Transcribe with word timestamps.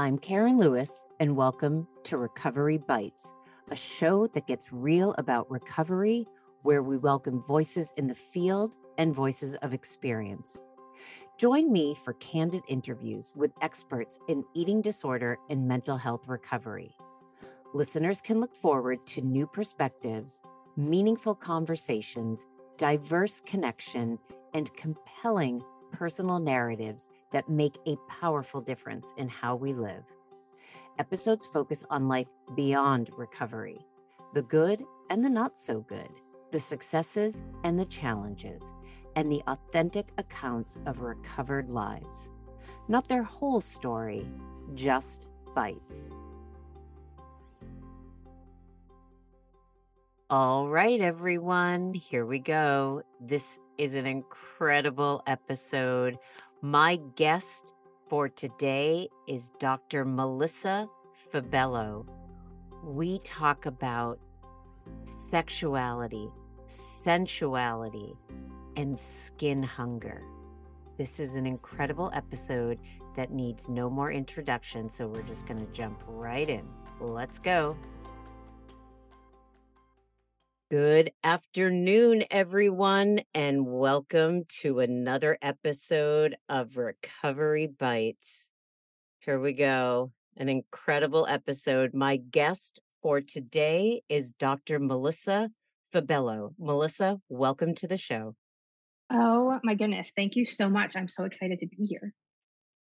I'm 0.00 0.16
Karin 0.16 0.56
Lewis, 0.56 1.04
and 1.20 1.36
welcome 1.36 1.86
to 2.04 2.16
Recovery 2.16 2.78
Bites, 2.78 3.34
a 3.70 3.76
show 3.76 4.26
that 4.28 4.46
gets 4.46 4.72
real 4.72 5.14
about 5.18 5.50
recovery, 5.50 6.26
where 6.62 6.82
we 6.82 6.96
welcome 6.96 7.42
voices 7.42 7.92
in 7.98 8.06
the 8.06 8.14
field 8.14 8.76
and 8.96 9.14
voices 9.14 9.56
of 9.56 9.74
experience. 9.74 10.64
Join 11.36 11.70
me 11.70 11.94
for 12.02 12.14
candid 12.14 12.62
interviews 12.66 13.34
with 13.36 13.52
experts 13.60 14.18
in 14.26 14.42
eating 14.54 14.80
disorder 14.80 15.36
and 15.50 15.68
mental 15.68 15.98
health 15.98 16.26
recovery. 16.26 16.96
Listeners 17.74 18.22
can 18.22 18.40
look 18.40 18.56
forward 18.56 19.04
to 19.08 19.20
new 19.20 19.46
perspectives, 19.46 20.40
meaningful 20.78 21.34
conversations, 21.34 22.46
diverse 22.78 23.42
connection, 23.44 24.18
and 24.54 24.72
compelling 24.72 25.62
personal 25.92 26.38
narratives 26.38 27.10
that 27.32 27.48
make 27.48 27.78
a 27.86 27.96
powerful 28.08 28.60
difference 28.60 29.12
in 29.16 29.28
how 29.28 29.54
we 29.54 29.72
live. 29.72 30.04
Episodes 30.98 31.46
focus 31.46 31.84
on 31.90 32.08
life 32.08 32.28
beyond 32.54 33.10
recovery, 33.16 33.78
the 34.34 34.42
good 34.42 34.82
and 35.08 35.24
the 35.24 35.30
not 35.30 35.56
so 35.56 35.80
good, 35.80 36.10
the 36.52 36.60
successes 36.60 37.40
and 37.64 37.78
the 37.78 37.86
challenges, 37.86 38.72
and 39.16 39.30
the 39.30 39.42
authentic 39.46 40.08
accounts 40.18 40.76
of 40.86 41.00
recovered 41.00 41.70
lives. 41.70 42.30
Not 42.88 43.08
their 43.08 43.22
whole 43.22 43.60
story, 43.60 44.26
just 44.74 45.26
bites. 45.54 46.10
All 50.28 50.68
right, 50.68 51.00
everyone, 51.00 51.92
here 51.92 52.24
we 52.24 52.38
go. 52.38 53.02
This 53.20 53.58
is 53.78 53.94
an 53.94 54.06
incredible 54.06 55.24
episode. 55.26 56.18
My 56.62 56.96
guest 57.16 57.72
for 58.10 58.28
today 58.28 59.08
is 59.26 59.50
Dr. 59.58 60.04
Melissa 60.04 60.86
Fabello. 61.32 62.04
We 62.84 63.18
talk 63.20 63.64
about 63.64 64.18
sexuality, 65.04 66.28
sensuality, 66.66 68.14
and 68.76 68.98
skin 68.98 69.62
hunger. 69.62 70.20
This 70.98 71.18
is 71.18 71.34
an 71.34 71.46
incredible 71.46 72.10
episode 72.12 72.78
that 73.16 73.32
needs 73.32 73.70
no 73.70 73.88
more 73.88 74.12
introduction, 74.12 74.90
so 74.90 75.06
we're 75.06 75.22
just 75.22 75.46
going 75.46 75.66
to 75.66 75.72
jump 75.72 76.02
right 76.08 76.50
in. 76.50 76.68
Let's 77.00 77.38
go. 77.38 77.74
Good 80.70 81.10
afternoon, 81.24 82.22
everyone, 82.30 83.22
and 83.34 83.66
welcome 83.66 84.44
to 84.60 84.78
another 84.78 85.36
episode 85.42 86.36
of 86.48 86.76
Recovery 86.76 87.66
Bites. 87.66 88.52
Here 89.18 89.40
we 89.40 89.52
go. 89.52 90.12
An 90.36 90.48
incredible 90.48 91.26
episode. 91.28 91.92
My 91.92 92.18
guest 92.18 92.78
for 93.02 93.20
today 93.20 94.02
is 94.08 94.30
Dr. 94.30 94.78
Melissa 94.78 95.50
Fabello. 95.90 96.54
Melissa, 96.56 97.20
welcome 97.28 97.74
to 97.74 97.88
the 97.88 97.98
show. 97.98 98.36
Oh 99.12 99.58
my 99.64 99.74
goodness. 99.74 100.12
Thank 100.14 100.36
you 100.36 100.46
so 100.46 100.70
much. 100.70 100.92
I'm 100.94 101.08
so 101.08 101.24
excited 101.24 101.58
to 101.58 101.66
be 101.66 101.84
here. 101.84 102.14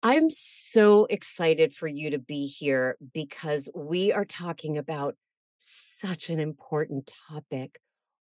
I'm 0.02 0.28
so 0.28 1.06
excited 1.06 1.74
for 1.74 1.88
you 1.88 2.10
to 2.10 2.18
be 2.18 2.48
here 2.48 2.98
because 3.14 3.70
we 3.74 4.12
are 4.12 4.26
talking 4.26 4.76
about 4.76 5.14
such 5.62 6.28
an 6.28 6.40
important 6.40 7.12
topic 7.28 7.78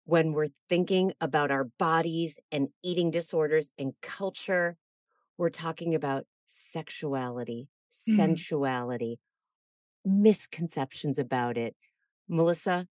when 0.05 0.33
we're 0.33 0.49
thinking 0.69 1.11
about 1.19 1.49
our 1.49 1.65
bodies 1.79 2.39
and 2.51 2.67
eating 2.83 3.09
disorders 3.09 3.71
and 3.79 3.93
culture. 4.01 4.77
We're 5.37 5.49
talking 5.49 5.95
about 5.95 6.25
sexuality, 6.45 7.67
mm. 7.91 8.15
sensuality, 8.15 9.19
misconceptions 10.05 11.17
about 11.17 11.57
it. 11.57 11.75
Melissa, 12.29 12.87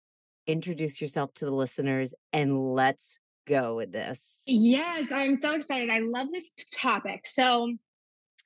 introduce 0.48 1.02
yourself 1.02 1.34
to 1.36 1.46
the 1.46 1.52
listeners 1.52 2.14
and 2.32 2.74
let's 2.74 3.20
go 3.46 3.76
with 3.76 3.92
this. 3.92 4.44
Yes, 4.46 5.12
I'm 5.12 5.36
so 5.36 5.52
excited. 5.52 5.90
I 5.90 6.00
love 6.00 6.28
this 6.32 6.52
topic. 6.74 7.28
So, 7.28 7.76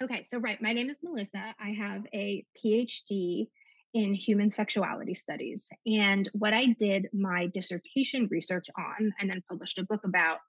okay, 0.01 0.23
so 0.23 0.39
right, 0.39 0.59
my 0.61 0.73
name 0.73 0.89
is 0.89 0.97
Melissa. 1.03 1.53
I 1.59 1.69
have 1.77 2.07
a 2.11 2.43
PhD 2.57 3.47
in 3.95 4.13
human 4.13 4.51
sexuality 4.51 5.13
studies. 5.13 5.69
And 5.85 6.29
what 6.33 6.53
I 6.53 6.75
did 6.78 7.07
my 7.13 7.47
dissertation 7.47 8.28
research 8.29 8.67
on 8.78 9.13
and 9.19 9.29
then 9.29 9.41
published 9.50 9.79
a 9.79 9.85
book 9.85 10.01
about 10.03 10.39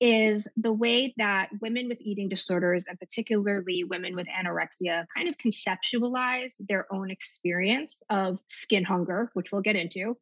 is 0.00 0.48
the 0.56 0.72
way 0.72 1.12
that 1.18 1.50
women 1.60 1.86
with 1.86 2.00
eating 2.00 2.28
disorders, 2.28 2.86
and 2.88 2.98
particularly 2.98 3.84
women 3.84 4.16
with 4.16 4.26
anorexia, 4.26 5.04
kind 5.14 5.28
of 5.28 5.36
conceptualize 5.36 6.54
their 6.66 6.92
own 6.92 7.10
experience 7.10 8.02
of 8.08 8.40
skin 8.48 8.84
hunger, 8.84 9.30
which 9.34 9.52
we'll 9.52 9.60
get 9.60 9.76
into. 9.76 10.16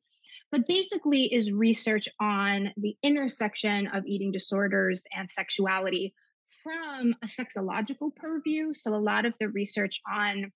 But 0.51 0.67
basically, 0.67 1.33
is 1.33 1.53
research 1.53 2.09
on 2.21 2.73
the 2.77 2.97
intersection 3.05 3.87
of 3.87 4.05
eating 4.07 4.33
disorders 4.33 5.05
and 5.17 5.31
sexuality 5.31 6.15
from 6.51 7.15
a 7.23 7.27
sexological 7.27 8.15
purview. 8.15 8.75
So, 8.75 8.95
a 8.95 8.97
lot 8.97 9.25
of 9.25 9.35
the 9.39 9.49
research 9.49 10.01
on 10.13 10.53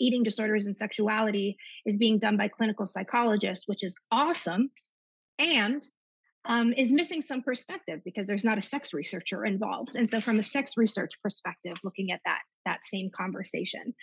eating 0.00 0.22
disorders 0.22 0.66
and 0.66 0.76
sexuality 0.76 1.56
is 1.86 1.98
being 1.98 2.18
done 2.18 2.36
by 2.36 2.48
clinical 2.48 2.86
psychologists, 2.86 3.66
which 3.66 3.84
is 3.84 3.94
awesome, 4.10 4.70
and 5.38 5.84
um, 6.46 6.74
is 6.76 6.92
missing 6.92 7.22
some 7.22 7.42
perspective 7.42 8.00
because 8.04 8.26
there's 8.26 8.44
not 8.44 8.58
a 8.58 8.62
sex 8.62 8.92
researcher 8.92 9.44
involved. 9.44 9.96
And 9.96 10.08
so, 10.08 10.20
from 10.20 10.38
a 10.38 10.42
sex 10.42 10.72
research 10.76 11.12
perspective, 11.22 11.76
looking 11.82 12.10
at 12.10 12.20
that 12.24 12.40
that 12.66 12.84
same 12.84 13.10
conversation. 13.16 13.94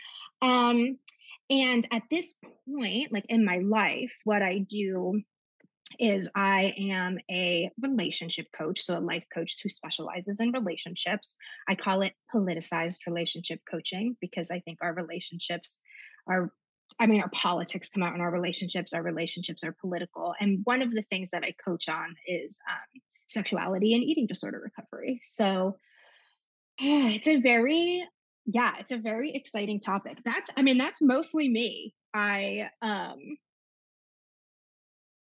Um, 0.42 0.98
and 1.50 1.86
at 1.92 2.04
this 2.10 2.34
point, 2.44 3.12
like 3.12 3.26
in 3.28 3.44
my 3.44 3.58
life, 3.58 4.12
what 4.24 4.42
I 4.42 4.60
do 4.60 5.22
is 6.00 6.30
I 6.36 6.74
am 6.78 7.18
a 7.30 7.70
relationship 7.82 8.48
coach, 8.52 8.82
so 8.82 8.98
a 8.98 9.00
life 9.00 9.26
coach 9.34 9.56
who 9.62 9.70
specializes 9.70 10.40
in 10.40 10.52
relationships. 10.52 11.36
I 11.68 11.76
call 11.76 12.02
it 12.02 12.14
politicized 12.34 13.06
relationship 13.08 13.62
coaching 13.70 14.18
because 14.22 14.52
I 14.52 14.60
think 14.60 14.80
our 14.82 14.94
relationships 14.94 15.80
are 16.28 16.52
I 17.00 17.08
mean, 17.08 17.22
our 17.22 17.30
politics 17.30 17.90
come 17.90 18.04
out 18.04 18.14
in 18.14 18.22
our 18.22 18.32
relationships. 18.32 18.94
Our 18.94 19.02
relationships 19.02 19.64
are 19.64 19.76
political. 19.82 20.36
And 20.40 20.60
one 20.66 20.82
of 20.82 20.92
the 20.92 21.04
things 21.04 21.32
that 21.32 21.44
I 21.44 21.56
coach 21.64 21.90
on 21.90 22.16
is 22.28 22.60
um, 22.70 23.02
sexuality 23.28 23.96
and 23.96 24.04
eating 24.04 24.28
disorder 24.28 24.60
recovery. 24.64 25.20
So 25.24 25.78
it's 26.78 27.28
a 27.28 27.38
very, 27.38 28.04
yeah, 28.46 28.74
it's 28.80 28.92
a 28.92 28.98
very 28.98 29.34
exciting 29.34 29.80
topic. 29.80 30.20
That's, 30.24 30.52
I 30.56 30.62
mean, 30.62 30.78
that's 30.78 31.02
mostly 31.02 31.50
me. 31.50 31.96
I, 32.14 32.70
um, 32.82 33.38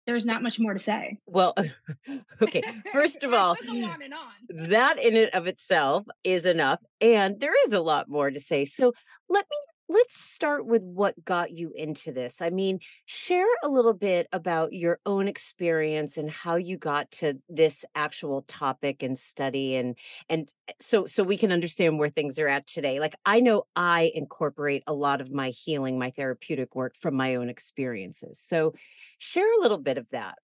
there's 0.07 0.27
not 0.27 0.43
much 0.43 0.59
more 0.59 0.73
to 0.73 0.79
say. 0.79 1.19
Well, 1.27 1.55
okay. 2.43 2.63
First 2.93 3.23
of 3.23 3.33
all, 3.33 3.57
on 3.69 3.85
on. 3.87 4.69
that 4.69 4.99
in 4.99 5.17
and 5.17 5.31
of 5.31 5.47
itself 5.47 6.07
is 6.23 6.47
enough. 6.47 6.81
And 7.01 7.41
there 7.41 7.55
is 7.67 7.73
a 7.73 7.81
lot 7.81 8.09
more 8.09 8.31
to 8.31 8.41
say. 8.41 8.65
So 8.65 8.93
let 9.29 9.47
me 9.51 9.57
let's 9.89 10.19
start 10.19 10.67
with 10.67 10.83
what 10.83 11.25
got 11.25 11.51
you 11.51 11.73
into 11.75 12.13
this. 12.13 12.41
I 12.41 12.51
mean, 12.51 12.81
share 13.07 13.47
a 13.63 13.69
little 13.69 13.93
bit 13.95 14.27
about 14.33 14.73
your 14.73 14.99
own 15.05 15.29
experience 15.29 16.17
and 16.17 16.31
how 16.31 16.57
you 16.57 16.79
got 16.79 17.11
to 17.13 17.39
this 17.49 17.85
actual 17.95 18.43
topic 18.49 19.03
and 19.03 19.19
study 19.19 19.77
and 19.77 19.97
and 20.29 20.49
eh, 20.69 20.73
so 20.81 21.07
so 21.07 21.23
we 21.23 21.37
can 21.37 21.53
understand 21.53 21.99
where 21.99 22.11
things 22.11 22.39
are 22.39 22.49
at 22.49 22.67
today. 22.67 23.01
Like 23.01 23.15
I 23.27 23.41
know 23.41 23.65
I 23.77 24.13
incorporate 24.15 24.83
a 24.87 24.95
lot 24.95 25.21
of 25.21 25.31
my 25.31 25.51
healing, 25.51 25.99
my 25.99 26.11
therapeutic 26.11 26.75
work 26.75 26.95
from 26.97 27.15
my 27.15 27.35
own 27.35 27.49
experiences. 27.49 28.41
So 28.41 28.75
Share 29.25 29.59
a 29.59 29.63
little 29.63 29.79
bit 29.79 29.97
of 29.97 30.07
that. 30.11 30.37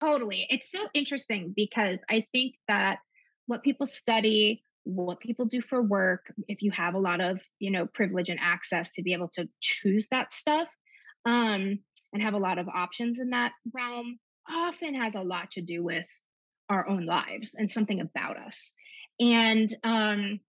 Totally. 0.00 0.46
It's 0.50 0.70
so 0.70 0.86
interesting 0.94 1.52
because 1.54 2.00
I 2.08 2.26
think 2.30 2.54
that 2.68 3.00
what 3.46 3.64
people 3.64 3.86
study, 3.86 4.62
what 4.84 5.20
people 5.20 5.46
do 5.46 5.60
for 5.60 5.82
work, 5.82 6.32
if 6.48 6.62
you 6.62 6.70
have 6.70 6.94
a 6.94 6.98
lot 6.98 7.20
of, 7.20 7.40
you 7.58 7.70
know, 7.70 7.86
privilege 7.86 8.30
and 8.30 8.40
access 8.40 8.94
to 8.94 9.02
be 9.02 9.12
able 9.12 9.28
to 9.28 9.48
choose 9.60 10.08
that 10.10 10.32
stuff, 10.32 10.68
um, 11.26 11.78
and 12.12 12.22
have 12.22 12.34
a 12.34 12.38
lot 12.38 12.58
of 12.58 12.68
options 12.68 13.18
in 13.18 13.30
that 13.30 13.52
realm, 13.74 14.18
often 14.48 14.94
has 14.94 15.14
a 15.14 15.20
lot 15.20 15.50
to 15.52 15.60
do 15.60 15.84
with 15.84 16.06
our 16.70 16.88
own 16.88 17.06
lives 17.06 17.54
and 17.54 17.70
something 17.70 18.00
about 18.00 18.38
us. 18.38 18.72
And 19.20 19.68
um, 19.84 20.40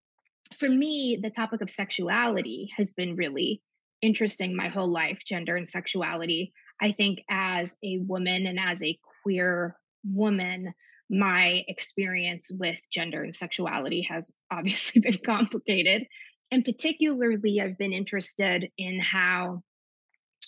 for 0.58 0.70
me, 0.70 1.20
the 1.22 1.30
topic 1.30 1.62
of 1.62 1.70
sexuality 1.70 2.70
has 2.78 2.94
been 2.94 3.16
really 3.16 3.62
interesting 4.02 4.56
my 4.56 4.70
whole 4.70 4.90
life, 4.90 5.22
gender 5.28 5.56
and 5.56 5.68
sexuality. 5.68 6.54
I 6.82 6.94
think 6.94 7.24
as 7.30 7.76
a 7.84 7.98
woman 8.00 8.46
and 8.46 8.60
as 8.60 8.82
a 8.82 8.98
queer 9.24 9.76
woman, 10.04 10.74
my 11.10 11.64
experience 11.68 12.52
with 12.52 12.80
gender 12.92 13.24
and 13.24 13.34
sexuality 13.34 14.04
has 14.10 14.32
obviously 14.52 15.02
been 15.06 15.20
complicated. 15.26 16.06
And 16.52 16.66
particularly, 16.66 17.62
I've 17.62 17.78
been 17.78 17.94
interested 17.94 18.70
in 18.78 19.00
how 19.00 19.64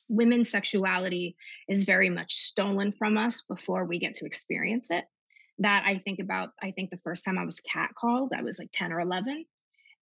women's 0.09 0.49
sexuality 0.49 1.35
is 1.67 1.85
very 1.85 2.09
much 2.09 2.33
stolen 2.33 2.91
from 2.91 3.17
us 3.17 3.41
before 3.41 3.85
we 3.85 3.99
get 3.99 4.15
to 4.15 4.25
experience 4.25 4.91
it. 4.91 5.05
That 5.59 5.83
I 5.85 5.99
think 5.99 6.19
about, 6.19 6.49
I 6.61 6.71
think 6.71 6.89
the 6.89 6.97
first 6.97 7.23
time 7.23 7.37
I 7.37 7.45
was 7.45 7.61
catcalled, 7.61 8.29
I 8.35 8.41
was 8.41 8.57
like 8.57 8.69
10 8.73 8.91
or 8.91 8.99
11. 8.99 9.45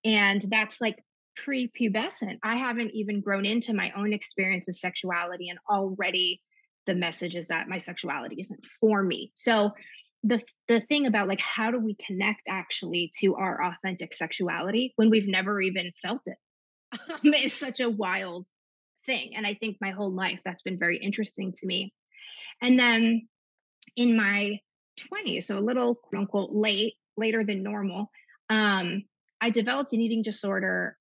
And 0.06 0.42
that's 0.50 0.80
like 0.80 1.04
prepubescent. 1.38 2.40
I 2.44 2.56
haven't 2.56 2.92
even 2.92 3.22
grown 3.22 3.46
into 3.46 3.74
my 3.74 3.92
own 3.96 4.14
experience 4.14 4.68
of 4.68 4.76
sexuality, 4.76 5.50
and 5.50 5.60
already 5.70 6.42
the 6.86 6.96
message 6.96 7.36
is 7.36 7.48
that 7.48 7.70
my 7.70 7.78
sexuality 7.78 8.38
isn't 8.40 8.66
for 8.80 9.04
me. 9.04 9.32
So 9.36 9.72
the 10.24 10.42
the 10.68 10.82
thing 10.82 11.06
about 11.06 11.28
like 11.28 11.40
how 11.40 11.72
do 11.72 11.80
we 11.80 11.96
connect 11.96 12.44
actually 12.50 13.12
to 13.20 13.36
our 13.36 13.64
authentic 13.64 14.14
sexuality 14.14 14.94
when 14.98 15.10
we've 15.10 15.28
never 15.28 15.62
even 15.62 15.92
felt 16.02 16.22
it 16.26 16.38
um, 17.10 17.34
is 17.34 17.54
such 17.54 17.80
a 17.80 17.90
wild 17.90 18.46
thing. 19.06 19.34
And 19.36 19.46
I 19.46 19.54
think 19.54 19.78
my 19.82 19.92
whole 19.92 20.12
life 20.12 20.42
that's 20.44 20.62
been 20.62 20.80
very 20.80 20.98
interesting 20.98 21.52
to 21.54 21.68
me. 21.68 21.94
And 22.62 22.78
then 22.78 23.28
in 23.96 24.16
my 24.16 24.60
20s, 25.00 25.44
so 25.44 25.58
a 25.58 25.62
little 25.62 25.96
quote 25.96 26.22
unquote 26.22 26.52
late, 26.52 26.94
later 27.18 27.44
than 27.44 27.64
normal, 27.64 28.12
um, 28.50 29.04
I 29.42 29.50
developed 29.50 29.94
an 29.94 30.02
eating 30.02 30.22
disorder 30.22 30.98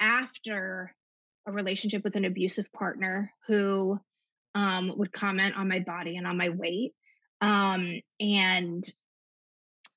after 0.00 0.94
a 1.46 1.52
relationship 1.52 2.04
with 2.04 2.16
an 2.16 2.24
abusive 2.24 2.70
partner 2.72 3.32
who 3.46 3.98
um, 4.54 4.92
would 4.96 5.12
comment 5.12 5.54
on 5.56 5.68
my 5.68 5.80
body 5.80 6.16
and 6.16 6.26
on 6.26 6.36
my 6.36 6.50
weight. 6.50 6.94
Um, 7.42 8.00
and 8.20 8.84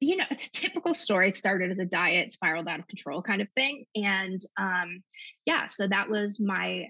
you 0.01 0.17
know, 0.17 0.25
it's 0.29 0.47
a 0.47 0.51
typical 0.51 0.93
story. 0.93 1.29
It 1.29 1.35
started 1.35 1.71
as 1.71 1.79
a 1.79 1.85
diet, 1.85 2.33
spiraled 2.33 2.67
out 2.67 2.79
of 2.79 2.87
control 2.87 3.21
kind 3.21 3.41
of 3.41 3.47
thing. 3.55 3.85
And 3.95 4.39
um, 4.59 5.03
yeah, 5.45 5.67
so 5.67 5.87
that 5.87 6.09
was 6.09 6.39
my 6.39 6.89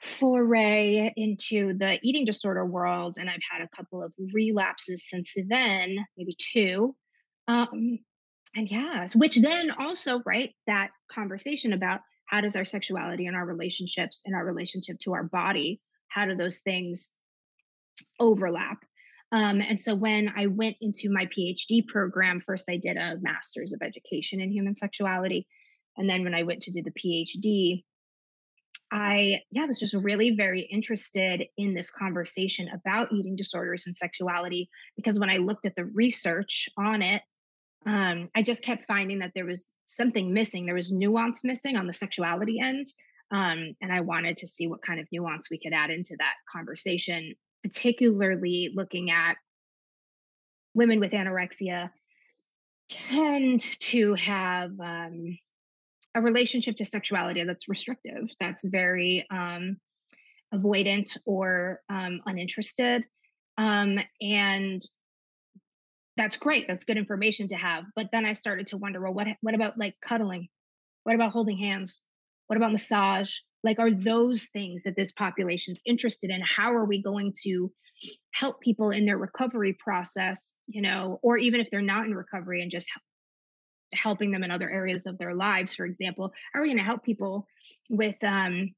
foray 0.00 1.12
into 1.16 1.76
the 1.76 1.98
eating 2.02 2.24
disorder 2.24 2.64
world. 2.64 3.16
And 3.18 3.28
I've 3.30 3.40
had 3.50 3.62
a 3.62 3.76
couple 3.76 4.02
of 4.02 4.12
relapses 4.32 5.08
since 5.08 5.34
then, 5.48 5.96
maybe 6.16 6.36
two. 6.38 6.94
Um, 7.48 7.98
and 8.54 8.70
yeah, 8.70 9.08
which 9.14 9.36
then 9.36 9.70
also, 9.70 10.22
right, 10.26 10.54
that 10.66 10.90
conversation 11.10 11.72
about 11.72 12.00
how 12.26 12.40
does 12.40 12.56
our 12.56 12.64
sexuality 12.64 13.26
and 13.26 13.36
our 13.36 13.46
relationships 13.46 14.22
and 14.26 14.34
our 14.34 14.44
relationship 14.44 14.98
to 15.00 15.14
our 15.14 15.24
body, 15.24 15.80
how 16.08 16.26
do 16.26 16.36
those 16.36 16.60
things 16.60 17.12
overlap? 18.20 18.78
Um, 19.30 19.60
and 19.60 19.78
so 19.78 19.94
when 19.94 20.32
I 20.36 20.46
went 20.46 20.76
into 20.80 21.10
my 21.10 21.26
PhD 21.26 21.86
program, 21.86 22.40
first 22.40 22.64
I 22.68 22.76
did 22.76 22.96
a 22.96 23.16
master's 23.20 23.72
of 23.72 23.82
education 23.82 24.40
in 24.40 24.50
human 24.50 24.74
sexuality. 24.74 25.46
And 25.96 26.08
then 26.08 26.24
when 26.24 26.34
I 26.34 26.44
went 26.44 26.62
to 26.62 26.70
do 26.70 26.82
the 26.82 26.92
PhD, 26.92 27.84
I 28.90 29.42
yeah 29.50 29.66
was 29.66 29.78
just 29.78 29.94
really 29.94 30.30
very 30.30 30.62
interested 30.62 31.44
in 31.58 31.74
this 31.74 31.90
conversation 31.90 32.70
about 32.72 33.12
eating 33.12 33.36
disorders 33.36 33.86
and 33.86 33.94
sexuality 33.94 34.70
because 34.96 35.20
when 35.20 35.28
I 35.28 35.36
looked 35.36 35.66
at 35.66 35.76
the 35.76 35.84
research 35.84 36.68
on 36.78 37.02
it, 37.02 37.20
um, 37.86 38.30
I 38.34 38.42
just 38.42 38.64
kept 38.64 38.86
finding 38.86 39.18
that 39.18 39.32
there 39.34 39.44
was 39.44 39.68
something 39.84 40.32
missing. 40.32 40.64
There 40.64 40.74
was 40.74 40.90
nuance 40.90 41.44
missing 41.44 41.76
on 41.76 41.86
the 41.86 41.92
sexuality 41.92 42.60
end, 42.60 42.86
um, 43.30 43.74
and 43.82 43.92
I 43.92 44.00
wanted 44.00 44.38
to 44.38 44.46
see 44.46 44.66
what 44.66 44.82
kind 44.82 45.00
of 45.00 45.06
nuance 45.12 45.50
we 45.50 45.58
could 45.58 45.74
add 45.74 45.90
into 45.90 46.16
that 46.18 46.34
conversation, 46.50 47.34
particularly 47.68 48.70
looking 48.74 49.10
at 49.10 49.36
women 50.74 51.00
with 51.00 51.12
anorexia 51.12 51.90
tend 52.88 53.60
to 53.80 54.14
have 54.14 54.70
um, 54.80 55.38
a 56.14 56.20
relationship 56.20 56.76
to 56.76 56.84
sexuality 56.84 57.44
that's 57.44 57.68
restrictive, 57.68 58.28
that's 58.40 58.66
very 58.66 59.26
um, 59.30 59.76
avoidant 60.54 61.18
or 61.26 61.80
um, 61.90 62.20
uninterested. 62.24 63.04
Um, 63.58 63.98
and 64.20 64.80
that's 66.16 66.36
great. 66.36 66.66
That's 66.66 66.84
good 66.84 66.96
information 66.96 67.48
to 67.48 67.56
have. 67.56 67.84
But 67.94 68.08
then 68.12 68.24
I 68.24 68.32
started 68.32 68.68
to 68.68 68.76
wonder, 68.76 69.00
well, 69.00 69.14
what 69.14 69.26
what 69.40 69.54
about 69.54 69.78
like 69.78 69.94
cuddling? 70.00 70.48
What 71.04 71.14
about 71.14 71.32
holding 71.32 71.58
hands? 71.58 72.00
What 72.46 72.56
about 72.56 72.72
massage? 72.72 73.36
Like, 73.64 73.78
are 73.78 73.90
those 73.90 74.44
things 74.44 74.84
that 74.84 74.96
this 74.96 75.12
population's 75.12 75.82
interested 75.84 76.30
in? 76.30 76.40
How 76.40 76.72
are 76.74 76.84
we 76.84 77.02
going 77.02 77.34
to 77.44 77.72
help 78.32 78.60
people 78.60 78.90
in 78.90 79.06
their 79.06 79.18
recovery 79.18 79.72
process? 79.72 80.54
You 80.66 80.82
know, 80.82 81.18
or 81.22 81.36
even 81.36 81.60
if 81.60 81.70
they're 81.70 81.82
not 81.82 82.06
in 82.06 82.14
recovery 82.14 82.62
and 82.62 82.70
just 82.70 82.90
helping 83.92 84.30
them 84.30 84.44
in 84.44 84.50
other 84.50 84.70
areas 84.70 85.06
of 85.06 85.18
their 85.18 85.34
lives 85.34 85.74
for 85.74 85.86
example 85.86 86.32
are 86.54 86.62
we 86.62 86.68
going 86.68 86.78
to 86.78 86.84
help 86.84 87.02
people 87.02 87.46
with 87.88 88.22
um, 88.22 88.74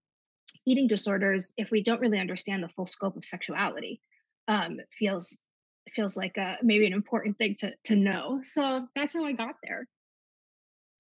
eating 0.67 0.87
disorders 0.87 1.53
if 1.57 1.71
we 1.71 1.83
don't 1.83 2.01
really 2.01 2.19
understand 2.19 2.63
the 2.63 2.69
full 2.69 2.87
scope 2.87 3.17
of 3.17 3.25
sexuality 3.25 4.01
um, 4.49 4.79
feels 4.99 5.39
feels 5.95 6.17
like 6.17 6.37
a, 6.37 6.57
maybe 6.63 6.87
an 6.87 6.93
important 6.93 7.37
thing 7.39 7.57
to 7.59 7.73
to 7.85 7.97
know 7.97 8.41
so 8.45 8.87
that's 8.95 9.15
how 9.15 9.25
i 9.25 9.33
got 9.33 9.57
there 9.63 9.87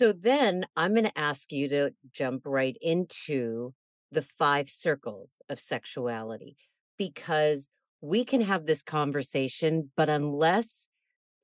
so 0.00 0.12
then 0.12 0.64
i'm 0.76 0.93
going 0.94 1.05
to 1.05 1.19
ask 1.19 1.52
you 1.52 1.69
to 1.69 1.91
jump 2.12 2.43
right 2.44 2.76
into 2.81 3.73
the 4.12 4.23
five 4.23 4.69
circles 4.69 5.43
of 5.49 5.61
sexuality 5.61 6.56
because 6.99 7.70
we 8.00 8.25
can 8.25 8.41
have 8.41 8.67
this 8.67 8.82
conversation 8.82 9.91
but 9.97 10.08
unless 10.08 10.88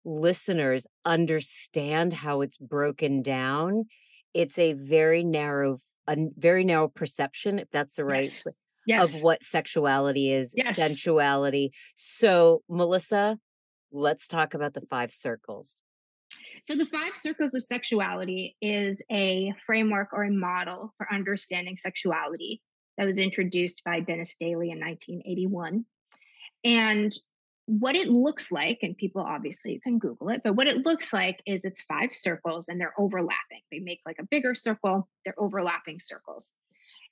listeners 0.06 0.87
understand 1.05 2.12
how 2.12 2.41
it's 2.41 2.56
broken 2.56 3.20
down, 3.23 3.85
it's 4.32 4.59
a 4.59 4.73
very 4.73 5.25
narrow, 5.25 5.81
a 6.06 6.17
very 6.38 6.64
narrow 6.64 6.88
perception, 6.88 7.59
if 7.59 7.69
that's 7.70 7.97
the 7.97 8.05
right 8.05 8.25
yes. 8.25 8.47
Yes. 8.87 9.17
of 9.17 9.23
what 9.23 9.43
sexuality 9.43 10.32
is, 10.32 10.55
yes. 10.56 10.76
sensuality. 10.76 11.73
So, 11.97 12.62
Melissa, 12.69 13.37
let's 13.91 14.29
talk 14.29 14.55
about 14.55 14.75
the 14.75 14.82
five 14.88 15.12
circles. 15.12 15.81
So, 16.67 16.75
the 16.75 16.87
five 16.87 17.17
circles 17.17 17.55
of 17.55 17.63
sexuality 17.63 18.57
is 18.61 19.01
a 19.09 19.55
framework 19.65 20.09
or 20.13 20.25
a 20.25 20.33
model 20.33 20.93
for 20.99 21.07
understanding 21.15 21.77
sexuality 21.77 22.61
that 22.99 23.07
was 23.07 23.21
introduced 23.21 23.83
by 23.85 24.01
Dennis 24.01 24.35
Dailey 24.43 24.73
in 24.73 24.81
1981. 24.81 25.85
And 26.65 27.13
what 27.67 27.95
it 27.95 28.09
looks 28.09 28.51
like, 28.51 28.81
and 28.83 28.97
people 28.97 29.23
obviously 29.23 29.75
you 29.75 29.81
can 29.81 30.01
Google 30.01 30.31
it, 30.31 30.41
but 30.43 30.57
what 30.57 30.67
it 30.67 30.85
looks 30.85 31.13
like 31.13 31.41
is 31.47 31.65
it's 31.65 31.83
five 31.83 32.13
circles 32.13 32.67
and 32.69 32.81
they're 32.81 32.99
overlapping. 32.99 33.61
They 33.71 33.79
make 33.79 34.01
like 34.05 34.19
a 34.19 34.27
bigger 34.29 34.57
circle, 34.57 35.09
they're 35.25 35.39
overlapping 35.39 36.01
circles. 36.01 36.51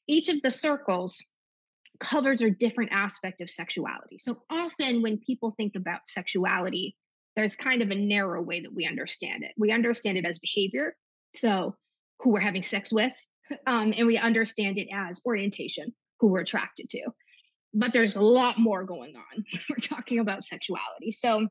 Each 0.08 0.28
of 0.28 0.42
the 0.42 0.50
circles 0.50 1.24
covers 2.00 2.42
a 2.42 2.50
different 2.50 2.90
aspect 2.90 3.40
of 3.40 3.48
sexuality. 3.48 4.16
So 4.18 4.42
often 4.50 5.00
when 5.00 5.18
people 5.18 5.54
think 5.56 5.76
about 5.76 6.08
sexuality, 6.08 6.96
there's 7.36 7.56
kind 7.56 7.82
of 7.82 7.90
a 7.90 7.94
narrow 7.94 8.42
way 8.42 8.60
that 8.60 8.74
we 8.74 8.86
understand 8.86 9.42
it. 9.42 9.52
We 9.56 9.72
understand 9.72 10.18
it 10.18 10.24
as 10.24 10.38
behavior. 10.38 10.96
So 11.34 11.76
who 12.20 12.30
we're 12.30 12.40
having 12.40 12.62
sex 12.62 12.92
with, 12.92 13.14
um, 13.66 13.92
and 13.96 14.06
we 14.06 14.18
understand 14.18 14.78
it 14.78 14.88
as 14.92 15.20
orientation, 15.26 15.92
who 16.20 16.28
we're 16.28 16.40
attracted 16.40 16.90
to 16.90 17.02
but 17.74 17.92
there's 17.92 18.16
a 18.16 18.22
lot 18.22 18.58
more 18.58 18.84
going 18.84 19.16
on. 19.16 19.44
We're 19.68 19.76
talking 19.76 20.20
about 20.20 20.44
sexuality. 20.44 21.10
So 21.10 21.48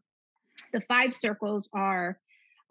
the 0.72 0.82
five 0.82 1.14
circles 1.14 1.70
are 1.74 2.18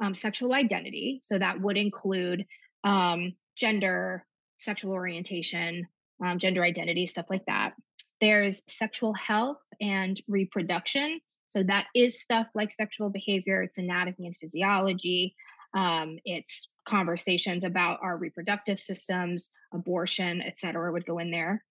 um, 0.03 0.15
sexual 0.15 0.55
identity. 0.55 1.21
So 1.23 1.39
that 1.39 1.61
would 1.61 1.77
include 1.77 2.47
um, 2.83 3.35
gender, 3.57 4.25
sexual 4.59 4.93
orientation, 4.93 5.87
um, 6.25 6.39
gender 6.39 6.65
identity, 6.65 7.07
stuff 7.07 7.27
like 7.29 7.45
that. 7.47 7.75
There's 8.21 8.63
sexual 8.67 9.13
health 9.13 9.59
and 9.81 10.21
reproduction. 10.27 11.21
So 11.53 11.63
that 11.65 11.87
is 11.95 12.21
stuff 12.21 12.47
like 12.55 12.73
sexual 12.73 13.11
behavior, 13.11 13.63
it's 13.63 13.77
anatomy 13.77 14.27
and 14.27 14.37
physiology. 14.39 15.37
Um, 15.75 16.19
it's 16.25 16.71
conversations 16.89 17.65
about 17.65 17.99
our 18.03 18.17
reproductive 18.17 18.81
systems, 18.81 19.51
abortion, 19.73 20.41
et 20.41 20.59
cetera, 20.59 20.91
would 20.91 21.05
go 21.05 21.19
in 21.19 21.31
there. 21.31 21.63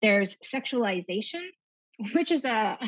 There's 0.00 0.38
sexualization, 0.38 1.42
which 2.14 2.32
is 2.32 2.46
a 2.46 2.78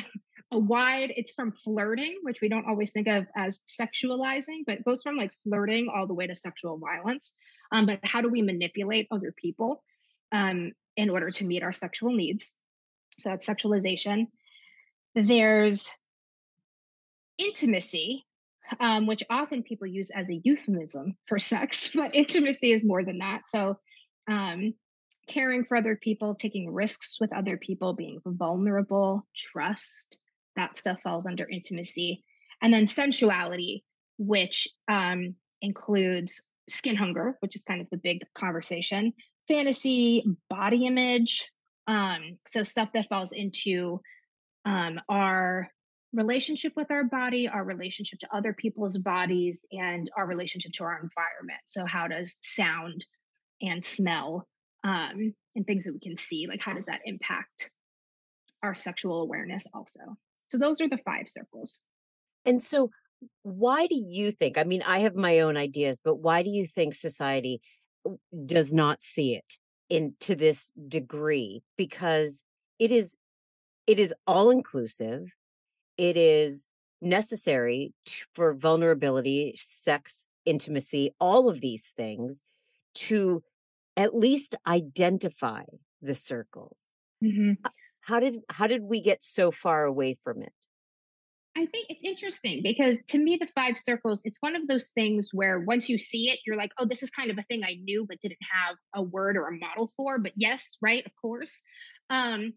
a 0.51 0.57
wide 0.57 1.11
it's 1.17 1.33
from 1.33 1.51
flirting 1.51 2.19
which 2.21 2.39
we 2.39 2.47
don't 2.47 2.67
always 2.67 2.91
think 2.91 3.07
of 3.07 3.25
as 3.35 3.61
sexualizing 3.67 4.59
but 4.67 4.83
goes 4.85 5.01
from 5.01 5.17
like 5.17 5.33
flirting 5.43 5.89
all 5.93 6.05
the 6.05 6.13
way 6.13 6.27
to 6.27 6.35
sexual 6.35 6.77
violence 6.77 7.33
um, 7.71 7.87
but 7.87 7.99
how 8.03 8.21
do 8.21 8.29
we 8.29 8.43
manipulate 8.43 9.07
other 9.09 9.31
people 9.31 9.83
um, 10.31 10.71
in 10.95 11.09
order 11.09 11.31
to 11.31 11.43
meet 11.43 11.63
our 11.63 11.73
sexual 11.73 12.13
needs 12.13 12.53
so 13.17 13.29
that's 13.29 13.47
sexualization 13.47 14.27
there's 15.15 15.91
intimacy 17.37 18.25
um, 18.79 19.07
which 19.07 19.23
often 19.29 19.61
people 19.61 19.87
use 19.87 20.09
as 20.11 20.31
a 20.31 20.39
euphemism 20.43 21.15
for 21.27 21.39
sex 21.53 21.91
but 21.93 22.15
intimacy 22.15 22.71
is 22.71 22.85
more 22.85 23.03
than 23.03 23.19
that 23.19 23.47
so 23.47 23.77
um, 24.29 24.73
caring 25.27 25.63
for 25.63 25.77
other 25.77 25.95
people, 25.95 26.35
taking 26.35 26.73
risks 26.73 27.17
with 27.19 27.33
other 27.33 27.57
people, 27.57 27.93
being 27.93 28.19
vulnerable, 28.25 29.25
trust, 29.35 30.17
that 30.55 30.77
stuff 30.77 30.99
falls 31.03 31.25
under 31.25 31.47
intimacy. 31.47 32.23
And 32.61 32.73
then 32.73 32.87
sensuality, 32.87 33.83
which 34.17 34.67
um, 34.87 35.35
includes 35.61 36.43
skin 36.69 36.95
hunger, 36.95 37.35
which 37.39 37.55
is 37.55 37.63
kind 37.63 37.81
of 37.81 37.87
the 37.89 37.97
big 37.97 38.21
conversation, 38.35 39.13
fantasy, 39.47 40.23
body 40.49 40.85
image. 40.85 41.49
Um, 41.87 42.37
so 42.47 42.63
stuff 42.63 42.89
that 42.93 43.09
falls 43.09 43.31
into 43.33 44.01
um, 44.65 45.01
our 45.09 45.69
relationship 46.13 46.73
with 46.75 46.91
our 46.91 47.03
body, 47.03 47.47
our 47.47 47.63
relationship 47.63 48.19
to 48.19 48.35
other 48.35 48.53
people's 48.53 48.97
bodies, 48.97 49.65
and 49.71 50.09
our 50.17 50.25
relationship 50.25 50.71
to 50.73 50.83
our 50.83 50.99
environment. 51.01 51.59
So, 51.65 51.85
how 51.85 52.07
does 52.07 52.37
sound 52.41 53.03
and 53.61 53.83
smell 53.83 54.47
um, 54.83 55.33
and 55.55 55.65
things 55.65 55.85
that 55.85 55.93
we 55.93 55.99
can 55.99 56.17
see. 56.17 56.47
Like, 56.47 56.61
how 56.61 56.73
does 56.73 56.85
that 56.85 57.01
impact 57.05 57.69
our 58.61 58.75
sexual 58.75 59.21
awareness 59.21 59.65
also? 59.73 59.99
So, 60.49 60.57
those 60.57 60.81
are 60.81 60.89
the 60.89 60.97
five 60.97 61.27
circles. 61.27 61.81
And 62.45 62.61
so, 62.61 62.89
why 63.43 63.87
do 63.87 63.95
you 63.95 64.31
think? 64.31 64.57
I 64.57 64.63
mean, 64.63 64.83
I 64.85 64.99
have 64.99 65.15
my 65.15 65.39
own 65.39 65.57
ideas, 65.57 65.99
but 66.03 66.15
why 66.15 66.43
do 66.43 66.49
you 66.49 66.65
think 66.65 66.93
society 66.93 67.61
does 68.45 68.73
not 68.73 68.99
see 68.99 69.35
it 69.35 69.53
in 69.89 70.13
to 70.21 70.35
this 70.35 70.71
degree? 70.87 71.63
Because 71.77 72.43
it 72.79 72.91
is 72.91 73.15
it 73.87 73.99
is 73.99 74.13
all 74.27 74.49
inclusive. 74.49 75.23
It 75.97 76.17
is 76.17 76.69
necessary 77.01 77.93
for 78.33 78.53
vulnerability, 78.53 79.55
sex, 79.57 80.27
intimacy, 80.45 81.11
all 81.19 81.49
of 81.49 81.61
these 81.61 81.93
things 81.95 82.41
to 82.95 83.43
at 83.97 84.15
least 84.15 84.55
identify 84.67 85.63
the 86.01 86.15
circles. 86.15 86.93
Mm-hmm. 87.23 87.53
How 88.01 88.19
did 88.19 88.39
how 88.49 88.67
did 88.67 88.83
we 88.83 89.01
get 89.01 89.23
so 89.23 89.51
far 89.51 89.85
away 89.85 90.17
from 90.23 90.41
it? 90.41 90.51
I 91.55 91.67
think 91.67 91.87
it's 91.89 92.03
interesting 92.03 92.61
because 92.63 93.03
to 93.09 93.19
me, 93.19 93.37
the 93.39 93.47
five 93.53 93.77
circles, 93.77 94.21
it's 94.25 94.37
one 94.39 94.55
of 94.55 94.67
those 94.67 94.89
things 94.95 95.29
where 95.33 95.59
once 95.59 95.87
you 95.87 95.99
see 95.99 96.29
it, 96.29 96.39
you're 96.47 96.57
like, 96.57 96.71
oh, 96.79 96.85
this 96.85 97.03
is 97.03 97.11
kind 97.11 97.29
of 97.29 97.37
a 97.37 97.43
thing 97.43 97.63
I 97.63 97.75
knew 97.83 98.05
but 98.07 98.19
didn't 98.21 98.39
have 98.51 98.75
a 98.95 99.03
word 99.03 99.37
or 99.37 99.47
a 99.47 99.57
model 99.57 99.91
for. 99.95 100.17
But 100.17 100.31
yes, 100.35 100.77
right, 100.81 101.05
of 101.05 101.11
course. 101.21 101.61
Um, 102.09 102.53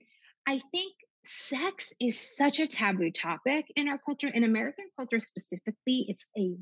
I 0.48 0.60
think 0.72 0.94
sex 1.26 1.92
is 2.00 2.18
such 2.36 2.60
a 2.60 2.66
taboo 2.66 3.10
topic 3.10 3.66
in 3.76 3.88
our 3.88 3.98
culture, 3.98 4.28
in 4.28 4.44
American 4.44 4.86
culture 4.96 5.20
specifically. 5.20 6.06
It's 6.08 6.26
a 6.36 6.54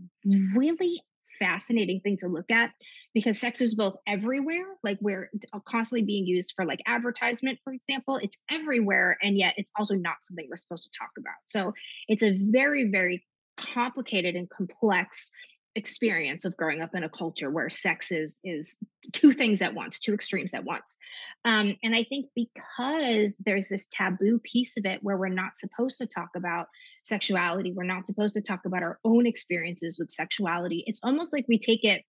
really 0.56 1.02
fascinating 1.38 2.00
thing 2.00 2.16
to 2.18 2.28
look 2.28 2.50
at 2.50 2.70
because 3.12 3.40
sex 3.40 3.60
is 3.60 3.74
both 3.74 3.96
everywhere, 4.06 4.66
like 4.82 4.98
we're 5.00 5.30
uh, 5.52 5.58
constantly 5.66 6.04
being 6.04 6.26
used 6.26 6.52
for 6.54 6.64
like 6.64 6.80
advertisement, 6.86 7.58
for 7.64 7.72
example. 7.72 8.18
It's 8.22 8.36
everywhere, 8.50 9.18
and 9.22 9.36
yet 9.36 9.54
it's 9.56 9.70
also 9.78 9.94
not 9.94 10.16
something 10.22 10.46
we're 10.48 10.56
supposed 10.56 10.84
to 10.84 10.98
talk 10.98 11.10
about. 11.18 11.34
So 11.46 11.74
it's 12.08 12.22
a 12.22 12.38
very, 12.38 12.90
very 12.90 13.24
complicated 13.56 14.34
and 14.34 14.48
complex 14.50 15.30
experience 15.76 16.44
of 16.44 16.56
growing 16.56 16.80
up 16.80 16.94
in 16.94 17.02
a 17.02 17.08
culture 17.08 17.50
where 17.50 17.68
sex 17.68 18.12
is 18.12 18.38
is 18.44 18.78
two 19.12 19.32
things 19.32 19.60
at 19.60 19.74
once 19.74 19.98
two 19.98 20.14
extremes 20.14 20.54
at 20.54 20.64
once. 20.64 20.96
Um, 21.44 21.76
and 21.82 21.94
i 21.94 22.04
think 22.04 22.26
because 22.34 23.36
there's 23.44 23.68
this 23.68 23.88
taboo 23.90 24.38
piece 24.38 24.76
of 24.76 24.86
it 24.86 25.00
where 25.02 25.16
we're 25.16 25.28
not 25.28 25.56
supposed 25.56 25.98
to 25.98 26.06
talk 26.06 26.30
about 26.36 26.68
sexuality 27.02 27.72
we're 27.72 27.84
not 27.84 28.06
supposed 28.06 28.34
to 28.34 28.40
talk 28.40 28.60
about 28.64 28.82
our 28.82 28.98
own 29.04 29.26
experiences 29.26 29.98
with 29.98 30.10
sexuality 30.10 30.84
it's 30.86 31.00
almost 31.02 31.32
like 31.32 31.44
we 31.48 31.58
take 31.58 31.84
it 31.84 32.02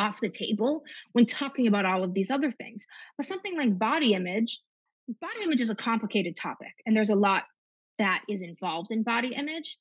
off 0.00 0.20
the 0.20 0.30
table 0.30 0.82
when 1.12 1.26
talking 1.26 1.66
about 1.66 1.84
all 1.84 2.02
of 2.02 2.14
these 2.14 2.30
other 2.30 2.50
things. 2.50 2.86
But 3.16 3.26
something 3.26 3.56
like 3.56 3.78
body 3.78 4.14
image 4.14 4.58
body 5.20 5.42
image 5.42 5.60
is 5.60 5.70
a 5.70 5.74
complicated 5.74 6.36
topic 6.36 6.72
and 6.86 6.96
there's 6.96 7.10
a 7.10 7.16
lot 7.16 7.42
that 7.98 8.22
is 8.28 8.42
involved 8.42 8.90
in 8.90 9.02
body 9.02 9.34
image. 9.34 9.76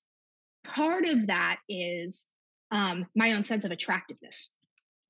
Part 0.66 1.06
of 1.06 1.28
that 1.28 1.60
is 1.70 2.26
um, 2.72 3.06
my 3.16 3.34
own 3.34 3.44
sense 3.44 3.66
of 3.66 3.72
attractiveness. 3.72 4.50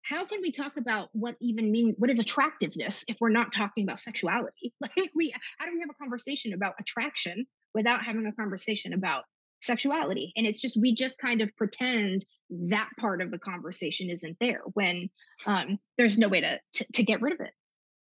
How 0.01 0.25
can 0.25 0.41
we 0.41 0.51
talk 0.51 0.77
about 0.77 1.09
what 1.11 1.35
even 1.41 1.71
mean 1.71 1.93
what 1.97 2.09
is 2.09 2.19
attractiveness 2.19 3.05
if 3.07 3.17
we're 3.19 3.29
not 3.29 3.51
talking 3.53 3.83
about 3.83 3.99
sexuality? 3.99 4.73
Like 4.81 5.11
we 5.15 5.33
how 5.57 5.65
do 5.65 5.73
we 5.73 5.81
have 5.81 5.89
a 5.89 5.93
conversation 5.93 6.53
about 6.53 6.75
attraction 6.79 7.45
without 7.73 8.03
having 8.03 8.25
a 8.25 8.33
conversation 8.33 8.93
about 8.93 9.25
sexuality? 9.61 10.31
And 10.35 10.47
it's 10.47 10.61
just 10.61 10.77
we 10.79 10.95
just 10.95 11.19
kind 11.19 11.41
of 11.41 11.55
pretend 11.57 12.25
that 12.49 12.89
part 12.99 13.21
of 13.21 13.29
the 13.29 13.37
conversation 13.37 14.09
isn't 14.09 14.37
there 14.39 14.61
when 14.73 15.09
um, 15.45 15.77
there's 15.97 16.17
no 16.17 16.27
way 16.27 16.41
to, 16.41 16.59
to 16.73 16.85
to 16.93 17.03
get 17.03 17.21
rid 17.21 17.33
of 17.33 17.41
it. 17.41 17.51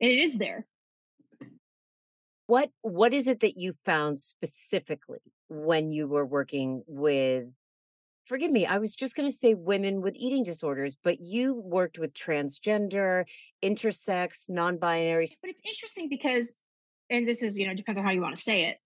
It 0.00 0.18
is 0.18 0.36
there. 0.36 0.66
What 2.46 2.70
what 2.80 3.14
is 3.14 3.28
it 3.28 3.40
that 3.40 3.56
you 3.56 3.74
found 3.84 4.20
specifically 4.20 5.20
when 5.48 5.92
you 5.92 6.08
were 6.08 6.26
working 6.26 6.82
with 6.86 7.44
forgive 8.26 8.50
me, 8.50 8.66
I 8.66 8.78
was 8.78 8.94
just 8.94 9.16
going 9.16 9.28
to 9.28 9.34
say 9.34 9.54
women 9.54 10.00
with 10.00 10.14
eating 10.16 10.44
disorders, 10.44 10.96
but 11.02 11.20
you 11.20 11.54
worked 11.54 11.98
with 11.98 12.12
transgender, 12.14 13.24
intersex, 13.62 14.48
non 14.48 14.78
binary. 14.78 15.28
But 15.40 15.50
it's 15.50 15.62
interesting 15.66 16.08
because, 16.08 16.54
and 17.10 17.26
this 17.26 17.42
is, 17.42 17.58
you 17.58 17.66
know, 17.66 17.74
depends 17.74 17.98
on 17.98 18.04
how 18.04 18.12
you 18.12 18.22
want 18.22 18.36
to 18.36 18.42
say 18.42 18.64
it, 18.64 18.78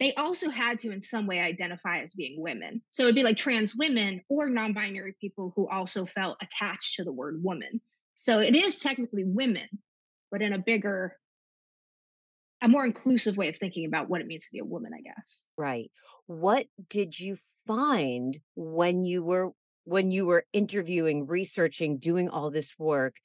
they 0.00 0.14
also 0.14 0.50
had 0.50 0.78
to, 0.80 0.90
in 0.90 1.00
some 1.00 1.26
way, 1.26 1.40
identify 1.40 2.00
as 2.00 2.14
being 2.14 2.40
women. 2.40 2.82
So 2.90 3.04
it'd 3.04 3.14
be 3.14 3.22
like 3.22 3.36
trans 3.36 3.74
women 3.76 4.20
or 4.28 4.48
non 4.48 4.72
binary 4.72 5.14
people 5.20 5.52
who 5.54 5.68
also 5.68 6.04
felt 6.04 6.38
attached 6.42 6.96
to 6.96 7.04
the 7.04 7.12
word 7.12 7.42
woman. 7.42 7.80
So 8.16 8.40
it 8.40 8.54
is 8.54 8.80
technically 8.80 9.24
women, 9.24 9.68
but 10.30 10.42
in 10.42 10.52
a 10.52 10.58
bigger, 10.58 11.16
a 12.62 12.68
more 12.68 12.84
inclusive 12.84 13.36
way 13.36 13.48
of 13.48 13.56
thinking 13.56 13.86
about 13.86 14.08
what 14.08 14.20
it 14.20 14.26
means 14.26 14.46
to 14.46 14.52
be 14.52 14.58
a 14.58 14.64
woman, 14.64 14.92
I 14.96 15.02
guess. 15.02 15.40
Right. 15.56 15.90
What 16.26 16.66
did 16.88 17.18
you 17.18 17.36
find 17.66 18.38
when 18.54 19.04
you 19.04 19.22
were 19.22 19.50
when 19.84 20.10
you 20.10 20.26
were 20.26 20.46
interviewing 20.52 21.26
researching 21.26 21.98
doing 21.98 22.28
all 22.28 22.50
this 22.50 22.72
work 22.78 23.16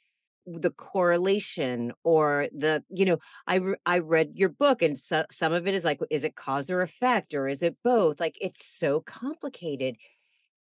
the 0.45 0.71
correlation 0.71 1.91
or 2.03 2.47
the 2.57 2.83
you 2.89 3.05
know 3.05 3.17
i 3.47 3.55
re- 3.55 3.75
i 3.85 3.99
read 3.99 4.31
your 4.33 4.49
book 4.49 4.81
and 4.81 4.97
so, 4.97 5.23
some 5.31 5.53
of 5.53 5.67
it 5.67 5.73
is 5.73 5.85
like 5.85 5.99
is 6.09 6.23
it 6.23 6.35
cause 6.35 6.69
or 6.69 6.81
effect 6.81 7.33
or 7.33 7.47
is 7.47 7.61
it 7.61 7.75
both? 7.83 8.19
Like 8.19 8.37
it's 8.41 8.65
so 8.65 9.01
complicated. 9.01 9.95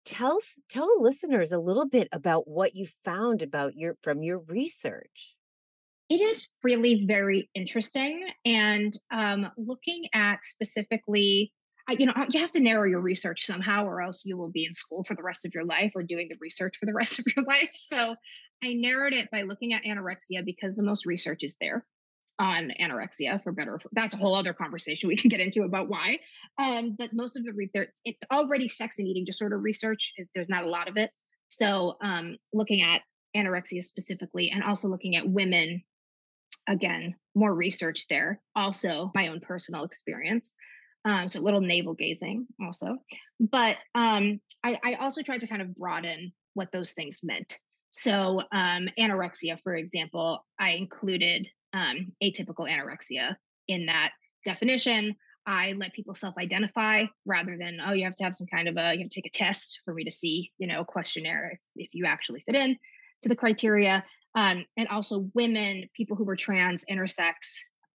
Tell 0.05 0.39
tell 0.69 0.87
the 0.87 1.01
listeners 1.01 1.51
a 1.51 1.59
little 1.59 1.87
bit 1.87 2.07
about 2.11 2.47
what 2.47 2.75
you 2.75 2.87
found 3.03 3.41
about 3.41 3.75
your 3.75 3.95
from 4.01 4.23
your 4.23 4.39
research. 4.39 5.35
It 6.09 6.21
is 6.21 6.47
really 6.63 7.05
very 7.05 7.49
interesting 7.55 8.27
and 8.45 8.93
um, 9.11 9.51
looking 9.57 10.05
at 10.13 10.43
specifically 10.43 11.51
you 11.89 12.05
know, 12.05 12.13
you 12.29 12.39
have 12.39 12.51
to 12.51 12.59
narrow 12.59 12.87
your 12.87 13.01
research 13.01 13.45
somehow, 13.45 13.85
or 13.85 14.01
else 14.01 14.25
you 14.25 14.37
will 14.37 14.49
be 14.49 14.65
in 14.65 14.73
school 14.73 15.03
for 15.03 15.15
the 15.15 15.23
rest 15.23 15.45
of 15.45 15.53
your 15.53 15.65
life 15.65 15.91
or 15.95 16.03
doing 16.03 16.27
the 16.29 16.37
research 16.39 16.77
for 16.77 16.85
the 16.85 16.93
rest 16.95 17.19
of 17.19 17.25
your 17.35 17.45
life. 17.45 17.69
So 17.73 18.15
I 18.63 18.73
narrowed 18.73 19.13
it 19.13 19.29
by 19.31 19.43
looking 19.43 19.73
at 19.73 19.83
anorexia 19.83 20.43
because 20.43 20.75
the 20.75 20.83
most 20.83 21.05
research 21.05 21.43
is 21.43 21.55
there 21.61 21.85
on 22.39 22.71
anorexia 22.81 23.41
for 23.43 23.51
better. 23.51 23.79
For, 23.79 23.89
that's 23.93 24.13
a 24.13 24.17
whole 24.17 24.35
other 24.35 24.53
conversation 24.53 25.07
we 25.07 25.15
can 25.15 25.29
get 25.29 25.39
into 25.39 25.63
about 25.63 25.87
why. 25.87 26.19
Um, 26.61 26.95
but 26.97 27.13
most 27.13 27.37
of 27.37 27.45
the 27.45 27.53
research, 27.53 27.89
already 28.31 28.67
sex 28.67 28.99
and 28.99 29.07
eating 29.07 29.25
disorder 29.25 29.57
research, 29.57 30.13
there's 30.33 30.49
not 30.49 30.63
a 30.63 30.69
lot 30.69 30.87
of 30.87 30.97
it. 30.97 31.11
So 31.49 31.97
um, 32.01 32.37
looking 32.51 32.81
at 32.81 33.01
anorexia 33.35 33.83
specifically, 33.83 34.49
and 34.51 34.63
also 34.63 34.87
looking 34.87 35.15
at 35.15 35.27
women, 35.27 35.83
again, 36.67 37.15
more 37.35 37.53
research 37.53 38.05
there. 38.09 38.41
Also, 38.55 39.11
my 39.13 39.27
own 39.27 39.39
personal 39.41 39.83
experience. 39.83 40.55
Um, 41.05 41.27
so 41.27 41.39
a 41.39 41.41
little 41.41 41.61
navel 41.61 41.93
gazing 41.93 42.47
also. 42.61 42.97
But 43.39 43.77
um, 43.93 44.41
I, 44.63 44.79
I, 44.83 44.93
also 44.95 45.21
tried 45.21 45.41
to 45.41 45.47
kind 45.47 45.61
of 45.61 45.75
broaden 45.75 46.33
what 46.55 46.71
those 46.71 46.93
things 46.93 47.19
meant. 47.21 47.57
So 47.91 48.41
um, 48.51 48.89
anorexia, 48.99 49.59
for 49.61 49.75
example, 49.75 50.43
I 50.59 50.71
included 50.71 51.47
um, 51.73 52.11
atypical 52.23 52.67
anorexia 52.67 53.35
in 53.67 53.85
that 53.85 54.11
definition. 54.45 55.15
I 55.45 55.73
let 55.73 55.93
people 55.93 56.15
self-identify 56.15 57.05
rather 57.25 57.55
than 57.57 57.77
oh 57.85 57.93
you 57.93 58.03
have 58.05 58.15
to 58.15 58.23
have 58.23 58.33
some 58.33 58.47
kind 58.47 58.67
of 58.67 58.77
a 58.77 58.93
you 58.93 59.01
have 59.01 59.09
to 59.09 59.21
take 59.21 59.27
a 59.27 59.37
test 59.37 59.79
for 59.85 59.93
me 59.93 60.03
to 60.03 60.11
see 60.11 60.51
you 60.57 60.65
know 60.65 60.81
a 60.81 60.85
questionnaire 60.85 61.51
if, 61.75 61.85
if 61.87 61.89
you 61.93 62.05
actually 62.05 62.41
fit 62.47 62.55
in 62.55 62.77
to 63.21 63.29
the 63.29 63.35
criteria. 63.35 64.03
Um, 64.35 64.65
and 64.75 64.87
also 64.89 65.29
women, 65.33 65.87
people 65.95 66.17
who 66.17 66.25
were 66.25 66.35
trans, 66.35 66.83
intersex, 66.91 67.33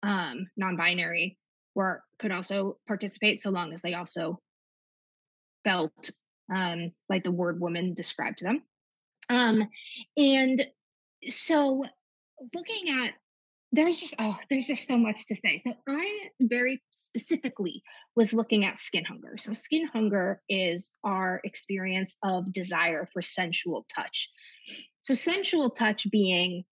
um, 0.01 0.47
non-binary, 0.57 1.37
were 1.75 2.03
could 2.19 2.31
also 2.31 2.77
participate 2.87 3.41
so 3.41 3.49
long 3.49 3.73
as 3.73 3.81
they 3.81 3.93
also 3.93 4.39
felt 5.63 6.11
um, 6.53 6.91
like 7.09 7.23
the 7.23 7.31
word 7.31 7.59
woman 7.59 7.93
described 7.93 8.39
to 8.39 8.45
them. 8.45 8.63
Um, 9.29 9.67
and 10.17 10.65
so 11.27 11.85
looking 12.53 12.89
at 12.89 13.13
there's 13.73 14.01
just 14.01 14.15
oh 14.19 14.37
there's 14.49 14.67
just 14.67 14.85
so 14.85 14.97
much 14.97 15.25
to 15.27 15.35
say. 15.35 15.57
So 15.57 15.73
i 15.87 16.29
very 16.41 16.81
specifically 16.91 17.81
was 18.15 18.33
looking 18.33 18.65
at 18.65 18.79
skin 18.79 19.05
hunger. 19.05 19.35
So 19.37 19.53
skin 19.53 19.87
hunger 19.87 20.41
is 20.49 20.93
our 21.03 21.39
experience 21.45 22.17
of 22.23 22.51
desire 22.51 23.07
for 23.13 23.21
sensual 23.21 23.85
touch. 23.93 24.29
So 25.01 25.13
sensual 25.13 25.69
touch 25.69 26.09
being 26.11 26.65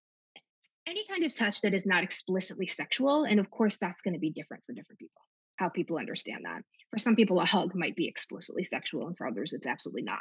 any 0.90 1.06
kind 1.08 1.24
of 1.24 1.34
touch 1.34 1.62
that 1.62 1.74
is 1.74 1.86
not 1.86 2.04
explicitly 2.04 2.68
sexual. 2.68 3.24
And 3.24 3.40
of 3.40 3.50
course, 3.52 3.78
that's 3.78 4.02
going 4.02 4.16
to 4.16 4.20
be 4.20 4.32
different 4.32 4.64
for 4.66 4.74
different 4.74 5.00
people, 5.00 5.22
how 5.58 5.70
people 5.70 5.98
understand 5.98 6.46
that. 6.46 6.64
For 6.92 6.98
some 6.98 7.16
people, 7.16 7.40
a 7.40 7.46
hug 7.46 7.76
might 7.76 7.96
be 7.96 8.08
explicitly 8.08 8.64
sexual, 8.64 9.08
and 9.08 9.18
for 9.18 9.28
others, 9.28 9.54
it's 9.54 9.68
absolutely 9.68 10.04
not. 10.04 10.20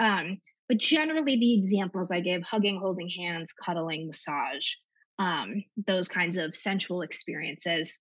Um, 0.00 0.38
but 0.68 0.78
generally, 0.78 1.36
the 1.36 1.54
examples 1.54 2.10
I 2.10 2.20
gave 2.20 2.42
hugging, 2.42 2.78
holding 2.78 3.08
hands, 3.08 3.52
cuddling, 3.52 4.06
massage, 4.06 4.66
um, 5.18 5.64
those 5.86 6.08
kinds 6.08 6.36
of 6.36 6.56
sensual 6.56 7.02
experiences, 7.02 8.00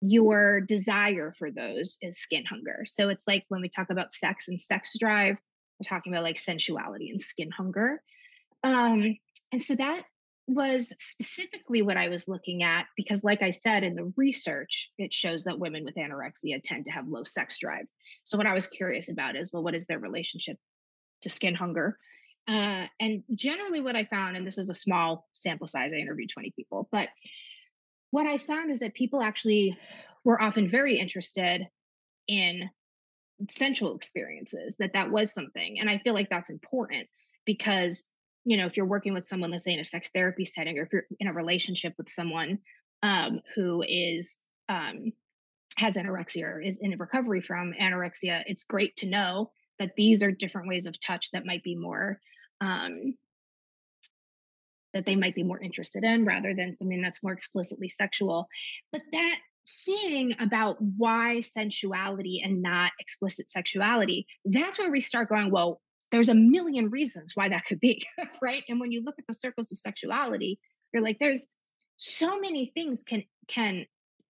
your 0.00 0.60
desire 0.60 1.32
for 1.38 1.50
those 1.50 1.98
is 2.02 2.20
skin 2.20 2.44
hunger. 2.48 2.84
So 2.86 3.08
it's 3.08 3.26
like 3.26 3.44
when 3.48 3.62
we 3.62 3.68
talk 3.68 3.90
about 3.90 4.12
sex 4.12 4.48
and 4.48 4.60
sex 4.60 4.92
drive, 4.98 5.36
we're 5.78 5.88
talking 5.88 6.12
about 6.12 6.22
like 6.22 6.36
sensuality 6.36 7.10
and 7.10 7.20
skin 7.20 7.50
hunger. 7.50 8.00
Um, 8.62 9.16
and 9.52 9.62
so 9.62 9.74
that 9.76 10.04
was 10.46 10.94
specifically 10.98 11.82
what 11.82 11.96
I 11.96 12.08
was 12.08 12.28
looking 12.28 12.62
at 12.62 12.86
because, 12.96 13.24
like 13.24 13.42
I 13.42 13.50
said, 13.50 13.82
in 13.82 13.94
the 13.94 14.12
research, 14.16 14.90
it 14.98 15.12
shows 15.12 15.44
that 15.44 15.58
women 15.58 15.84
with 15.84 15.94
anorexia 15.94 16.60
tend 16.62 16.84
to 16.84 16.92
have 16.92 17.08
low 17.08 17.22
sex 17.22 17.58
drive. 17.58 17.86
So, 18.24 18.36
what 18.36 18.46
I 18.46 18.54
was 18.54 18.66
curious 18.66 19.10
about 19.10 19.36
is, 19.36 19.52
well, 19.52 19.62
what 19.62 19.74
is 19.74 19.86
their 19.86 19.98
relationship 19.98 20.58
to 21.22 21.30
skin 21.30 21.54
hunger? 21.54 21.98
Uh, 22.46 22.86
and 23.00 23.22
generally, 23.34 23.80
what 23.80 23.96
I 23.96 24.04
found, 24.04 24.36
and 24.36 24.46
this 24.46 24.58
is 24.58 24.68
a 24.68 24.74
small 24.74 25.26
sample 25.32 25.66
size, 25.66 25.92
I 25.94 25.96
interviewed 25.96 26.30
20 26.30 26.52
people, 26.54 26.88
but 26.92 27.08
what 28.10 28.26
I 28.26 28.38
found 28.38 28.70
is 28.70 28.80
that 28.80 28.94
people 28.94 29.22
actually 29.22 29.76
were 30.24 30.40
often 30.40 30.68
very 30.68 30.98
interested 30.98 31.66
in 32.28 32.70
sensual 33.50 33.96
experiences, 33.96 34.76
that 34.78 34.92
that 34.92 35.10
was 35.10 35.32
something. 35.32 35.80
And 35.80 35.90
I 35.90 35.98
feel 35.98 36.14
like 36.14 36.30
that's 36.30 36.50
important 36.50 37.08
because 37.44 38.04
you 38.44 38.56
know, 38.56 38.66
if 38.66 38.76
you're 38.76 38.86
working 38.86 39.14
with 39.14 39.26
someone, 39.26 39.50
let's 39.50 39.64
say 39.64 39.72
in 39.72 39.80
a 39.80 39.84
sex 39.84 40.10
therapy 40.14 40.44
setting, 40.44 40.78
or 40.78 40.82
if 40.82 40.92
you're 40.92 41.06
in 41.20 41.28
a 41.28 41.32
relationship 41.32 41.94
with 41.96 42.10
someone 42.10 42.58
um, 43.02 43.40
who 43.54 43.82
is 43.86 44.38
um, 44.68 45.12
has 45.76 45.96
anorexia 45.96 46.44
or 46.44 46.60
is 46.60 46.78
in 46.78 46.96
recovery 46.98 47.40
from 47.40 47.74
anorexia, 47.80 48.42
it's 48.46 48.64
great 48.64 48.96
to 48.96 49.06
know 49.06 49.50
that 49.78 49.92
these 49.96 50.22
are 50.22 50.30
different 50.30 50.68
ways 50.68 50.86
of 50.86 51.00
touch 51.00 51.30
that 51.32 51.46
might 51.46 51.62
be 51.62 51.74
more 51.74 52.20
um, 52.60 53.14
that 54.92 55.04
they 55.04 55.16
might 55.16 55.34
be 55.34 55.42
more 55.42 55.60
interested 55.60 56.04
in 56.04 56.24
rather 56.24 56.54
than 56.54 56.76
something 56.76 57.02
that's 57.02 57.22
more 57.22 57.32
explicitly 57.32 57.88
sexual. 57.88 58.46
But 58.92 59.02
that 59.12 59.38
thing 59.84 60.36
about 60.38 60.76
why 60.80 61.40
sensuality 61.40 62.40
and 62.44 62.62
not 62.62 62.92
explicit 63.00 63.50
sexuality, 63.50 64.26
that's 64.44 64.78
where 64.78 64.90
we 64.90 65.00
start 65.00 65.28
going, 65.28 65.50
well, 65.50 65.80
there's 66.14 66.28
a 66.28 66.34
million 66.34 66.90
reasons 66.90 67.32
why 67.34 67.48
that 67.48 67.64
could 67.64 67.80
be, 67.80 68.06
right? 68.42 68.62
And 68.68 68.78
when 68.78 68.92
you 68.92 69.02
look 69.02 69.16
at 69.18 69.26
the 69.26 69.34
circles 69.34 69.72
of 69.72 69.78
sexuality, 69.78 70.60
you're 70.92 71.02
like, 71.02 71.18
there's 71.18 71.48
so 71.96 72.38
many 72.38 72.66
things 72.66 73.02
can 73.02 73.24
can 73.48 73.84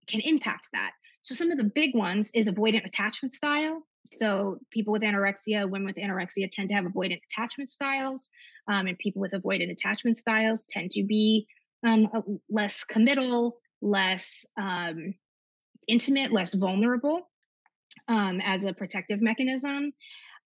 can 0.07 0.21
impact 0.21 0.71
that. 0.73 0.93
So 1.21 1.35
some 1.35 1.50
of 1.50 1.59
the 1.59 1.64
big 1.64 1.95
ones 1.95 2.31
is 2.35 2.49
avoidant 2.49 2.87
attachment 2.87 3.33
style. 3.33 3.83
So 4.12 4.59
people 4.71 4.93
with 4.93 5.03
anorexia, 5.03 5.69
women 5.69 5.87
with 5.87 5.97
anorexia 5.97 6.50
tend 6.50 6.71
to 6.71 6.75
have 6.75 6.85
avoidant 6.87 7.21
attachment 7.31 7.69
styles, 7.69 8.31
um, 8.67 8.87
and 8.87 8.99
people 8.99 9.21
with 9.21 9.33
avoidant 9.33 9.71
attachment 9.71 10.17
styles 10.17 10.64
tend 10.64 10.91
to 10.93 11.05
be 11.05 11.47
um, 11.87 12.09
less 12.49 12.85
committal, 12.85 13.59
less 13.83 14.47
um, 14.59 15.14
intimate, 15.87 16.33
less 16.33 16.55
vulnerable 16.55 17.29
um, 18.09 18.41
as 18.43 18.64
a 18.64 18.73
protective 18.73 19.21
mechanism. 19.21 19.93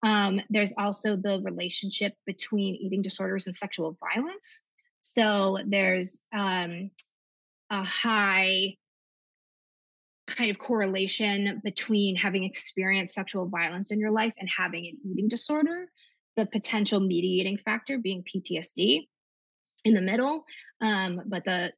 Um, 0.03 0.41
there's 0.51 0.73
also 0.79 1.17
the 1.17 1.41
relationship 1.43 2.15
between 2.27 2.77
eating 2.77 3.03
disorders 3.03 3.47
and 3.47 3.55
sexual 3.55 3.97
violence. 4.01 4.63
So 5.03 5.59
there's 5.67 6.19
um, 6.33 6.91
a 7.71 7.85
high 7.85 8.77
kind 10.27 10.51
of 10.51 10.59
correlation 10.59 11.61
between 11.65 12.15
having 12.15 12.45
experienced 12.45 13.15
sexual 13.15 13.47
violence 13.47 13.91
in 13.91 13.99
your 13.99 14.11
life 14.11 14.35
and 14.39 14.49
having 14.55 14.87
an 14.87 14.99
eating 15.11 15.29
disorder, 15.29 15.87
the 16.37 16.47
potential 16.47 17.01
mediating 17.01 17.57
factor 17.57 17.99
being 17.99 18.23
PTSD 18.23 19.09
in 19.85 19.95
the 19.95 20.01
middle. 20.01 20.45
Um, 20.81 21.23
but 21.27 21.45
the 21.45 21.73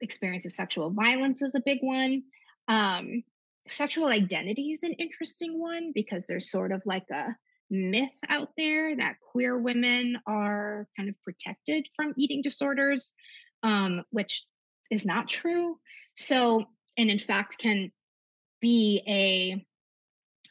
experience 0.00 0.46
of 0.46 0.52
sexual 0.52 0.90
violence 0.90 1.42
is 1.42 1.54
a 1.54 1.62
big 1.64 1.78
one. 1.82 2.22
Um, 2.68 3.22
sexual 3.68 4.08
identity 4.08 4.70
is 4.70 4.82
an 4.82 4.94
interesting 4.94 5.60
one 5.60 5.92
because 5.94 6.26
there's 6.26 6.50
sort 6.50 6.72
of 6.72 6.82
like 6.84 7.08
a 7.10 7.36
myth 7.74 8.12
out 8.28 8.50
there 8.56 8.96
that 8.96 9.16
queer 9.32 9.58
women 9.58 10.18
are 10.26 10.86
kind 10.96 11.08
of 11.08 11.20
protected 11.22 11.86
from 11.94 12.14
eating 12.16 12.42
disorders, 12.42 13.14
um, 13.62 14.04
which 14.10 14.44
is 14.90 15.04
not 15.04 15.28
true. 15.28 15.78
So, 16.14 16.64
and 16.96 17.10
in 17.10 17.18
fact, 17.18 17.58
can 17.58 17.90
be 18.60 19.02
a 19.06 19.66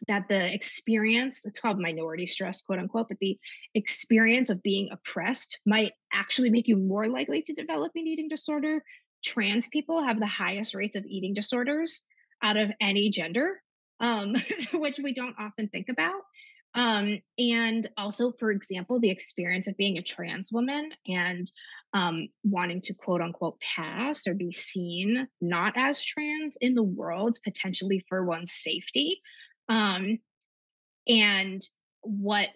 that 0.07 0.27
the 0.27 0.53
experience 0.53 1.45
it's 1.45 1.59
called 1.59 1.79
minority 1.79 2.25
stress 2.25 2.61
quote 2.61 2.79
unquote 2.79 3.07
but 3.07 3.17
the 3.21 3.37
experience 3.73 4.49
of 4.49 4.61
being 4.61 4.89
oppressed 4.91 5.59
might 5.65 5.93
actually 6.11 6.49
make 6.49 6.67
you 6.67 6.75
more 6.75 7.07
likely 7.07 7.41
to 7.41 7.53
develop 7.53 7.91
an 7.95 8.05
eating 8.05 8.27
disorder 8.27 8.83
trans 9.23 9.67
people 9.69 10.03
have 10.03 10.19
the 10.19 10.27
highest 10.27 10.75
rates 10.75 10.95
of 10.95 11.05
eating 11.05 11.33
disorders 11.33 12.03
out 12.41 12.57
of 12.57 12.69
any 12.81 13.09
gender 13.09 13.61
um, 13.99 14.35
which 14.73 14.99
we 15.01 15.13
don't 15.13 15.35
often 15.39 15.69
think 15.69 15.87
about 15.89 16.21
um, 16.75 17.19
and 17.37 17.87
also, 17.97 18.31
for 18.31 18.51
example, 18.51 18.99
the 18.99 19.09
experience 19.09 19.67
of 19.67 19.77
being 19.77 19.97
a 19.97 20.01
trans 20.01 20.51
woman 20.51 20.89
and 21.07 21.49
um, 21.93 22.29
wanting 22.43 22.81
to 22.81 22.93
quote 22.93 23.21
unquote 23.21 23.59
pass 23.59 24.25
or 24.25 24.33
be 24.33 24.51
seen 24.51 25.27
not 25.39 25.73
as 25.77 26.03
trans 26.03 26.57
in 26.59 26.73
the 26.73 26.83
world, 26.83 27.37
potentially 27.43 28.03
for 28.07 28.25
one's 28.25 28.53
safety. 28.53 29.21
Um, 29.69 30.19
and 31.07 31.61
what 32.01 32.49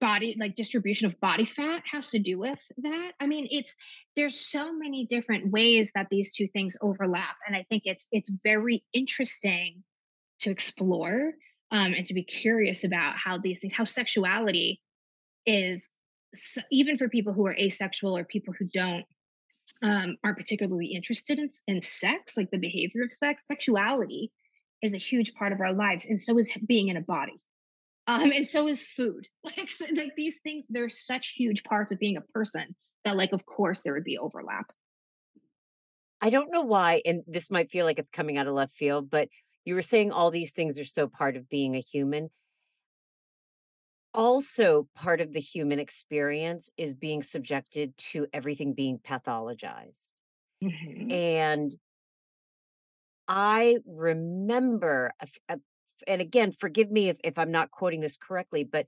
body 0.00 0.36
like 0.38 0.54
distribution 0.54 1.06
of 1.06 1.20
body 1.20 1.44
fat 1.44 1.82
has 1.90 2.10
to 2.10 2.20
do 2.20 2.38
with 2.38 2.60
that 2.78 3.12
i 3.18 3.26
mean 3.26 3.48
it's 3.50 3.74
there's 4.14 4.38
so 4.38 4.72
many 4.72 5.06
different 5.06 5.50
ways 5.50 5.90
that 5.94 6.06
these 6.08 6.36
two 6.36 6.46
things 6.46 6.76
overlap 6.80 7.34
and 7.48 7.56
i 7.56 7.64
think 7.68 7.82
it's 7.84 8.06
it's 8.12 8.30
very 8.44 8.84
interesting 8.92 9.82
to 10.38 10.50
explore 10.50 11.32
um, 11.72 11.94
and 11.94 12.04
to 12.06 12.14
be 12.14 12.22
curious 12.22 12.84
about 12.84 13.16
how 13.16 13.38
these 13.38 13.60
things, 13.60 13.72
how 13.72 13.84
sexuality 13.84 14.80
is, 15.46 15.88
even 16.70 16.98
for 16.98 17.08
people 17.08 17.32
who 17.32 17.46
are 17.46 17.56
asexual 17.56 18.16
or 18.16 18.24
people 18.24 18.54
who 18.56 18.66
don't 18.72 19.04
um, 19.82 20.16
aren't 20.22 20.36
particularly 20.36 20.86
interested 20.86 21.38
in, 21.38 21.48
in 21.66 21.80
sex, 21.80 22.36
like 22.36 22.50
the 22.50 22.58
behavior 22.58 23.02
of 23.02 23.12
sex, 23.12 23.46
sexuality 23.46 24.30
is 24.82 24.94
a 24.94 24.98
huge 24.98 25.32
part 25.34 25.52
of 25.52 25.60
our 25.60 25.72
lives, 25.72 26.06
and 26.06 26.20
so 26.20 26.36
is 26.38 26.52
being 26.66 26.88
in 26.88 26.96
a 26.96 27.00
body. 27.00 27.42
Um, 28.06 28.32
and 28.32 28.46
so 28.46 28.68
is 28.68 28.82
food. 28.82 29.26
Like, 29.56 29.70
so, 29.70 29.86
like 29.94 30.12
these 30.16 30.40
things, 30.42 30.66
they're 30.68 30.90
such 30.90 31.34
huge 31.36 31.64
parts 31.64 31.92
of 31.92 31.98
being 31.98 32.16
a 32.16 32.32
person 32.32 32.74
that, 33.04 33.16
like, 33.16 33.32
of 33.32 33.46
course, 33.46 33.82
there 33.82 33.94
would 33.94 34.04
be 34.04 34.18
overlap. 34.18 34.72
I 36.20 36.30
don't 36.30 36.52
know 36.52 36.62
why, 36.62 37.02
and 37.04 37.22
this 37.26 37.50
might 37.50 37.70
feel 37.70 37.86
like 37.86 37.98
it's 37.98 38.10
coming 38.10 38.38
out 38.38 38.46
of 38.46 38.54
left 38.54 38.74
field, 38.74 39.10
but 39.10 39.28
you 39.64 39.74
were 39.74 39.82
saying 39.82 40.12
all 40.12 40.30
these 40.30 40.52
things 40.52 40.78
are 40.78 40.84
so 40.84 41.06
part 41.06 41.36
of 41.36 41.48
being 41.48 41.74
a 41.74 41.80
human. 41.80 42.30
Also, 44.14 44.88
part 44.94 45.20
of 45.20 45.32
the 45.32 45.40
human 45.40 45.78
experience 45.78 46.70
is 46.76 46.94
being 46.94 47.22
subjected 47.22 47.96
to 47.96 48.26
everything 48.32 48.74
being 48.74 48.98
pathologized. 48.98 50.12
Mm-hmm. 50.62 51.10
And 51.10 51.76
I 53.26 53.78
remember, 53.86 55.12
and 56.06 56.20
again, 56.20 56.52
forgive 56.52 56.90
me 56.90 57.08
if, 57.08 57.16
if 57.24 57.38
I'm 57.38 57.50
not 57.50 57.70
quoting 57.70 58.00
this 58.00 58.18
correctly, 58.18 58.64
but 58.64 58.86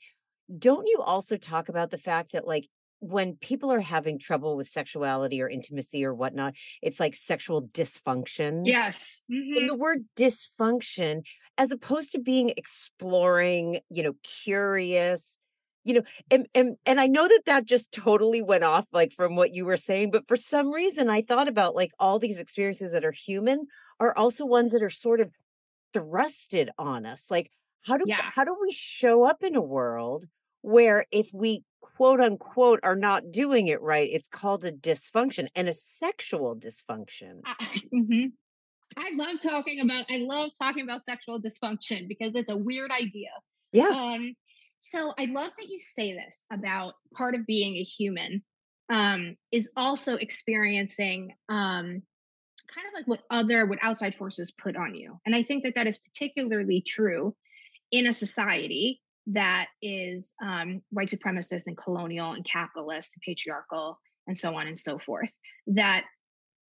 don't 0.58 0.86
you 0.86 1.00
also 1.00 1.38
talk 1.38 1.70
about 1.70 1.90
the 1.90 1.98
fact 1.98 2.32
that, 2.32 2.46
like, 2.46 2.68
when 3.04 3.36
people 3.36 3.70
are 3.70 3.80
having 3.80 4.18
trouble 4.18 4.56
with 4.56 4.66
sexuality 4.66 5.42
or 5.42 5.48
intimacy 5.48 6.04
or 6.04 6.14
whatnot, 6.14 6.54
it's 6.80 6.98
like 6.98 7.14
sexual 7.14 7.62
dysfunction. 7.62 8.62
Yes. 8.64 9.22
Mm-hmm. 9.30 9.66
the 9.66 9.74
word 9.74 10.04
dysfunction, 10.16 11.22
as 11.58 11.70
opposed 11.70 12.12
to 12.12 12.18
being 12.18 12.52
exploring, 12.56 13.80
you 13.90 14.02
know, 14.02 14.14
curious, 14.22 15.38
you 15.84 15.94
know, 15.94 16.02
and, 16.30 16.46
and 16.54 16.76
and 16.86 16.98
I 16.98 17.06
know 17.06 17.28
that 17.28 17.42
that 17.44 17.66
just 17.66 17.92
totally 17.92 18.40
went 18.40 18.64
off 18.64 18.86
like 18.92 19.12
from 19.12 19.36
what 19.36 19.52
you 19.52 19.66
were 19.66 19.76
saying, 19.76 20.10
but 20.10 20.26
for 20.26 20.36
some 20.36 20.72
reason 20.72 21.10
I 21.10 21.20
thought 21.20 21.48
about 21.48 21.74
like 21.74 21.90
all 21.98 22.18
these 22.18 22.40
experiences 22.40 22.92
that 22.92 23.04
are 23.04 23.12
human 23.12 23.66
are 24.00 24.16
also 24.16 24.46
ones 24.46 24.72
that 24.72 24.82
are 24.82 24.90
sort 24.90 25.20
of 25.20 25.30
thrusted 25.92 26.68
on 26.78 27.04
us. 27.04 27.30
Like 27.30 27.50
how 27.82 27.98
do 27.98 28.04
yeah. 28.06 28.22
how 28.22 28.44
do 28.44 28.56
we 28.60 28.72
show 28.72 29.24
up 29.24 29.42
in 29.42 29.54
a 29.54 29.60
world 29.60 30.24
where 30.62 31.04
if 31.12 31.28
we 31.34 31.62
quote 31.96 32.20
unquote 32.20 32.80
are 32.82 32.96
not 32.96 33.30
doing 33.30 33.68
it 33.68 33.80
right, 33.80 34.08
it's 34.10 34.28
called 34.28 34.64
a 34.64 34.72
dysfunction 34.72 35.48
and 35.54 35.68
a 35.68 35.72
sexual 35.72 36.56
dysfunction. 36.56 37.40
I, 37.44 37.80
mm-hmm. 37.94 38.26
I 38.96 39.10
love 39.14 39.40
talking 39.40 39.80
about 39.80 40.06
I 40.10 40.18
love 40.18 40.50
talking 40.58 40.84
about 40.84 41.02
sexual 41.02 41.40
dysfunction 41.40 42.08
because 42.08 42.34
it's 42.34 42.50
a 42.50 42.56
weird 42.56 42.90
idea. 42.90 43.30
Yeah. 43.72 43.88
Um, 43.88 44.34
so 44.80 45.14
I 45.18 45.26
love 45.26 45.50
that 45.56 45.68
you 45.68 45.80
say 45.80 46.12
this 46.12 46.44
about 46.52 46.94
part 47.14 47.34
of 47.34 47.46
being 47.46 47.76
a 47.76 47.82
human 47.82 48.42
um, 48.90 49.36
is 49.50 49.68
also 49.76 50.16
experiencing 50.16 51.34
um, 51.48 52.02
kind 52.68 52.86
of 52.88 52.94
like 52.94 53.06
what 53.06 53.22
other 53.30 53.66
what 53.66 53.78
outside 53.82 54.14
forces 54.14 54.50
put 54.50 54.76
on 54.76 54.94
you, 54.94 55.18
and 55.24 55.34
I 55.34 55.42
think 55.42 55.64
that 55.64 55.74
that 55.76 55.86
is 55.86 55.98
particularly 55.98 56.82
true 56.86 57.34
in 57.90 58.06
a 58.06 58.12
society 58.12 59.00
that 59.28 59.68
is 59.80 60.34
um, 60.42 60.82
white 60.90 61.08
supremacist 61.08 61.66
and 61.66 61.76
colonial 61.76 62.32
and 62.32 62.44
capitalist 62.44 63.14
and 63.14 63.22
patriarchal 63.22 63.98
and 64.26 64.36
so 64.36 64.54
on 64.54 64.66
and 64.66 64.78
so 64.78 64.98
forth. 64.98 65.30
That 65.66 66.04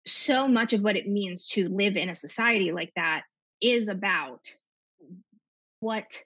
so 0.07 0.49
much 0.49 0.73
of 0.73 0.81
what 0.83 0.97
it 0.97 1.07
means 1.07 1.47
to 1.49 1.69
live 1.69 1.97
in 1.97 2.09
a 2.09 2.15
society 2.15 2.73
like 2.73 2.93
that 2.97 3.23
is 3.61 3.89
about 3.89 4.41
what 5.81 6.23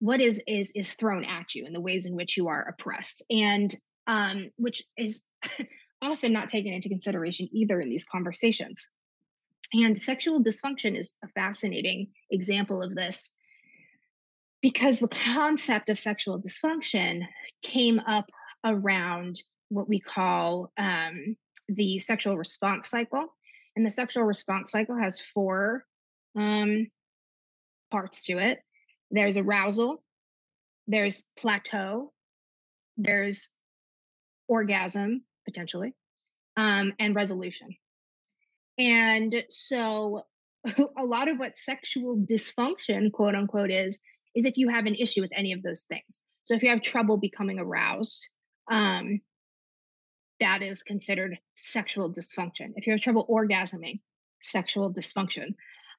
what 0.00 0.20
is 0.20 0.42
is 0.46 0.72
is 0.74 0.94
thrown 0.94 1.24
at 1.24 1.54
you 1.54 1.66
and 1.66 1.74
the 1.74 1.80
ways 1.80 2.06
in 2.06 2.14
which 2.14 2.36
you 2.36 2.48
are 2.48 2.62
oppressed 2.68 3.22
and 3.30 3.76
um 4.06 4.50
which 4.56 4.82
is 4.96 5.22
often 6.02 6.32
not 6.32 6.48
taken 6.48 6.72
into 6.72 6.88
consideration 6.88 7.48
either 7.52 7.80
in 7.80 7.88
these 7.88 8.04
conversations. 8.04 8.88
And 9.72 9.96
sexual 9.96 10.42
dysfunction 10.42 10.98
is 10.98 11.14
a 11.22 11.28
fascinating 11.28 12.08
example 12.30 12.82
of 12.82 12.94
this 12.94 13.30
because 14.62 15.00
the 15.00 15.08
concept 15.08 15.88
of 15.88 15.98
sexual 15.98 16.40
dysfunction 16.40 17.22
came 17.62 17.98
up 18.00 18.30
around 18.64 19.40
what 19.68 19.88
we 19.88 20.00
call 20.00 20.72
um, 20.76 21.36
the 21.68 21.98
sexual 21.98 22.36
response 22.36 22.88
cycle. 22.88 23.26
And 23.76 23.86
the 23.86 23.90
sexual 23.90 24.24
response 24.24 24.70
cycle 24.70 24.96
has 24.96 25.20
four 25.20 25.84
um, 26.36 26.88
parts 27.90 28.24
to 28.24 28.38
it 28.38 28.60
there's 29.10 29.36
arousal, 29.36 30.02
there's 30.86 31.24
plateau, 31.36 32.12
there's 32.96 33.48
orgasm, 34.46 35.24
potentially, 35.44 35.94
um, 36.56 36.92
and 36.98 37.14
resolution. 37.14 37.74
And 38.78 39.44
so, 39.48 40.26
a 40.98 41.04
lot 41.04 41.28
of 41.28 41.38
what 41.38 41.56
sexual 41.56 42.16
dysfunction, 42.18 43.10
quote 43.12 43.34
unquote, 43.34 43.70
is, 43.70 43.98
is 44.34 44.44
if 44.44 44.56
you 44.56 44.68
have 44.68 44.86
an 44.86 44.94
issue 44.94 45.20
with 45.20 45.32
any 45.34 45.52
of 45.52 45.62
those 45.62 45.82
things. 45.84 46.24
So, 46.44 46.54
if 46.54 46.62
you 46.62 46.70
have 46.70 46.82
trouble 46.82 47.16
becoming 47.16 47.58
aroused, 47.58 48.28
um, 48.70 49.20
that 50.40 50.62
is 50.62 50.82
considered 50.82 51.38
sexual 51.54 52.12
dysfunction. 52.12 52.72
If 52.76 52.86
you 52.86 52.92
have 52.92 53.00
trouble 53.00 53.26
orgasming, 53.28 54.00
sexual 54.42 54.92
dysfunction. 54.92 55.54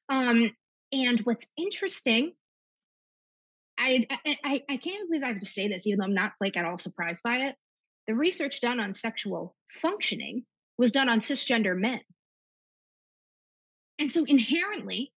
Um, 0.09 0.51
and 0.91 1.19
what's 1.21 1.47
interesting, 1.57 2.33
I, 3.77 4.05
I 4.25 4.61
I 4.69 4.77
can't 4.77 5.07
believe 5.07 5.23
I 5.23 5.27
have 5.27 5.39
to 5.39 5.47
say 5.47 5.67
this, 5.67 5.87
even 5.87 5.99
though 5.99 6.05
I'm 6.05 6.13
not 6.13 6.33
like 6.41 6.57
at 6.57 6.65
all 6.65 6.77
surprised 6.77 7.23
by 7.23 7.37
it. 7.47 7.55
The 8.07 8.15
research 8.15 8.61
done 8.61 8.79
on 8.79 8.93
sexual 8.93 9.55
functioning 9.69 10.45
was 10.77 10.91
done 10.91 11.07
on 11.07 11.19
cisgender 11.19 11.77
men. 11.77 12.01
And 13.99 14.09
so 14.09 14.25
inherently, 14.25 15.13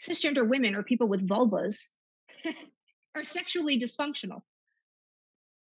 cisgender 0.00 0.46
women 0.46 0.74
or 0.74 0.82
people 0.82 1.06
with 1.06 1.26
vulvas 1.26 1.86
are 3.14 3.24
sexually 3.24 3.78
dysfunctional 3.78 4.42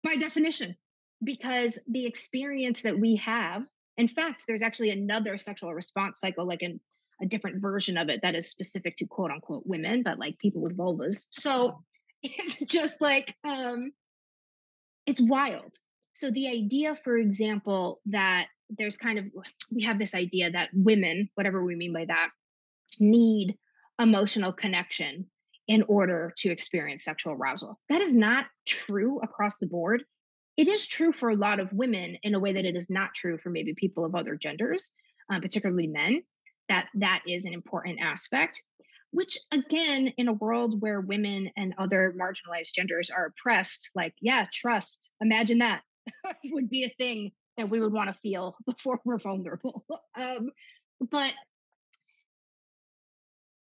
by 0.03 0.17
definition 0.17 0.77
because 1.23 1.79
the 1.89 2.07
experience 2.07 2.83
that 2.83 2.99
we 2.99 3.17
have 3.17 3.67
in 3.97 4.09
fact 4.09 4.45
there's 4.47 4.63
actually 4.63 4.91
another 4.91 5.39
sexual 5.39 5.73
response 5.73 6.19
cycle 6.21 6.47
like 6.47 6.63
in 6.63 6.81
a 7.23 7.27
different 7.27 7.63
version 7.63 7.97
of 7.97 8.09
it 8.09 8.21
that 8.23 8.35
is 8.35 8.51
specific 8.51 8.97
to 8.97 9.07
quote 9.07 9.31
unquote 9.31 9.63
women 9.65 10.03
but 10.03 10.19
like 10.19 10.39
people 10.39 10.61
with 10.61 10.77
vulvas. 10.77 11.29
So 11.31 11.83
it's 12.23 12.65
just 12.65 13.01
like 13.01 13.35
um 13.45 13.93
it's 15.07 15.21
wild. 15.21 15.75
So 16.15 16.31
the 16.31 16.49
idea 16.49 16.97
for 17.03 17.17
example 17.17 18.01
that 18.07 18.47
there's 18.71 18.97
kind 18.97 19.19
of 19.19 19.27
we 19.71 19.83
have 19.83 19.99
this 19.99 20.15
idea 20.15 20.51
that 20.51 20.71
women 20.75 21.31
whatever 21.35 21.65
we 21.65 21.77
mean 21.77 21.93
by 21.93 22.05
that 22.07 22.31
need 22.99 23.57
emotional 23.99 24.53
connection 24.53 25.27
in 25.73 25.83
order 25.89 26.33
to 26.37 26.51
experience 26.51 27.05
sexual 27.05 27.33
arousal 27.33 27.79
that 27.89 28.01
is 28.01 28.15
not 28.15 28.47
true 28.67 29.21
across 29.23 29.59
the 29.59 29.67
board 29.67 30.05
it 30.57 30.69
is 30.69 30.87
true 30.87 31.13
for 31.13 31.31
a 31.31 31.37
lot 31.37 31.61
of 31.61 31.73
women 31.73 32.19
in 32.23 32.35
a 32.35 32.41
way 32.41 32.53
that 32.53 32.65
it 32.65 32.77
is 32.77 32.91
not 32.91 33.15
true 33.15 33.39
for 33.39 33.51
maybe 33.51 33.75
people 33.75 34.05
of 34.05 34.15
other 34.15 34.37
genders, 34.37 34.93
um, 35.31 35.41
particularly 35.41 35.87
men. 35.87 36.23
That 36.69 36.89
that 36.95 37.23
is 37.27 37.45
an 37.45 37.55
important 37.55 38.01
aspect. 38.01 38.63
Which 39.11 39.39
again, 39.51 40.13
in 40.17 40.29
a 40.29 40.33
world 40.33 40.81
where 40.81 41.01
women 41.01 41.51
and 41.57 41.75
other 41.79 42.15
marginalized 42.17 42.73
genders 42.75 43.11
are 43.11 43.27
oppressed, 43.27 43.91
like 43.95 44.15
yeah, 44.21 44.47
trust. 44.53 45.11
Imagine 45.21 45.59
that 45.59 45.83
would 46.45 46.69
be 46.69 46.85
a 46.85 46.95
thing 46.97 47.33
that 47.57 47.69
we 47.69 47.81
would 47.81 47.93
want 47.93 48.09
to 48.09 48.21
feel 48.21 48.57
before 48.67 49.01
we're 49.05 49.19
vulnerable. 49.19 49.85
um, 50.17 50.51
but 51.11 51.33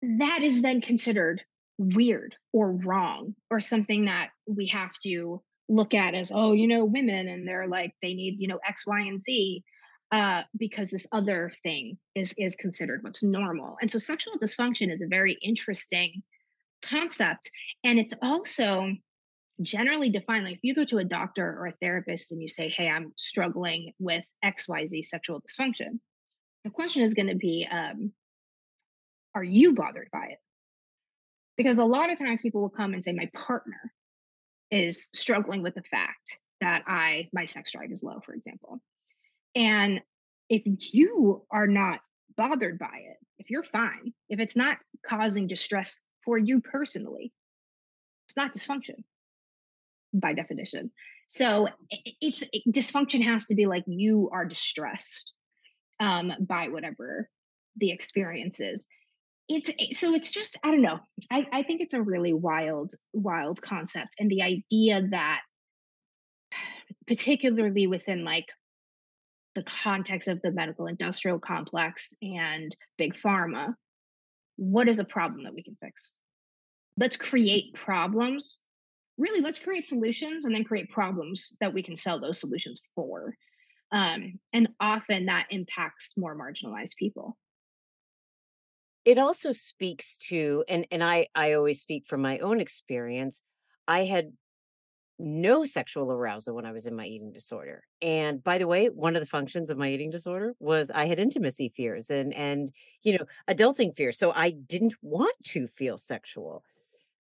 that 0.01 0.41
is 0.43 0.61
then 0.61 0.79
considered 0.81 1.41
weird 1.77 2.35
or 2.53 2.71
wrong 2.71 3.35
or 3.51 3.59
something 3.59 4.05
that 4.05 4.29
we 4.47 4.67
have 4.67 4.91
to 5.03 5.41
look 5.69 5.93
at 5.93 6.15
as 6.15 6.31
oh 6.33 6.53
you 6.53 6.67
know 6.67 6.85
women 6.85 7.27
and 7.27 7.47
they're 7.47 7.67
like 7.67 7.93
they 8.01 8.13
need 8.13 8.39
you 8.39 8.47
know 8.47 8.59
x 8.67 8.87
y 8.87 9.01
and 9.01 9.19
z 9.19 9.63
uh, 10.11 10.41
because 10.57 10.89
this 10.89 11.05
other 11.11 11.51
thing 11.63 11.97
is 12.15 12.33
is 12.37 12.55
considered 12.55 13.03
what's 13.03 13.23
normal. 13.23 13.75
And 13.81 13.91
so 13.91 13.97
sexual 13.97 14.35
dysfunction 14.39 14.89
is 14.89 15.01
a 15.01 15.07
very 15.07 15.37
interesting 15.41 16.23
concept 16.81 17.49
and 17.83 17.99
it's 17.99 18.13
also 18.21 18.93
generally 19.61 20.09
defined 20.09 20.45
like 20.45 20.53
if 20.53 20.59
you 20.63 20.75
go 20.75 20.85
to 20.85 20.99
a 20.99 21.03
doctor 21.03 21.57
or 21.59 21.67
a 21.67 21.73
therapist 21.81 22.31
and 22.31 22.39
you 22.39 22.47
say 22.47 22.69
hey 22.69 22.87
i'm 22.87 23.11
struggling 23.17 23.91
with 23.97 24.23
xyz 24.45 25.05
sexual 25.05 25.41
dysfunction 25.41 25.99
the 26.63 26.69
question 26.69 27.01
is 27.01 27.15
going 27.15 27.27
to 27.27 27.35
be 27.35 27.67
um, 27.71 28.11
are 29.33 29.43
you 29.43 29.73
bothered 29.73 30.07
by 30.13 30.27
it 30.27 30.37
because 31.57 31.79
a 31.79 31.85
lot 31.85 32.11
of 32.11 32.19
times 32.19 32.41
people 32.41 32.61
will 32.61 32.69
come 32.69 32.93
and 32.93 33.03
say 33.03 33.11
my 33.11 33.29
partner 33.33 33.91
is 34.71 35.09
struggling 35.13 35.63
with 35.63 35.75
the 35.75 35.83
fact 35.83 36.37
that 36.61 36.83
I 36.87 37.29
my 37.33 37.45
sex 37.45 37.71
drive 37.71 37.91
is 37.91 38.03
low, 38.03 38.19
for 38.25 38.33
example. 38.33 38.79
And 39.55 40.01
if 40.49 40.63
you 40.65 41.45
are 41.51 41.67
not 41.67 41.99
bothered 42.35 42.77
by 42.79 42.85
it, 42.85 43.17
if 43.39 43.49
you're 43.49 43.63
fine, 43.63 44.13
if 44.29 44.39
it's 44.39 44.55
not 44.55 44.77
causing 45.05 45.47
distress 45.47 45.97
for 46.23 46.37
you 46.37 46.61
personally, 46.61 47.33
it's 48.27 48.37
not 48.37 48.53
dysfunction 48.53 49.03
by 50.13 50.33
definition. 50.33 50.91
So 51.27 51.67
it's 52.21 52.43
it, 52.53 52.63
dysfunction 52.69 53.23
has 53.23 53.45
to 53.45 53.55
be 53.55 53.65
like 53.65 53.83
you 53.87 54.29
are 54.31 54.45
distressed 54.45 55.33
um, 55.99 56.31
by 56.39 56.67
whatever 56.69 57.29
the 57.75 57.91
experience 57.91 58.59
is 58.59 58.87
it's 59.49 59.69
eh, 59.69 59.87
so 59.91 60.13
it's 60.13 60.31
just 60.31 60.57
i 60.63 60.71
don't 60.71 60.81
know 60.81 60.99
I, 61.31 61.45
I 61.51 61.63
think 61.63 61.81
it's 61.81 61.93
a 61.93 62.01
really 62.01 62.33
wild 62.33 62.93
wild 63.13 63.61
concept 63.61 64.15
and 64.19 64.29
the 64.29 64.41
idea 64.41 65.07
that 65.11 65.41
particularly 67.07 67.87
within 67.87 68.23
like 68.23 68.47
the 69.55 69.63
context 69.63 70.27
of 70.27 70.41
the 70.41 70.51
medical 70.51 70.87
industrial 70.87 71.39
complex 71.39 72.13
and 72.21 72.75
big 72.97 73.15
pharma 73.15 73.73
what 74.57 74.89
is 74.89 74.99
a 74.99 75.05
problem 75.05 75.43
that 75.43 75.53
we 75.53 75.63
can 75.63 75.77
fix? 75.81 76.11
Let's 76.97 77.15
create 77.15 77.73
problems. 77.73 78.59
Really 79.17 79.41
let's 79.41 79.59
create 79.59 79.87
solutions 79.87 80.45
and 80.45 80.53
then 80.53 80.63
create 80.63 80.91
problems 80.91 81.55
that 81.61 81.73
we 81.73 81.81
can 81.81 81.95
sell 81.95 82.19
those 82.19 82.39
solutions 82.39 82.81
for 82.93 83.33
um, 83.91 84.37
and 84.53 84.67
often 84.79 85.27
that 85.27 85.47
impacts 85.49 86.13
more 86.17 86.37
marginalized 86.37 86.97
people 86.97 87.37
it 89.07 89.17
also 89.17 89.53
speaks 89.53 90.17
to 90.17 90.65
and 90.67 90.85
and 90.91 91.01
I 91.01 91.27
I 91.33 91.53
always 91.53 91.81
speak 91.81 92.07
from 92.07 92.21
my 92.21 92.39
own 92.39 92.59
experience. 92.59 93.41
I 93.87 94.03
had 94.03 94.33
no 95.17 95.63
sexual 95.63 96.11
arousal 96.11 96.53
when 96.55 96.65
I 96.65 96.73
was 96.73 96.87
in 96.87 96.95
my 96.95 97.05
eating 97.05 97.31
disorder. 97.31 97.83
And 98.01 98.43
by 98.43 98.57
the 98.57 98.67
way, 98.67 98.87
one 98.87 99.15
of 99.15 99.21
the 99.21 99.25
functions 99.25 99.69
of 99.69 99.77
my 99.77 99.89
eating 99.89 100.09
disorder 100.09 100.55
was 100.59 100.91
I 100.91 101.05
had 101.05 101.19
intimacy 101.19 101.69
fears 101.69 102.09
and 102.09 102.33
and 102.33 102.69
you 103.01 103.17
know, 103.17 103.25
adulting 103.49 103.95
fears. 103.95 104.19
So 104.19 104.33
I 104.35 104.49
didn't 104.49 104.95
want 105.01 105.35
to 105.53 105.67
feel 105.69 105.97
sexual. 105.97 106.65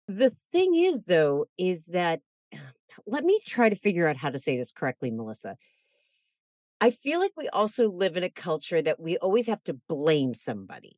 The 0.10 0.34
thing 0.52 0.76
is 0.76 1.06
though 1.06 1.46
is 1.58 1.86
that 1.86 2.20
let 3.08 3.24
me 3.24 3.40
try 3.48 3.70
to 3.70 3.78
figure 3.78 4.10
out 4.10 4.18
how 4.18 4.32
to 4.32 4.40
say 4.40 4.58
this 4.58 4.74
correctly, 4.74 5.12
Melissa. 5.12 5.56
I 6.82 6.92
feel 6.92 7.22
like 7.22 7.32
we 7.38 7.48
also 7.48 7.90
live 7.90 8.18
in 8.18 8.24
a 8.24 8.30
culture 8.30 8.82
that 8.82 9.00
we 9.00 9.18
always 9.18 9.48
have 9.48 9.64
to 9.64 9.80
blame 9.88 10.34
somebody. 10.34 10.98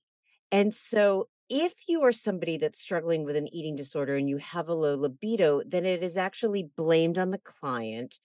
And 0.52 0.74
so, 0.74 1.28
if 1.50 1.74
you 1.88 2.02
are 2.04 2.14
somebody 2.14 2.58
that's 2.58 2.80
struggling 2.80 3.26
with 3.26 3.36
an 3.36 3.54
eating 3.54 3.76
disorder 3.76 4.16
and 4.16 4.30
you 4.30 4.38
have 4.38 4.70
a 4.70 4.74
low 4.74 4.96
libido, 4.96 5.62
then 5.66 5.86
it 5.86 6.02
is 6.02 6.16
actually 6.16 6.70
blamed 6.78 7.18
on 7.18 7.32
the 7.32 7.40
client 7.40 8.20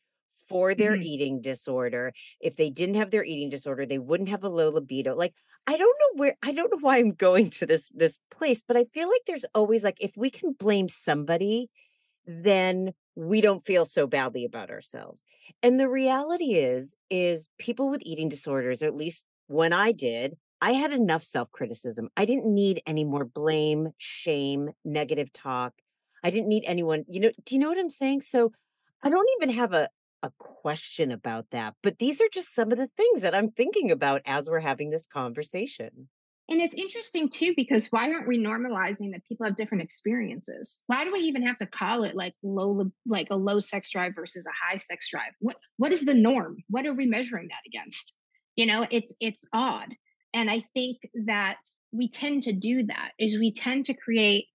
for 0.49 0.75
their 0.75 0.93
mm-hmm. 0.93 1.03
eating 1.03 1.41
disorder. 1.41 2.13
If 2.41 2.57
they 2.57 2.71
didn't 2.71 2.95
have 2.95 3.11
their 3.11 3.25
eating 3.25 3.51
disorder, 3.51 3.85
they 3.85 3.99
wouldn't 3.99 4.29
have 4.29 4.45
a 4.45 4.49
low 4.49 4.71
libido. 4.71 5.15
Like 5.17 5.35
I 5.67 5.77
don't 5.77 5.97
know 6.01 6.21
where 6.21 6.37
I 6.43 6.53
don't 6.53 6.71
know 6.71 6.79
why 6.81 6.99
I'm 6.99 7.13
going 7.13 7.51
to 7.51 7.67
this 7.67 7.91
this 7.95 8.19
place, 8.31 8.63
but 8.67 8.77
I 8.77 8.85
feel 8.95 9.09
like 9.09 9.23
there's 9.27 9.47
always 9.55 9.85
like 9.85 9.99
if 10.01 10.13
we 10.17 10.31
can 10.31 10.53
blame 10.53 10.89
somebody, 10.89 11.69
then 12.27 12.93
we 13.17 13.41
don't 13.41 13.65
feel 13.65 13.85
so 13.85 14.07
badly 14.07 14.45
about 14.45 14.71
ourselves. 14.71 15.25
And 15.63 15.81
the 15.81 15.89
reality 15.89 16.55
is 16.55 16.95
is 17.11 17.49
people 17.59 17.91
with 17.91 18.03
eating 18.05 18.29
disorders, 18.29 18.83
or 18.83 18.87
at 18.87 18.97
least 18.97 19.25
when 19.49 19.73
I 19.73 19.93
did, 19.93 20.37
I 20.61 20.73
had 20.73 20.93
enough 20.93 21.23
self 21.23 21.51
criticism. 21.53 22.09
I 22.17 22.25
didn't 22.25 22.47
need 22.47 22.83
any 22.87 23.05
more 23.05 23.25
blame, 23.25 23.91
shame, 23.99 24.71
negative 24.85 25.33
talk. 25.33 25.75
I 26.25 26.31
didn't 26.31 26.49
need 26.49 26.65
anyone, 26.67 27.05
you 27.09 27.21
know, 27.21 27.31
do 27.45 27.55
you 27.55 27.61
know 27.61 27.69
what 27.69 27.79
I'm 27.79 27.91
saying? 27.91 28.23
So 28.23 28.53
I 29.03 29.11
don't 29.11 29.29
even 29.41 29.55
have 29.55 29.73
a, 29.73 29.89
a 30.23 30.31
question 30.39 31.13
about 31.13 31.47
that. 31.51 31.75
But 31.83 31.99
these 31.99 32.21
are 32.21 32.29
just 32.33 32.55
some 32.55 32.73
of 32.73 32.79
the 32.79 32.91
things 32.97 33.23
that 33.23 33.35
I'm 33.35 33.51
thinking 33.51 33.91
about 33.91 34.23
as 34.27 34.49
we're 34.49 34.61
having 34.61 34.91
this 34.91 35.07
conversation. 35.07 36.09
And 36.49 36.61
it's 36.61 36.77
interesting 36.77 37.29
too, 37.29 37.55
because 37.57 37.89
why 37.89 38.11
aren't 38.11 38.29
we 38.29 38.39
normalizing 38.39 39.13
that 39.13 39.25
people 39.29 39.47
have 39.47 39.57
different 39.57 39.83
experiences? 39.83 40.81
Why 40.87 41.05
do 41.05 41.13
we 41.13 41.21
even 41.21 41.45
have 41.45 41.57
to 41.59 41.67
call 41.67 42.05
it 42.05 42.15
like 42.15 42.35
low, 42.43 42.91
like 43.05 43.29
a 43.31 43.37
low 43.37 43.59
sex 43.59 43.91
drive 43.91 44.15
versus 44.15 44.47
a 44.47 44.71
high 44.71 44.77
sex 44.77 45.11
drive? 45.11 45.33
What 45.41 45.57
what 45.77 45.93
is 45.93 46.05
the 46.05 46.15
norm? 46.15 46.59
What 46.69 46.87
are 46.87 46.95
we 46.95 47.07
measuring 47.07 47.49
that 47.49 47.67
against? 47.67 48.13
You 48.55 48.67
know, 48.67 48.87
it's 48.91 49.13
it's 49.21 49.45
odd. 49.53 49.93
And 50.37 50.49
I 50.49 50.61
think 50.75 50.99
that 51.27 51.57
we 51.93 52.09
tend 52.09 52.45
to 52.45 52.53
do 52.53 52.85
that 52.85 53.11
is 53.19 53.39
we 53.39 53.53
tend 53.53 53.87
to 53.87 53.95
create 53.95 54.47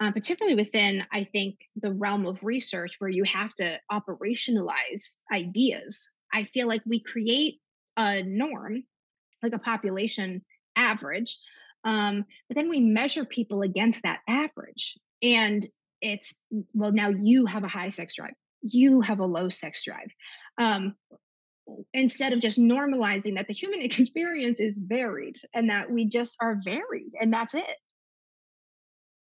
uh, 0.00 0.12
particularly 0.12 0.54
within 0.54 1.02
i 1.12 1.24
think 1.24 1.56
the 1.76 1.92
realm 1.92 2.24
of 2.24 2.38
research 2.42 2.94
where 3.00 3.10
you 3.10 3.24
have 3.24 3.52
to 3.52 3.76
operationalize 3.90 5.16
ideas 5.32 6.10
i 6.32 6.44
feel 6.44 6.68
like 6.68 6.80
we 6.86 7.02
create 7.02 7.56
a 7.96 8.22
norm 8.22 8.82
like 9.42 9.52
a 9.52 9.58
population 9.58 10.40
average 10.76 11.36
um, 11.84 12.24
but 12.48 12.56
then 12.56 12.68
we 12.68 12.80
measure 12.80 13.24
people 13.24 13.62
against 13.62 14.02
that 14.02 14.20
average. 14.28 14.98
And 15.22 15.66
it's 16.00 16.34
well 16.74 16.92
now 16.92 17.08
you 17.08 17.46
have 17.46 17.64
a 17.64 17.68
high 17.68 17.88
sex 17.88 18.14
drive 18.14 18.34
you 18.62 19.00
have 19.00 19.20
a 19.20 19.24
low 19.24 19.48
sex 19.48 19.84
drive. 19.84 20.10
Um, 20.60 20.94
instead 21.92 22.32
of 22.32 22.40
just 22.40 22.58
normalizing 22.58 23.34
that 23.36 23.46
the 23.46 23.54
human 23.54 23.82
experience 23.82 24.60
is 24.60 24.78
varied 24.78 25.36
and 25.54 25.70
that 25.70 25.90
we 25.90 26.04
just 26.04 26.36
are 26.40 26.60
varied 26.64 27.12
and 27.20 27.32
that's 27.32 27.54
it. 27.54 27.76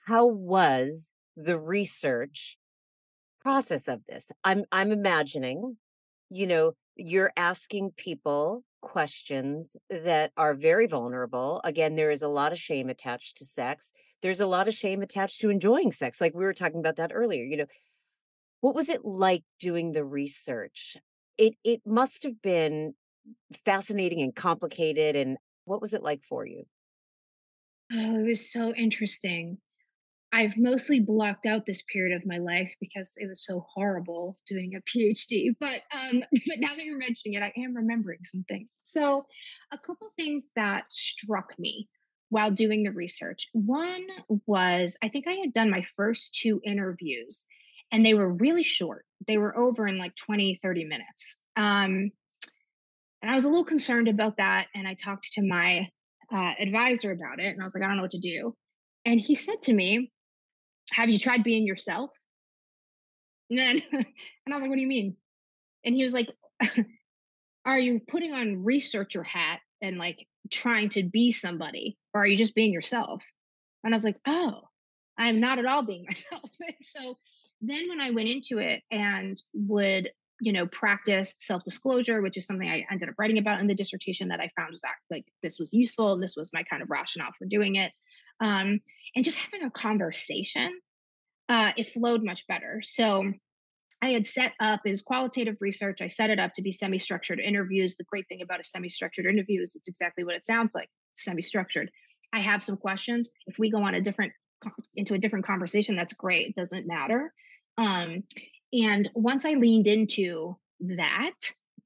How 0.05 0.25
was 0.25 1.11
the 1.37 1.57
research 1.59 2.57
process 3.41 3.87
of 3.87 4.01
this? 4.07 4.31
I'm 4.43 4.65
i'm 4.71 4.91
imagining 4.91 5.77
you 6.29 6.47
know 6.47 6.73
you're 6.95 7.31
asking 7.37 7.91
people 7.97 8.63
questions 8.81 9.75
that 9.89 10.31
are 10.37 10.53
very 10.53 10.87
vulnerable. 10.87 11.61
Again 11.63 11.95
there 11.95 12.11
is 12.11 12.21
a 12.21 12.27
lot 12.27 12.51
of 12.51 12.59
shame 12.59 12.89
attached 12.89 13.37
to 13.37 13.45
sex. 13.45 13.93
There's 14.21 14.41
a 14.41 14.45
lot 14.45 14.67
of 14.67 14.73
shame 14.73 15.01
attached 15.01 15.41
to 15.41 15.49
enjoying 15.49 15.91
sex 15.91 16.19
like 16.21 16.33
we 16.33 16.43
were 16.43 16.53
talking 16.53 16.79
about 16.79 16.97
that 16.97 17.11
earlier 17.13 17.43
you 17.43 17.57
know. 17.57 17.65
What 18.61 18.75
was 18.75 18.89
it 18.89 19.03
like 19.03 19.43
doing 19.59 19.91
the 19.91 20.05
research 20.05 20.97
it 21.41 21.55
it 21.63 21.81
must 21.85 22.23
have 22.23 22.41
been 22.41 22.93
fascinating 23.65 24.21
and 24.21 24.35
complicated 24.35 25.15
and 25.15 25.37
what 25.65 25.81
was 25.81 25.93
it 25.93 26.03
like 26.03 26.21
for 26.29 26.45
you 26.45 26.63
oh 27.93 28.19
it 28.19 28.27
was 28.27 28.51
so 28.51 28.73
interesting 28.75 29.57
I've 30.33 30.57
mostly 30.57 31.01
blocked 31.01 31.45
out 31.45 31.65
this 31.65 31.81
period 31.81 32.15
of 32.15 32.25
my 32.25 32.37
life 32.37 32.73
because 32.79 33.15
it 33.17 33.27
was 33.27 33.45
so 33.45 33.65
horrible 33.73 34.37
doing 34.47 34.71
a 34.75 34.97
PhD. 34.97 35.49
But 35.59 35.81
um, 35.93 36.23
but 36.47 36.59
now 36.59 36.73
that 36.75 36.85
you're 36.85 36.97
mentioning 36.97 37.33
it, 37.33 37.43
I 37.43 37.51
am 37.59 37.75
remembering 37.75 38.19
some 38.23 38.45
things. 38.47 38.79
So, 38.83 39.25
a 39.73 39.77
couple 39.77 40.07
things 40.15 40.47
that 40.55 40.85
struck 40.89 41.53
me 41.59 41.89
while 42.29 42.49
doing 42.49 42.83
the 42.83 42.91
research. 42.91 43.49
One 43.51 44.07
was 44.45 44.95
I 45.03 45.09
think 45.09 45.27
I 45.27 45.33
had 45.33 45.51
done 45.51 45.69
my 45.69 45.85
first 45.97 46.33
two 46.33 46.61
interviews, 46.63 47.45
and 47.91 48.05
they 48.05 48.13
were 48.13 48.31
really 48.31 48.63
short. 48.63 49.05
They 49.27 49.37
were 49.37 49.57
over 49.57 49.87
in 49.87 49.97
like 49.97 50.13
20, 50.25 50.59
30 50.61 50.85
minutes. 50.85 51.37
Um, 51.55 52.11
and 53.21 53.29
I 53.29 53.35
was 53.35 53.45
a 53.45 53.49
little 53.49 53.65
concerned 53.65 54.07
about 54.07 54.37
that. 54.37 54.67
And 54.73 54.87
I 54.87 54.95
talked 54.95 55.31
to 55.33 55.41
my 55.41 55.89
uh, 56.33 56.51
advisor 56.59 57.11
about 57.11 57.39
it, 57.39 57.47
and 57.47 57.61
I 57.61 57.63
was 57.63 57.73
like, 57.73 57.83
I 57.83 57.87
don't 57.87 57.97
know 57.97 58.03
what 58.03 58.11
to 58.11 58.19
do. 58.19 58.55
And 59.05 59.19
he 59.19 59.35
said 59.35 59.61
to 59.63 59.73
me, 59.73 60.11
have 60.91 61.09
you 61.09 61.19
tried 61.19 61.43
being 61.43 61.65
yourself? 61.65 62.11
And 63.49 63.59
then, 63.59 63.81
and 63.91 64.05
I 64.49 64.53
was 64.53 64.61
like, 64.61 64.69
what 64.69 64.75
do 64.75 64.81
you 64.81 64.87
mean? 64.87 65.15
And 65.85 65.95
he 65.95 66.03
was 66.03 66.13
like, 66.13 66.29
are 67.65 67.79
you 67.79 68.01
putting 68.07 68.33
on 68.33 68.63
researcher 68.63 69.23
hat 69.23 69.59
and 69.81 69.97
like 69.97 70.25
trying 70.51 70.89
to 70.89 71.03
be 71.03 71.31
somebody, 71.31 71.97
or 72.13 72.21
are 72.21 72.27
you 72.27 72.37
just 72.37 72.55
being 72.55 72.73
yourself? 72.73 73.23
And 73.83 73.93
I 73.93 73.97
was 73.97 74.03
like, 74.03 74.17
oh, 74.27 74.61
I'm 75.17 75.39
not 75.39 75.59
at 75.59 75.65
all 75.65 75.83
being 75.83 76.05
myself. 76.09 76.49
so 76.81 77.17
then 77.61 77.89
when 77.89 78.01
I 78.01 78.11
went 78.11 78.29
into 78.29 78.57
it 78.57 78.81
and 78.91 79.41
would, 79.53 80.09
you 80.39 80.51
know, 80.51 80.65
practice 80.67 81.35
self 81.39 81.63
disclosure, 81.63 82.21
which 82.21 82.37
is 82.37 82.45
something 82.45 82.67
I 82.67 82.85
ended 82.91 83.09
up 83.09 83.15
writing 83.17 83.37
about 83.37 83.59
in 83.59 83.67
the 83.67 83.75
dissertation 83.75 84.29
that 84.29 84.39
I 84.39 84.49
found 84.57 84.71
was 84.71 84.81
that 84.81 84.95
like 85.09 85.25
this 85.43 85.57
was 85.59 85.73
useful 85.73 86.13
and 86.13 86.23
this 86.23 86.35
was 86.35 86.51
my 86.53 86.63
kind 86.63 86.81
of 86.81 86.89
rationale 86.89 87.31
for 87.37 87.45
doing 87.45 87.75
it 87.75 87.91
um, 88.41 88.81
and 89.15 89.23
just 89.23 89.37
having 89.37 89.65
a 89.65 89.71
conversation, 89.71 90.79
uh, 91.47 91.71
it 91.77 91.87
flowed 91.87 92.23
much 92.23 92.45
better. 92.47 92.81
So 92.83 93.31
I 94.01 94.09
had 94.09 94.25
set 94.25 94.53
up, 94.59 94.81
was 94.83 95.03
qualitative 95.03 95.57
research. 95.61 96.01
I 96.01 96.07
set 96.07 96.31
it 96.31 96.39
up 96.39 96.53
to 96.55 96.61
be 96.61 96.71
semi 96.71 96.97
structured 96.97 97.39
interviews. 97.39 97.95
The 97.95 98.03
great 98.05 98.27
thing 98.27 98.41
about 98.41 98.59
a 98.59 98.63
semi 98.63 98.89
structured 98.89 99.27
interview 99.27 99.61
is 99.61 99.75
it's 99.75 99.87
exactly 99.87 100.23
what 100.23 100.35
it 100.35 100.45
sounds 100.45 100.71
like 100.73 100.89
semi 101.13 101.41
structured. 101.41 101.91
I 102.33 102.39
have 102.39 102.63
some 102.63 102.77
questions. 102.77 103.29
If 103.45 103.59
we 103.59 103.69
go 103.69 103.83
on 103.83 103.93
a 103.93 104.01
different, 104.01 104.33
into 104.95 105.13
a 105.13 105.19
different 105.19 105.45
conversation, 105.45 105.95
that's 105.95 106.13
great. 106.13 106.47
It 106.47 106.55
doesn't 106.55 106.87
matter. 106.87 107.31
Um, 107.81 108.23
and 108.73 109.09
once 109.15 109.45
I 109.45 109.53
leaned 109.53 109.87
into 109.87 110.55
that 110.81 111.33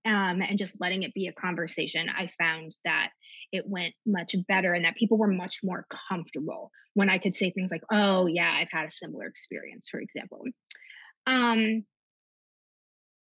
um, 0.05 0.41
and 0.41 0.58
just 0.58 0.75
letting 0.79 1.03
it 1.03 1.13
be 1.13 1.27
a 1.27 1.34
conversation, 1.34 2.10
I 2.10 2.29
found 2.38 2.75
that 2.84 3.10
it 3.51 3.67
went 3.67 3.93
much 4.05 4.36
better 4.47 4.73
and 4.73 4.86
that 4.86 4.95
people 4.95 5.17
were 5.17 5.27
much 5.27 5.62
more 5.63 5.88
comfortable 6.10 6.71
when 6.93 7.10
I 7.10 7.17
could 7.17 7.34
say 7.34 7.49
things 7.49 7.71
like, 7.71 7.84
oh, 7.91 8.27
yeah, 8.27 8.51
I've 8.53 8.71
had 8.71 8.88
a 8.88 8.91
similar 8.91 9.25
experience, 9.25 9.88
for 9.89 9.99
example. 9.99 10.43
Um, 11.25 11.86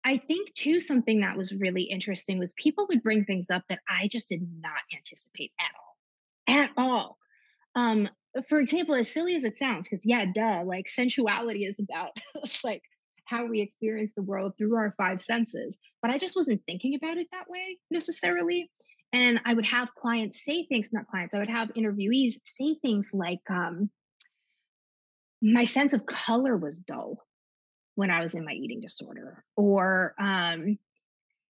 I 0.05 0.19
think 0.19 0.53
too, 0.55 0.81
something 0.81 1.21
that 1.21 1.37
was 1.37 1.55
really 1.55 1.85
interesting 1.85 2.39
was 2.39 2.53
people 2.55 2.87
would 2.89 3.03
bring 3.03 3.25
things 3.25 3.51
up 3.51 3.63
that 3.69 3.81
I 3.89 4.09
just 4.09 4.29
did 4.29 4.43
not 4.61 4.73
anticipate 4.95 5.53
at 5.61 5.71
all. 5.79 6.63
At 6.63 6.71
all. 6.77 7.19
Um, 7.75 8.09
for 8.49 8.61
example, 8.61 8.95
as 8.95 9.13
silly 9.13 9.37
as 9.37 9.45
it 9.45 9.57
sounds, 9.57 9.89
because 9.89 10.05
yeah, 10.05 10.25
duh, 10.33 10.63
like 10.65 10.89
sensuality 10.89 11.65
is 11.65 11.79
about 11.79 12.11
like 12.65 12.83
how 13.27 13.47
we 13.47 13.61
experience 13.61 14.13
the 14.15 14.23
world 14.23 14.53
through 14.59 14.77
our 14.77 14.95
five 14.97 15.23
senses. 15.23 15.79
But 16.03 16.11
I 16.11 16.19
just 16.19 16.37
wasn't 16.37 16.63
thinking 16.67 16.95
about 16.95 17.17
it 17.17 17.29
that 17.33 17.49
way 17.49 17.79
necessarily. 17.91 18.71
And 19.13 19.41
I 19.45 19.55
would 19.55 19.67
have 19.67 19.95
clients 19.95 20.45
say 20.45 20.67
things, 20.67 20.89
not 20.93 21.07
clients, 21.07 21.35
I 21.35 21.39
would 21.39 21.49
have 21.49 21.73
interviewees 21.75 22.35
say 22.45 22.77
things 22.83 23.11
like, 23.15 23.41
um, 23.49 23.91
my 25.41 25.65
sense 25.65 25.93
of 25.93 26.07
color 26.07 26.57
was 26.57 26.79
dull 26.79 27.19
when 27.95 28.11
I 28.11 28.21
was 28.21 28.35
in 28.35 28.45
my 28.45 28.53
eating 28.53 28.81
disorder. 28.81 29.45
Or 29.57 30.15
um, 30.19 30.79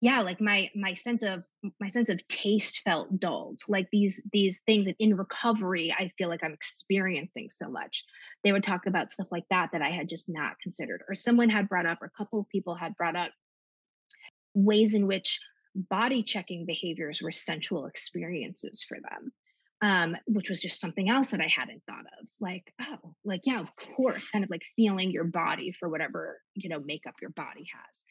yeah, 0.03 0.19
like 0.19 0.41
my 0.41 0.69
my 0.75 0.93
sense 0.93 1.23
of 1.23 1.45
my 1.79 1.87
sense 1.87 2.09
of 2.09 2.19
taste 2.27 2.81
felt 2.83 3.21
dulled. 3.21 3.61
Like 3.69 3.87
these 3.89 4.21
these 4.33 4.59
things 4.65 4.85
that 4.87 4.97
in 4.99 5.15
recovery, 5.15 5.95
I 5.97 6.11
feel 6.17 6.27
like 6.27 6.43
I'm 6.43 6.51
experiencing 6.51 7.49
so 7.49 7.69
much. 7.69 8.03
They 8.43 8.51
would 8.51 8.63
talk 8.63 8.85
about 8.85 9.13
stuff 9.13 9.31
like 9.31 9.45
that 9.49 9.69
that 9.71 9.81
I 9.81 9.91
had 9.91 10.09
just 10.09 10.27
not 10.27 10.59
considered. 10.61 11.03
Or 11.07 11.15
someone 11.15 11.49
had 11.49 11.69
brought 11.69 11.85
up, 11.85 12.01
or 12.01 12.07
a 12.07 12.17
couple 12.17 12.41
of 12.41 12.49
people 12.49 12.75
had 12.75 12.97
brought 12.97 13.15
up 13.15 13.31
ways 14.53 14.93
in 14.93 15.07
which 15.07 15.39
body 15.73 16.21
checking 16.21 16.65
behaviors 16.65 17.21
were 17.21 17.31
sensual 17.31 17.85
experiences 17.85 18.83
for 18.85 18.97
them 18.99 19.31
um, 19.83 20.15
which 20.27 20.49
was 20.49 20.61
just 20.61 20.79
something 20.79 21.09
else 21.09 21.31
that 21.31 21.41
I 21.41 21.47
hadn't 21.53 21.83
thought 21.85 22.05
of. 22.17 22.29
Like, 22.39 22.73
oh, 22.81 23.13
like, 23.25 23.41
yeah, 23.43 23.59
of 23.59 23.69
course, 23.75 24.29
kind 24.29 24.45
of 24.45 24.49
like 24.49 24.63
feeling 24.77 25.11
your 25.11 25.25
body 25.25 25.73
for 25.77 25.89
whatever, 25.89 26.39
you 26.55 26.69
know, 26.69 26.79
makeup 26.79 27.15
your 27.21 27.31
body 27.31 27.65
has. 27.75 28.05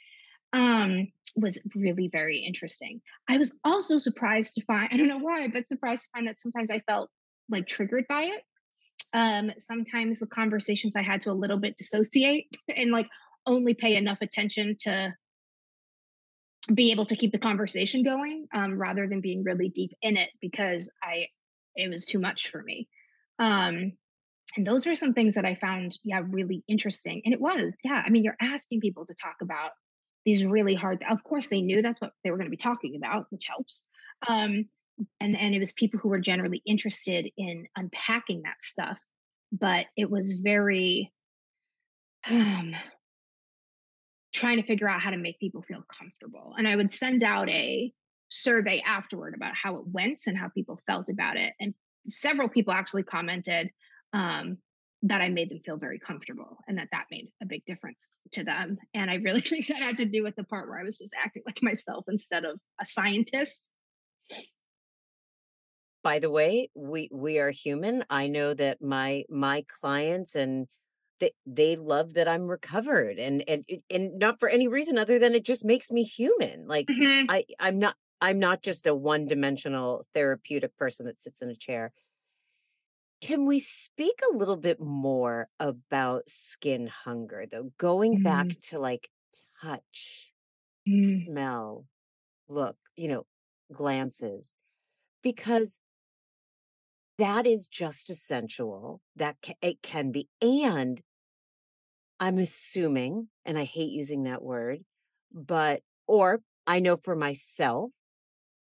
Um, 0.52 1.08
was 1.34 1.58
really 1.74 2.08
very 2.08 2.40
interesting. 2.40 3.00
I 3.28 3.38
was 3.38 3.52
also 3.64 3.96
surprised 3.98 4.54
to 4.54 4.62
find, 4.62 4.90
I 4.92 4.96
don't 4.96 5.08
know 5.08 5.18
why, 5.18 5.48
but 5.48 5.66
surprised 5.66 6.02
to 6.04 6.08
find 6.14 6.28
that 6.28 6.38
sometimes 6.38 6.70
I 6.70 6.80
felt 6.80 7.08
like 7.48 7.66
triggered 7.66 8.04
by 8.08 8.24
it. 8.24 8.42
Um, 9.14 9.52
sometimes 9.58 10.18
the 10.18 10.26
conversations 10.26 10.94
I 10.94 11.02
had 11.02 11.22
to 11.22 11.30
a 11.30 11.32
little 11.32 11.58
bit 11.58 11.76
dissociate 11.76 12.46
and 12.76 12.90
like 12.90 13.08
only 13.46 13.74
pay 13.74 13.96
enough 13.96 14.18
attention 14.20 14.76
to 14.80 15.14
be 16.72 16.92
able 16.92 17.06
to 17.06 17.16
keep 17.16 17.32
the 17.32 17.38
conversation 17.38 18.04
going 18.04 18.46
um, 18.54 18.78
rather 18.78 19.08
than 19.08 19.20
being 19.20 19.42
really 19.42 19.68
deep 19.68 19.90
in 20.00 20.16
it 20.16 20.30
because 20.40 20.88
I 21.02 21.26
it 21.74 21.88
was 21.88 22.04
too 22.04 22.18
much 22.18 22.50
for 22.50 22.62
me. 22.62 22.88
Um, 23.38 23.92
and 24.56 24.66
those 24.66 24.86
were 24.86 24.94
some 24.94 25.14
things 25.14 25.34
that 25.36 25.46
I 25.46 25.54
found, 25.54 25.96
yeah, 26.04 26.20
really 26.28 26.62
interesting. 26.68 27.22
And 27.24 27.32
it 27.32 27.40
was, 27.40 27.78
yeah. 27.82 28.02
I 28.04 28.10
mean, 28.10 28.22
you're 28.22 28.36
asking 28.40 28.80
people 28.80 29.06
to 29.06 29.14
talk 29.14 29.36
about 29.40 29.70
these 30.24 30.44
really 30.44 30.74
hard. 30.74 31.04
Of 31.08 31.24
course, 31.24 31.48
they 31.48 31.62
knew 31.62 31.82
that's 31.82 32.00
what 32.00 32.12
they 32.22 32.30
were 32.30 32.36
going 32.36 32.46
to 32.46 32.50
be 32.50 32.56
talking 32.56 32.96
about, 32.96 33.26
which 33.30 33.46
helps. 33.48 33.84
Um, 34.28 34.66
and 35.20 35.36
and 35.36 35.54
it 35.54 35.58
was 35.58 35.72
people 35.72 35.98
who 36.00 36.08
were 36.08 36.20
generally 36.20 36.62
interested 36.66 37.30
in 37.36 37.66
unpacking 37.76 38.42
that 38.42 38.62
stuff. 38.62 38.98
But 39.52 39.86
it 39.96 40.10
was 40.10 40.32
very 40.32 41.12
um, 42.30 42.74
trying 44.32 44.56
to 44.56 44.66
figure 44.66 44.88
out 44.88 45.02
how 45.02 45.10
to 45.10 45.16
make 45.16 45.38
people 45.38 45.62
feel 45.62 45.84
comfortable. 45.98 46.54
And 46.56 46.66
I 46.66 46.76
would 46.76 46.90
send 46.90 47.22
out 47.22 47.48
a 47.50 47.92
survey 48.30 48.82
afterward 48.86 49.34
about 49.34 49.52
how 49.54 49.76
it 49.76 49.86
went 49.86 50.22
and 50.26 50.38
how 50.38 50.48
people 50.48 50.80
felt 50.86 51.10
about 51.10 51.36
it. 51.36 51.52
And 51.60 51.74
several 52.08 52.48
people 52.48 52.72
actually 52.72 53.02
commented 53.02 53.70
um, 54.14 54.58
that 55.02 55.20
I 55.20 55.28
made 55.28 55.50
them 55.50 55.60
feel 55.64 55.76
very 55.76 55.98
comfortable 55.98 56.58
and 56.68 56.78
that 56.78 56.88
that 56.92 57.06
made 57.10 57.28
a 57.42 57.46
big 57.46 57.64
difference 57.64 58.12
to 58.32 58.44
them. 58.44 58.78
And 58.94 59.10
I 59.10 59.16
really 59.16 59.40
think 59.42 59.66
that 59.68 59.78
had 59.78 59.96
to 59.98 60.04
do 60.04 60.22
with 60.22 60.36
the 60.36 60.44
part 60.44 60.68
where 60.68 60.80
I 60.80 60.84
was 60.84 60.98
just 60.98 61.14
acting 61.22 61.42
like 61.46 61.62
myself 61.62 62.04
instead 62.08 62.44
of 62.44 62.60
a 62.80 62.86
scientist. 62.86 63.68
By 66.04 66.18
the 66.18 66.30
way, 66.30 66.68
we 66.74 67.08
we 67.12 67.38
are 67.38 67.50
human. 67.50 68.04
I 68.10 68.26
know 68.26 68.54
that 68.54 68.82
my 68.82 69.24
my 69.28 69.64
clients 69.80 70.34
and 70.34 70.66
they 71.20 71.32
they 71.46 71.76
love 71.76 72.14
that 72.14 72.26
I'm 72.26 72.48
recovered 72.48 73.18
and 73.18 73.44
and 73.46 73.64
and 73.88 74.18
not 74.18 74.40
for 74.40 74.48
any 74.48 74.66
reason 74.66 74.98
other 74.98 75.20
than 75.20 75.34
it 75.34 75.44
just 75.44 75.64
makes 75.64 75.92
me 75.92 76.02
human. 76.02 76.66
Like 76.66 76.86
mm-hmm. 76.86 77.26
I 77.28 77.44
I'm 77.60 77.78
not 77.78 77.94
I'm 78.20 78.40
not 78.40 78.62
just 78.62 78.86
a 78.86 78.94
one 78.94 79.26
dimensional 79.26 80.06
therapeutic 80.14 80.76
person 80.76 81.06
that 81.06 81.20
sits 81.20 81.42
in 81.42 81.50
a 81.50 81.56
chair. 81.56 81.92
Can 83.22 83.46
we 83.46 83.58
speak 83.60 84.18
a 84.30 84.36
little 84.36 84.56
bit 84.56 84.80
more 84.80 85.48
about 85.60 86.28
skin 86.28 86.88
hunger, 86.88 87.46
though? 87.46 87.72
Going 87.78 88.18
back 88.18 88.48
Mm, 88.48 88.56
to 88.68 88.78
like 88.80 89.10
touch, 89.60 90.32
mm, 90.86 91.26
smell, 91.26 91.86
look, 92.48 92.78
you 92.96 93.08
know, 93.08 93.26
glances, 93.72 94.56
because 95.22 95.80
that 97.18 97.46
is 97.46 97.68
just 97.68 98.10
as 98.10 98.22
sensual. 98.22 99.00
That 99.16 99.36
ca- 99.42 99.54
it 99.62 99.82
can 99.82 100.10
be. 100.12 100.28
And 100.40 101.02
I'm 102.20 102.38
assuming, 102.38 103.28
and 103.44 103.58
I 103.58 103.64
hate 103.64 103.90
using 103.90 104.24
that 104.24 104.42
word, 104.42 104.84
but, 105.32 105.82
or 106.06 106.42
I 106.66 106.80
know 106.80 106.96
for 106.96 107.16
myself, 107.16 107.90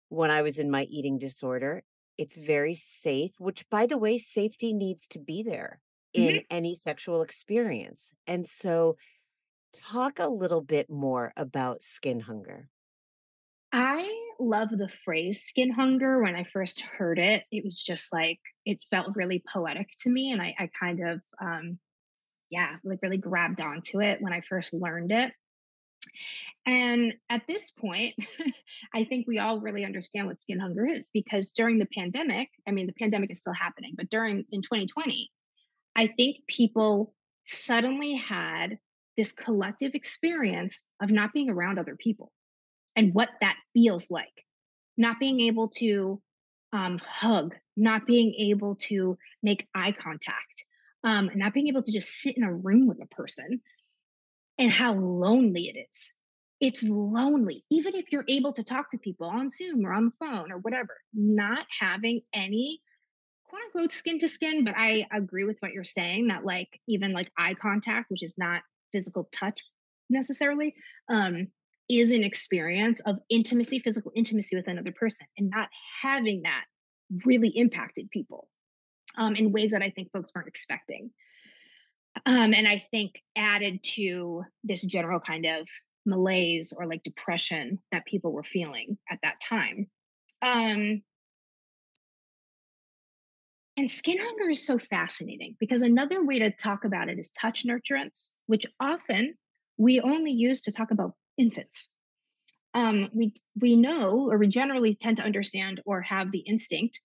when 0.09 0.31
I 0.31 0.41
was 0.43 0.59
in 0.59 0.71
my 0.71 0.83
eating 0.85 1.17
disorder, 1.17 1.83
it's 2.19 2.37
very 2.37 2.75
safe, 2.75 3.31
which 3.39 3.67
by 3.69 3.85
the 3.85 3.97
way, 3.97 4.17
safety 4.17 4.73
needs 4.73 5.07
to 5.07 5.19
be 5.19 5.41
there 5.41 5.79
in 6.13 6.35
mhm. 6.35 6.45
any 6.49 6.75
sexual 6.75 7.21
experience. 7.21 8.13
And 8.27 8.45
so, 8.45 8.97
talk 9.73 10.19
a 10.19 10.27
little 10.27 10.61
bit 10.61 10.89
more 10.89 11.31
about 11.37 11.81
skin 11.81 12.19
hunger. 12.19 12.67
I 13.71 14.09
love 14.37 14.69
the 14.69 14.89
phrase 15.05 15.43
skin 15.43 15.71
hunger. 15.71 16.21
When 16.21 16.35
I 16.35 16.43
first 16.43 16.81
heard 16.81 17.19
it, 17.19 17.43
it 17.51 17.63
was 17.63 17.81
just 17.81 18.11
like, 18.11 18.39
it 18.65 18.83
felt 18.89 19.15
really 19.15 19.41
poetic 19.53 19.87
to 19.99 20.09
me. 20.09 20.33
And 20.33 20.41
I, 20.41 20.55
I 20.59 20.69
kind 20.77 20.99
of, 21.07 21.21
um, 21.41 21.79
yeah, 22.49 22.75
like 22.83 22.99
really 23.01 23.17
grabbed 23.17 23.61
onto 23.61 24.01
it 24.01 24.21
when 24.21 24.33
I 24.33 24.41
first 24.41 24.73
learned 24.73 25.13
it. 25.13 25.31
And 26.65 27.13
at 27.29 27.47
this 27.47 27.71
point, 27.71 28.15
I 28.93 29.03
think 29.05 29.27
we 29.27 29.39
all 29.39 29.59
really 29.59 29.85
understand 29.85 30.27
what 30.27 30.41
skin 30.41 30.59
hunger 30.59 30.85
is 30.85 31.09
because 31.13 31.51
during 31.51 31.79
the 31.79 31.87
pandemic, 31.87 32.49
I 32.67 32.71
mean, 32.71 32.87
the 32.87 32.93
pandemic 32.93 33.31
is 33.31 33.39
still 33.39 33.53
happening, 33.53 33.93
but 33.97 34.09
during 34.09 34.45
in 34.51 34.61
2020, 34.61 35.31
I 35.95 36.07
think 36.07 36.37
people 36.47 37.13
suddenly 37.47 38.15
had 38.15 38.77
this 39.17 39.31
collective 39.31 39.95
experience 39.95 40.83
of 41.01 41.09
not 41.09 41.33
being 41.33 41.49
around 41.49 41.79
other 41.79 41.95
people 41.95 42.31
and 42.95 43.13
what 43.13 43.29
that 43.41 43.57
feels 43.73 44.11
like. 44.11 44.45
Not 44.97 45.19
being 45.19 45.39
able 45.41 45.69
to 45.77 46.21
um, 46.73 46.99
hug, 47.03 47.55
not 47.75 48.05
being 48.05 48.33
able 48.37 48.75
to 48.75 49.17
make 49.41 49.67
eye 49.73 49.93
contact, 49.93 50.65
um, 51.03 51.31
not 51.35 51.53
being 51.53 51.67
able 51.69 51.81
to 51.81 51.91
just 51.91 52.09
sit 52.09 52.37
in 52.37 52.43
a 52.43 52.53
room 52.53 52.87
with 52.87 53.01
a 53.01 53.07
person 53.07 53.61
and 54.59 54.71
how 54.71 54.93
lonely 54.93 55.71
it 55.73 55.79
is. 55.89 56.11
It's 56.59 56.83
lonely, 56.83 57.63
even 57.71 57.95
if 57.95 58.11
you're 58.11 58.25
able 58.27 58.51
to 58.53 58.63
talk 58.63 58.91
to 58.91 58.97
people 58.97 59.27
on 59.27 59.49
Zoom 59.49 59.85
or 59.85 59.93
on 59.93 60.05
the 60.05 60.25
phone 60.25 60.51
or 60.51 60.57
whatever, 60.57 60.97
not 61.13 61.65
having 61.79 62.21
any 62.33 62.81
quote 63.45 63.61
unquote 63.63 63.93
skin 63.93 64.19
to 64.19 64.27
skin. 64.27 64.65
But 64.65 64.75
I 64.77 65.05
agree 65.13 65.45
with 65.45 65.55
what 65.61 65.71
you're 65.71 65.85
saying 65.85 66.27
that, 66.27 66.43
like, 66.43 66.81
even 66.87 67.13
like 67.13 67.31
eye 67.37 67.55
contact, 67.59 68.11
which 68.11 68.23
is 68.23 68.33
not 68.37 68.61
physical 68.91 69.29
touch 69.31 69.63
necessarily, 70.09 70.75
um, 71.09 71.47
is 71.89 72.11
an 72.11 72.25
experience 72.25 72.99
of 73.05 73.19
intimacy, 73.29 73.79
physical 73.79 74.11
intimacy 74.13 74.57
with 74.57 74.67
another 74.67 74.91
person. 74.91 75.27
And 75.37 75.49
not 75.49 75.69
having 76.01 76.41
that 76.43 76.65
really 77.25 77.53
impacted 77.55 78.11
people 78.11 78.49
um, 79.17 79.35
in 79.35 79.53
ways 79.53 79.71
that 79.71 79.81
I 79.81 79.91
think 79.91 80.11
folks 80.11 80.31
weren't 80.35 80.49
expecting. 80.49 81.11
Um, 82.25 82.53
and 82.53 82.67
I 82.67 82.79
think 82.79 83.21
added 83.35 83.81
to 83.95 84.43
this 84.63 84.81
general 84.81 85.19
kind 85.19 85.45
of 85.45 85.67
malaise 86.05 86.73
or 86.75 86.85
like 86.85 87.03
depression 87.03 87.79
that 87.91 88.05
people 88.05 88.31
were 88.31 88.43
feeling 88.43 88.97
at 89.09 89.19
that 89.23 89.39
time. 89.41 89.87
Um, 90.41 91.01
and 93.77 93.89
skin 93.89 94.17
hunger 94.19 94.49
is 94.49 94.65
so 94.65 94.77
fascinating 94.77 95.55
because 95.59 95.81
another 95.81 96.23
way 96.23 96.39
to 96.39 96.51
talk 96.51 96.83
about 96.83 97.09
it 97.09 97.17
is 97.17 97.29
touch 97.31 97.65
nurturance, 97.65 98.31
which 98.47 98.65
often 98.79 99.35
we 99.77 100.01
only 100.01 100.31
use 100.31 100.63
to 100.63 100.71
talk 100.71 100.91
about 100.91 101.13
infants. 101.37 101.89
Um, 102.73 103.09
we 103.13 103.33
we 103.59 103.75
know, 103.75 104.29
or 104.29 104.37
we 104.37 104.47
generally 104.47 104.95
tend 104.95 105.17
to 105.17 105.23
understand 105.23 105.81
or 105.85 106.01
have 106.01 106.31
the 106.31 106.39
instinct 106.39 106.99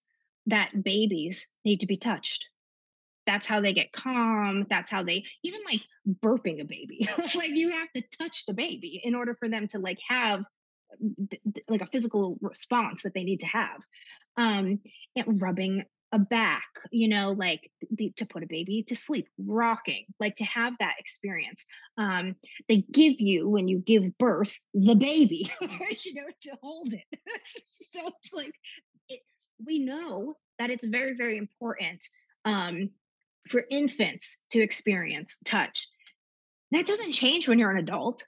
that 0.46 0.82
babies 0.82 1.46
need 1.64 1.80
to 1.80 1.86
be 1.86 1.96
touched 1.96 2.48
that's 3.26 3.46
how 3.46 3.60
they 3.60 3.72
get 3.72 3.92
calm 3.92 4.66
that's 4.68 4.90
how 4.90 5.02
they 5.02 5.24
even 5.42 5.60
like 5.66 5.82
burping 6.22 6.60
a 6.60 6.64
baby. 6.64 7.08
Like 7.34 7.50
you 7.50 7.70
have 7.70 7.90
to 7.92 8.02
touch 8.18 8.44
the 8.46 8.54
baby 8.54 9.00
in 9.02 9.14
order 9.14 9.34
for 9.34 9.48
them 9.48 9.66
to 9.68 9.78
like 9.78 9.98
have 10.08 10.44
th- 11.00 11.42
th- 11.54 11.64
like 11.68 11.80
a 11.80 11.86
physical 11.86 12.38
response 12.40 13.02
that 13.02 13.14
they 13.14 13.24
need 13.24 13.40
to 13.40 13.46
have. 13.46 13.80
Um 14.36 14.80
and 15.16 15.40
rubbing 15.42 15.84
a 16.12 16.18
back 16.18 16.68
you 16.92 17.08
know 17.08 17.32
like 17.32 17.72
the, 17.90 18.12
to 18.16 18.24
put 18.24 18.44
a 18.44 18.46
baby 18.46 18.84
to 18.86 18.94
sleep 18.94 19.26
rocking 19.36 20.04
like 20.20 20.36
to 20.36 20.44
have 20.44 20.74
that 20.78 20.94
experience. 20.98 21.64
Um 21.98 22.36
they 22.68 22.84
give 22.92 23.20
you 23.20 23.48
when 23.48 23.68
you 23.68 23.78
give 23.78 24.16
birth 24.18 24.58
the 24.74 24.94
baby 24.94 25.50
you 25.60 26.14
know 26.14 26.26
to 26.42 26.56
hold 26.62 26.92
it. 26.92 27.20
So 27.44 28.00
it's 28.06 28.32
like 28.32 28.54
it, 29.08 29.20
we 29.64 29.78
know 29.78 30.34
that 30.58 30.70
it's 30.70 30.84
very 30.84 31.16
very 31.16 31.38
important 31.38 32.04
um 32.44 32.90
for 33.48 33.64
infants 33.70 34.38
to 34.50 34.60
experience 34.60 35.38
touch. 35.44 35.86
That 36.70 36.86
doesn't 36.86 37.12
change 37.12 37.46
when 37.46 37.58
you're 37.58 37.70
an 37.70 37.78
adult. 37.78 38.24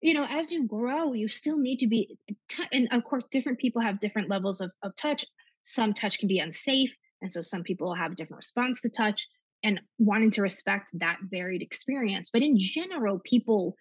You 0.00 0.14
know, 0.14 0.26
as 0.28 0.52
you 0.52 0.66
grow, 0.66 1.14
you 1.14 1.28
still 1.28 1.58
need 1.58 1.78
to 1.78 1.86
be, 1.86 2.18
tou 2.48 2.64
and 2.72 2.88
of 2.92 3.02
course, 3.04 3.24
different 3.30 3.58
people 3.58 3.82
have 3.82 3.98
different 3.98 4.28
levels 4.28 4.60
of, 4.60 4.70
of 4.82 4.94
touch. 4.96 5.24
Some 5.62 5.94
touch 5.94 6.18
can 6.18 6.28
be 6.28 6.38
unsafe. 6.38 6.94
And 7.22 7.32
so 7.32 7.40
some 7.40 7.62
people 7.62 7.94
have 7.94 8.12
a 8.12 8.14
different 8.14 8.38
response 8.38 8.82
to 8.82 8.90
touch 8.90 9.26
and 9.64 9.80
wanting 9.98 10.30
to 10.32 10.42
respect 10.42 10.90
that 10.94 11.18
varied 11.22 11.62
experience. 11.62 12.30
But 12.30 12.42
in 12.42 12.58
general, 12.58 13.20
people 13.24 13.74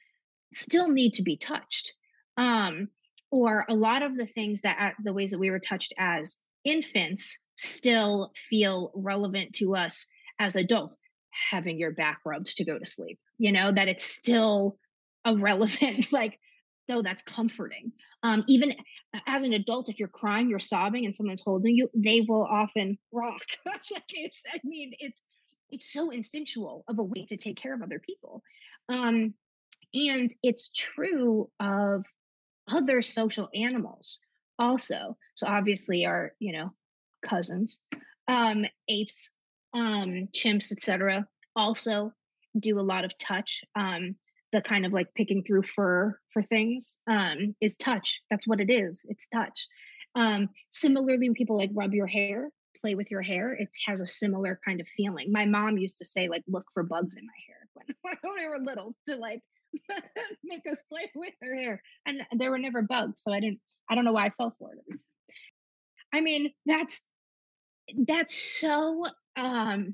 still 0.54 0.89
need 0.89 1.13
to 1.15 1.22
be 1.22 1.36
touched. 1.36 1.94
Um, 2.38 2.88
or 3.30 3.65
a 3.68 3.76
lot 3.76 4.02
of 4.02 4.15
the 4.15 4.26
things 4.26 4.62
that 4.62 4.96
the 5.04 5.13
ways 5.13 5.32
that 5.32 5.39
we 5.39 5.52
were 5.52 5.60
touched 5.60 5.94
as 5.98 6.38
infants 6.63 7.38
still 7.58 8.32
feel 8.50 8.91
relevant 8.96 9.54
to 9.56 9.76
us 9.76 10.08
as 10.39 10.56
adults. 10.56 10.98
Having 11.52 11.80
your 11.80 11.91
back 11.91 12.21
rubbed 12.26 12.56
to 12.56 12.63
go 12.63 12.80
to 12.80 12.86
sleep, 12.86 13.19
you 13.38 13.52
know, 13.52 13.69
that 13.69 13.89
it's 13.89 14.06
still 14.06 14.78
a 15.26 15.36
relevant, 15.36 16.08
like, 16.13 16.39
though 16.88 17.02
that's 17.02 17.24
comforting. 17.24 17.91
Um, 18.24 18.45
even 18.48 18.74
as 19.28 19.43
an 19.43 19.52
adult, 19.52 19.89
if 19.89 20.00
you're 20.00 20.08
crying, 20.08 20.50
you're 20.50 20.60
sobbing, 20.60 21.04
and 21.04 21.13
someone's 21.13 21.41
holding 21.41 21.76
you, 21.76 21.89
they 21.93 22.21
will 22.21 22.43
often 22.43 22.98
rock. 23.12 23.41
like 23.65 23.82
it's, 24.10 24.43
I 24.54 24.60
mean, 24.63 24.93
it's 25.00 25.21
it's 25.69 25.91
so 25.91 26.10
instinctual 26.10 26.84
of 26.88 27.00
a 27.00 27.04
way 27.04 27.26
to 27.26 27.38
take 27.38 27.58
care 27.58 27.74
of 27.74 27.82
other 27.82 28.00
people. 28.00 28.41
Um, 28.88 29.34
and 29.93 30.30
it's 30.43 30.69
true 30.69 31.50
of 31.60 32.06
other 32.67 33.02
social 33.02 33.50
animals 33.54 34.19
also. 34.60 35.17
So 35.36 35.48
obviously 35.48 36.06
our, 36.06 36.34
you 36.39 36.54
know, 36.54 36.71
cousins, 37.24 37.80
um, 38.28 38.65
apes, 38.88 39.32
um, 39.75 40.29
chimps, 40.33 40.71
etc., 40.71 41.27
also 41.55 42.11
do 42.59 42.79
a 42.79 42.81
lot 42.81 43.05
of 43.05 43.17
touch. 43.17 43.61
Um, 43.75 44.15
the 44.51 44.61
kind 44.61 44.85
of 44.85 44.93
like 44.93 45.13
picking 45.15 45.43
through 45.43 45.63
fur 45.63 46.17
for 46.31 46.41
things 46.41 46.97
um, 47.07 47.55
is 47.59 47.75
touch. 47.75 48.21
That's 48.31 48.47
what 48.47 48.61
it 48.61 48.69
is. 48.71 49.05
It's 49.09 49.27
touch. 49.27 49.67
Um, 50.15 50.49
similarly, 50.69 51.27
when 51.27 51.33
people 51.33 51.57
like 51.57 51.71
rub 51.73 51.93
your 51.93 52.07
hair, 52.07 52.49
play 52.79 52.95
with 52.95 53.11
your 53.11 53.21
hair, 53.21 53.53
it 53.53 53.67
has 53.85 53.99
a 53.99 54.05
similar 54.05 54.59
kind 54.63 54.79
of 54.79 54.88
feeling. 54.88 55.31
My 55.31 55.45
mom 55.45 55.77
used 55.77 55.97
to 55.97 56.05
say 56.05 56.29
like, 56.29 56.43
"Look 56.47 56.65
for 56.73 56.83
bugs 56.83 57.15
in 57.15 57.25
my 57.25 57.33
hair" 57.47 57.67
when, 58.01 58.15
when 58.21 58.33
we 58.35 58.47
were 58.47 58.63
little 58.63 58.95
to 59.09 59.17
like 59.17 59.41
make 60.43 60.63
us 60.71 60.82
play 60.89 61.11
with 61.15 61.34
her 61.41 61.53
hair, 61.53 61.82
and 62.05 62.21
there 62.38 62.51
were 62.51 62.59
never 62.59 62.82
bugs, 62.82 63.21
so 63.23 63.34
I 63.34 63.41
didn't. 63.41 63.59
I 63.89 63.95
don't 63.95 64.05
know 64.05 64.13
why 64.13 64.28
I 64.28 64.32
fell 64.38 64.55
for 64.57 64.71
it. 64.73 64.99
I 66.13 66.21
mean, 66.21 66.51
that's 66.65 67.01
that's 68.07 68.34
so 68.34 69.05
um 69.38 69.93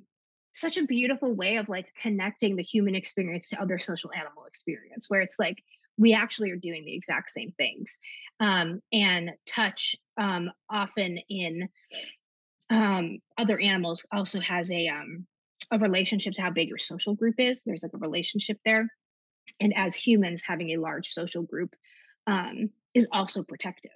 such 0.53 0.77
a 0.77 0.85
beautiful 0.85 1.33
way 1.33 1.57
of 1.57 1.69
like 1.69 1.93
connecting 2.01 2.55
the 2.55 2.63
human 2.63 2.95
experience 2.95 3.49
to 3.49 3.61
other 3.61 3.79
social 3.79 4.11
animal 4.13 4.45
experience 4.45 5.09
where 5.09 5.21
it's 5.21 5.39
like 5.39 5.63
we 5.97 6.13
actually 6.13 6.51
are 6.51 6.57
doing 6.57 6.83
the 6.85 6.93
exact 6.93 7.29
same 7.29 7.51
things 7.57 7.99
um 8.39 8.81
and 8.91 9.31
touch 9.45 9.95
um 10.17 10.49
often 10.69 11.17
in 11.29 11.69
um 12.69 13.19
other 13.37 13.59
animals 13.59 14.05
also 14.11 14.39
has 14.39 14.71
a 14.71 14.87
um 14.87 15.25
a 15.71 15.79
relationship 15.79 16.33
to 16.33 16.41
how 16.41 16.49
big 16.49 16.67
your 16.67 16.77
social 16.77 17.13
group 17.13 17.35
is. 17.37 17.63
There's 17.63 17.83
like 17.83 17.93
a 17.93 17.97
relationship 17.97 18.57
there 18.65 18.89
and 19.59 19.73
as 19.75 19.95
humans 19.95 20.43
having 20.45 20.71
a 20.71 20.77
large 20.77 21.09
social 21.09 21.43
group 21.43 21.75
um, 22.27 22.69
is 22.93 23.07
also 23.11 23.43
protective 23.43 23.91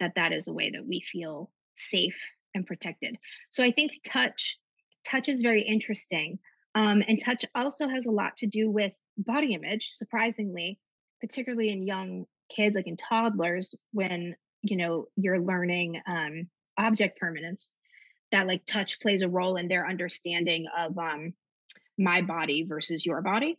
that 0.00 0.14
that 0.16 0.32
is 0.32 0.48
a 0.48 0.52
way 0.52 0.70
that 0.70 0.86
we 0.86 1.00
feel 1.00 1.50
safe 1.76 2.16
and 2.54 2.66
protected. 2.66 3.16
So 3.50 3.64
i 3.64 3.72
think 3.72 3.92
touch 4.04 4.56
touch 5.08 5.28
is 5.28 5.42
very 5.42 5.62
interesting 5.62 6.38
um, 6.74 7.02
and 7.06 7.18
touch 7.22 7.44
also 7.54 7.88
has 7.88 8.06
a 8.06 8.10
lot 8.10 8.36
to 8.38 8.46
do 8.46 8.70
with 8.70 8.92
body 9.16 9.54
image 9.54 9.90
surprisingly 9.90 10.78
particularly 11.20 11.70
in 11.70 11.86
young 11.86 12.26
kids 12.54 12.76
like 12.76 12.86
in 12.86 12.96
toddlers 12.96 13.74
when 13.92 14.34
you 14.62 14.76
know 14.76 15.06
you're 15.16 15.40
learning 15.40 16.00
um 16.06 16.48
object 16.78 17.18
permanence 17.18 17.68
that 18.32 18.46
like 18.46 18.64
touch 18.66 19.00
plays 19.00 19.22
a 19.22 19.28
role 19.28 19.56
in 19.56 19.68
their 19.68 19.86
understanding 19.86 20.66
of 20.76 20.98
um 20.98 21.32
my 21.96 22.22
body 22.22 22.64
versus 22.64 23.06
your 23.06 23.22
body 23.22 23.56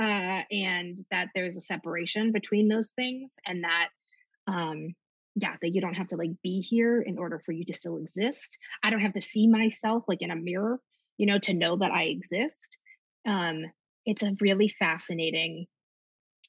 uh 0.00 0.42
and 0.50 0.98
that 1.10 1.28
there's 1.34 1.56
a 1.56 1.60
separation 1.60 2.32
between 2.32 2.66
those 2.66 2.90
things 2.90 3.36
and 3.46 3.62
that 3.62 3.88
um 4.48 4.94
yeah 5.34 5.56
that 5.60 5.70
you 5.70 5.80
don't 5.80 5.94
have 5.94 6.08
to 6.08 6.16
like 6.16 6.30
be 6.42 6.60
here 6.60 7.00
in 7.00 7.18
order 7.18 7.40
for 7.44 7.52
you 7.52 7.64
to 7.64 7.74
still 7.74 7.96
exist. 7.96 8.58
I 8.82 8.90
don't 8.90 9.00
have 9.00 9.12
to 9.14 9.20
see 9.20 9.48
myself 9.48 10.04
like 10.08 10.22
in 10.22 10.30
a 10.30 10.36
mirror 10.36 10.80
you 11.18 11.26
know 11.26 11.38
to 11.38 11.54
know 11.54 11.76
that 11.76 11.90
i 11.90 12.04
exist. 12.04 12.78
Um 13.26 13.64
it's 14.04 14.22
a 14.22 14.34
really 14.40 14.72
fascinating 14.78 15.66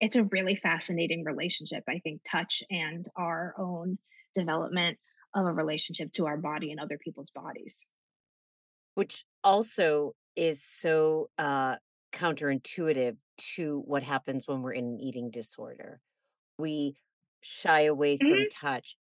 it's 0.01 0.15
a 0.15 0.23
really 0.23 0.55
fascinating 0.55 1.23
relationship 1.23 1.83
i 1.87 1.99
think 1.99 2.21
touch 2.29 2.63
and 2.71 3.05
our 3.15 3.53
own 3.59 3.97
development 4.33 4.97
of 5.35 5.45
a 5.45 5.53
relationship 5.53 6.11
to 6.13 6.25
our 6.25 6.37
body 6.37 6.71
and 6.71 6.79
other 6.79 6.97
people's 6.97 7.31
bodies. 7.31 7.85
Which 8.95 9.25
also 9.43 10.13
is 10.35 10.63
so 10.63 11.29
uh 11.37 11.75
counterintuitive 12.11 13.17
to 13.55 13.83
what 13.85 14.03
happens 14.03 14.47
when 14.47 14.61
we're 14.61 14.73
in 14.73 14.85
an 14.85 14.99
eating 14.99 15.31
disorder. 15.31 15.99
We 16.59 16.95
shy 17.43 17.81
away 17.83 18.19
from 18.19 18.45
Mhm. 18.45 18.47
touch. 18.47 18.97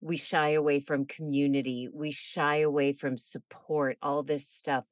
We 0.00 0.16
shy 0.18 0.50
away 0.50 0.80
from 0.80 1.06
community. 1.06 1.88
We 1.92 2.12
shy 2.12 2.58
away 2.58 2.94
from 2.94 3.18
support, 3.18 3.98
all 4.02 4.22
this 4.24 4.48
stuff. 4.48 4.86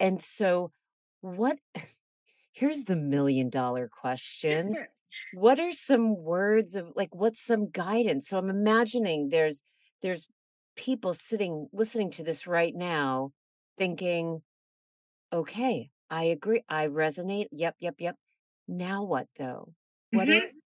And 0.00 0.22
so, 0.22 0.72
what 1.20 1.58
here's 2.52 2.84
the 2.84 2.96
million 2.96 3.50
dollar 3.50 3.88
question. 3.88 4.78
What 5.30 5.60
are 5.60 5.72
some 5.72 6.16
words 6.16 6.76
of 6.76 6.92
like 6.96 7.14
what's 7.14 7.42
some 7.42 7.70
guidance? 7.70 8.28
So 8.28 8.38
I'm 8.38 8.50
imagining 8.50 9.30
there's 9.30 9.64
there's 10.02 10.28
people 10.76 11.14
sitting 11.14 11.68
listening 11.72 12.10
to 12.12 12.24
this 12.24 12.46
right 12.46 12.74
now 12.74 13.32
thinking, 13.78 14.42
"Okay, 15.32 15.90
I 16.10 16.24
agree. 16.24 16.62
I 16.68 16.86
resonate. 16.88 17.48
Yep, 17.52 17.76
yep, 17.80 17.96
yep. 18.00 18.16
Now 18.68 19.04
what 19.04 19.28
though? 19.38 19.74
What 20.10 20.30
are 20.30 20.40
Mhm. 20.40 20.61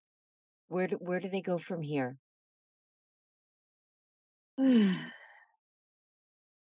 Where 0.68 0.88
do, 0.88 0.96
where 0.96 1.20
do 1.20 1.28
they 1.28 1.40
go 1.40 1.58
from 1.58 1.82
here?" 1.82 2.16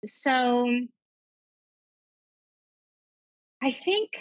so 0.05 0.69
i 3.61 3.71
think 3.71 4.11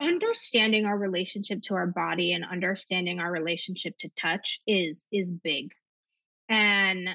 understanding 0.00 0.84
our 0.84 0.96
relationship 0.96 1.60
to 1.62 1.74
our 1.74 1.86
body 1.86 2.32
and 2.32 2.44
understanding 2.44 3.20
our 3.20 3.30
relationship 3.30 3.96
to 3.98 4.08
touch 4.10 4.60
is 4.66 5.06
is 5.12 5.30
big 5.32 5.72
and 6.48 7.08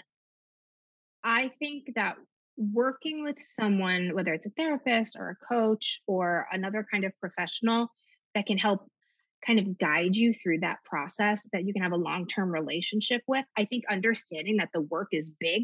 i 1.24 1.50
think 1.60 1.90
that 1.96 2.16
working 2.58 3.24
with 3.24 3.38
someone 3.40 4.12
whether 4.14 4.34
it's 4.34 4.46
a 4.46 4.52
therapist 4.52 5.16
or 5.18 5.30
a 5.30 5.54
coach 5.54 6.02
or 6.08 6.48
another 6.52 6.86
kind 6.90 7.04
of 7.04 7.12
professional 7.20 7.88
that 8.36 8.46
can 8.46 8.58
help 8.58 8.88
kind 9.46 9.60
of 9.60 9.78
guide 9.78 10.16
you 10.16 10.34
through 10.34 10.60
that 10.60 10.78
process 10.86 11.48
that 11.52 11.66
you 11.66 11.74
can 11.74 11.84
have 11.84 11.92
a 11.92 11.98
long-term 11.98 12.52
relationship 12.52 13.22
with 13.28 13.46
i 13.58 13.66
think 13.66 13.84
understanding 13.90 14.58
that 14.58 14.70
the 14.74 14.82
work 14.82 15.10
is 15.12 15.32
big 15.40 15.64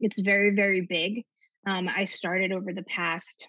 it's 0.00 0.20
very 0.20 0.54
very 0.54 0.80
big 0.80 1.24
um, 1.66 1.88
i 1.88 2.04
started 2.04 2.52
over 2.52 2.72
the 2.72 2.84
past 2.84 3.48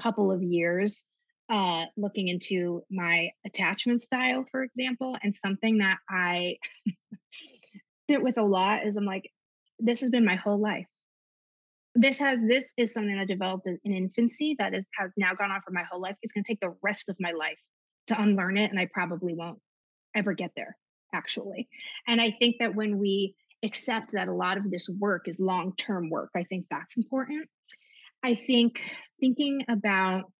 couple 0.00 0.30
of 0.30 0.42
years 0.42 1.04
uh, 1.50 1.84
looking 1.96 2.28
into 2.28 2.82
my 2.90 3.30
attachment 3.46 4.02
style, 4.02 4.44
for 4.50 4.62
example, 4.62 5.16
and 5.22 5.34
something 5.34 5.78
that 5.78 5.96
I 6.08 6.58
sit 8.10 8.22
with 8.22 8.38
a 8.38 8.42
lot 8.42 8.86
is 8.86 8.96
I'm 8.96 9.06
like, 9.06 9.30
this 9.78 10.00
has 10.00 10.10
been 10.10 10.24
my 10.24 10.36
whole 10.36 10.60
life. 10.60 10.86
This 11.94 12.18
has 12.18 12.44
this 12.46 12.74
is 12.76 12.92
something 12.92 13.16
that 13.16 13.28
developed 13.28 13.66
in, 13.66 13.78
in 13.84 13.94
infancy 13.94 14.56
that 14.58 14.74
is 14.74 14.86
has 14.98 15.10
now 15.16 15.34
gone 15.34 15.50
on 15.50 15.62
for 15.64 15.72
my 15.72 15.84
whole 15.90 16.00
life. 16.00 16.16
It's 16.22 16.32
going 16.32 16.44
to 16.44 16.52
take 16.52 16.60
the 16.60 16.74
rest 16.82 17.08
of 17.08 17.16
my 17.18 17.32
life 17.32 17.58
to 18.08 18.20
unlearn 18.20 18.56
it, 18.56 18.70
and 18.70 18.78
I 18.78 18.88
probably 18.92 19.34
won't 19.34 19.60
ever 20.14 20.32
get 20.34 20.52
there, 20.56 20.76
actually. 21.14 21.68
And 22.06 22.20
I 22.20 22.32
think 22.38 22.56
that 22.60 22.74
when 22.74 22.98
we 22.98 23.34
accept 23.62 24.12
that 24.12 24.28
a 24.28 24.34
lot 24.34 24.56
of 24.56 24.70
this 24.70 24.88
work 24.88 25.28
is 25.28 25.38
long 25.38 25.74
term 25.76 26.10
work, 26.10 26.30
I 26.36 26.44
think 26.44 26.66
that's 26.70 26.96
important. 26.96 27.48
I 28.22 28.34
think 28.34 28.80
thinking 29.20 29.64
about 29.68 30.32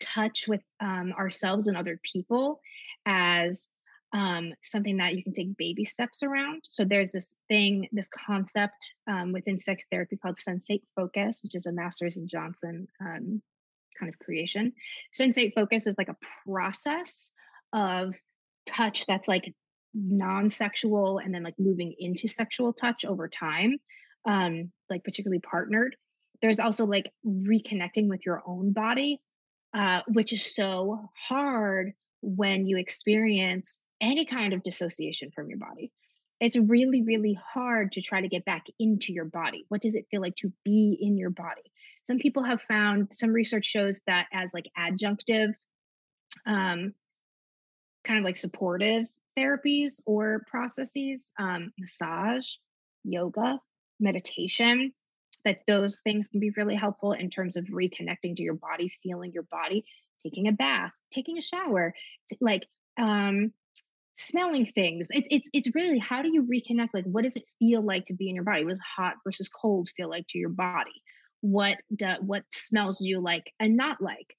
touch 0.00 0.46
with 0.48 0.62
um, 0.80 1.12
ourselves 1.18 1.68
and 1.68 1.76
other 1.76 1.98
people 2.02 2.60
as 3.06 3.68
um, 4.12 4.52
something 4.62 4.98
that 4.98 5.14
you 5.14 5.22
can 5.22 5.32
take 5.32 5.56
baby 5.56 5.84
steps 5.84 6.22
around. 6.22 6.62
So 6.68 6.84
there's 6.84 7.12
this 7.12 7.34
thing, 7.48 7.88
this 7.92 8.08
concept 8.08 8.94
um, 9.06 9.32
within 9.32 9.58
sex 9.58 9.84
therapy 9.90 10.16
called 10.16 10.36
sensate 10.36 10.82
focus, 10.94 11.40
which 11.42 11.54
is 11.54 11.66
a 11.66 11.72
Masters 11.72 12.16
and 12.16 12.28
Johnson 12.28 12.88
um, 13.00 13.42
kind 13.98 14.12
of 14.12 14.18
creation. 14.18 14.72
Sensate 15.18 15.54
focus 15.54 15.86
is 15.86 15.98
like 15.98 16.08
a 16.08 16.16
process 16.48 17.32
of 17.72 18.14
touch 18.66 19.06
that's 19.06 19.28
like 19.28 19.54
non-sexual 19.94 21.18
and 21.18 21.34
then 21.34 21.42
like 21.42 21.58
moving 21.58 21.94
into 21.98 22.28
sexual 22.28 22.72
touch 22.72 23.04
over 23.04 23.28
time, 23.28 23.76
um, 24.26 24.70
like 24.90 25.04
particularly 25.04 25.40
partnered. 25.40 25.96
There's 26.42 26.60
also 26.60 26.84
like 26.84 27.10
reconnecting 27.26 28.08
with 28.08 28.26
your 28.26 28.42
own 28.46 28.72
body 28.72 29.20
uh, 29.76 30.00
which 30.08 30.32
is 30.32 30.54
so 30.54 31.10
hard 31.28 31.92
when 32.22 32.66
you 32.66 32.78
experience 32.78 33.80
any 34.00 34.24
kind 34.24 34.54
of 34.54 34.62
dissociation 34.62 35.30
from 35.34 35.48
your 35.48 35.58
body. 35.58 35.92
It's 36.40 36.56
really, 36.56 37.02
really 37.02 37.38
hard 37.52 37.92
to 37.92 38.00
try 38.00 38.22
to 38.22 38.28
get 38.28 38.44
back 38.46 38.64
into 38.78 39.12
your 39.12 39.26
body. 39.26 39.64
What 39.68 39.82
does 39.82 39.94
it 39.94 40.06
feel 40.10 40.22
like 40.22 40.36
to 40.36 40.52
be 40.64 40.96
in 41.00 41.18
your 41.18 41.30
body? 41.30 41.62
Some 42.06 42.18
people 42.18 42.44
have 42.44 42.60
found, 42.62 43.08
some 43.12 43.32
research 43.32 43.66
shows 43.66 44.02
that 44.06 44.26
as 44.32 44.54
like 44.54 44.66
adjunctive, 44.78 45.54
um, 46.46 46.94
kind 48.04 48.18
of 48.18 48.24
like 48.24 48.36
supportive 48.36 49.06
therapies 49.36 50.00
or 50.06 50.44
processes, 50.48 51.32
um, 51.38 51.72
massage, 51.78 52.46
yoga, 53.02 53.58
meditation, 53.98 54.92
that 55.44 55.60
those 55.66 56.00
things 56.00 56.28
can 56.28 56.38
be 56.38 56.52
really 56.56 56.76
helpful 56.76 57.12
in 57.12 57.28
terms 57.28 57.56
of 57.56 57.64
reconnecting 57.64 58.36
to 58.36 58.42
your 58.42 58.54
body, 58.54 58.90
feeling 59.02 59.32
your 59.32 59.44
body, 59.50 59.84
taking 60.22 60.46
a 60.46 60.52
bath, 60.52 60.92
taking 61.10 61.38
a 61.38 61.42
shower, 61.42 61.92
like 62.40 62.66
um, 62.98 63.52
smelling 64.14 64.66
things. 64.66 65.08
It's 65.10 65.28
it's 65.30 65.50
it's 65.52 65.74
really 65.74 65.98
how 65.98 66.22
do 66.22 66.32
you 66.32 66.44
reconnect? 66.44 66.88
Like, 66.94 67.04
what 67.04 67.24
does 67.24 67.36
it 67.36 67.44
feel 67.58 67.84
like 67.84 68.04
to 68.06 68.14
be 68.14 68.28
in 68.28 68.36
your 68.36 68.44
body? 68.44 68.64
What 68.64 68.70
does 68.70 68.80
hot 68.96 69.14
versus 69.24 69.48
cold 69.48 69.88
feel 69.96 70.08
like 70.08 70.26
to 70.28 70.38
your 70.38 70.50
body? 70.50 71.02
What 71.46 71.76
do, 71.94 72.08
what 72.22 72.42
smells 72.50 72.98
do 72.98 73.08
you 73.08 73.20
like 73.20 73.52
and 73.60 73.76
not 73.76 74.00
like? 74.00 74.36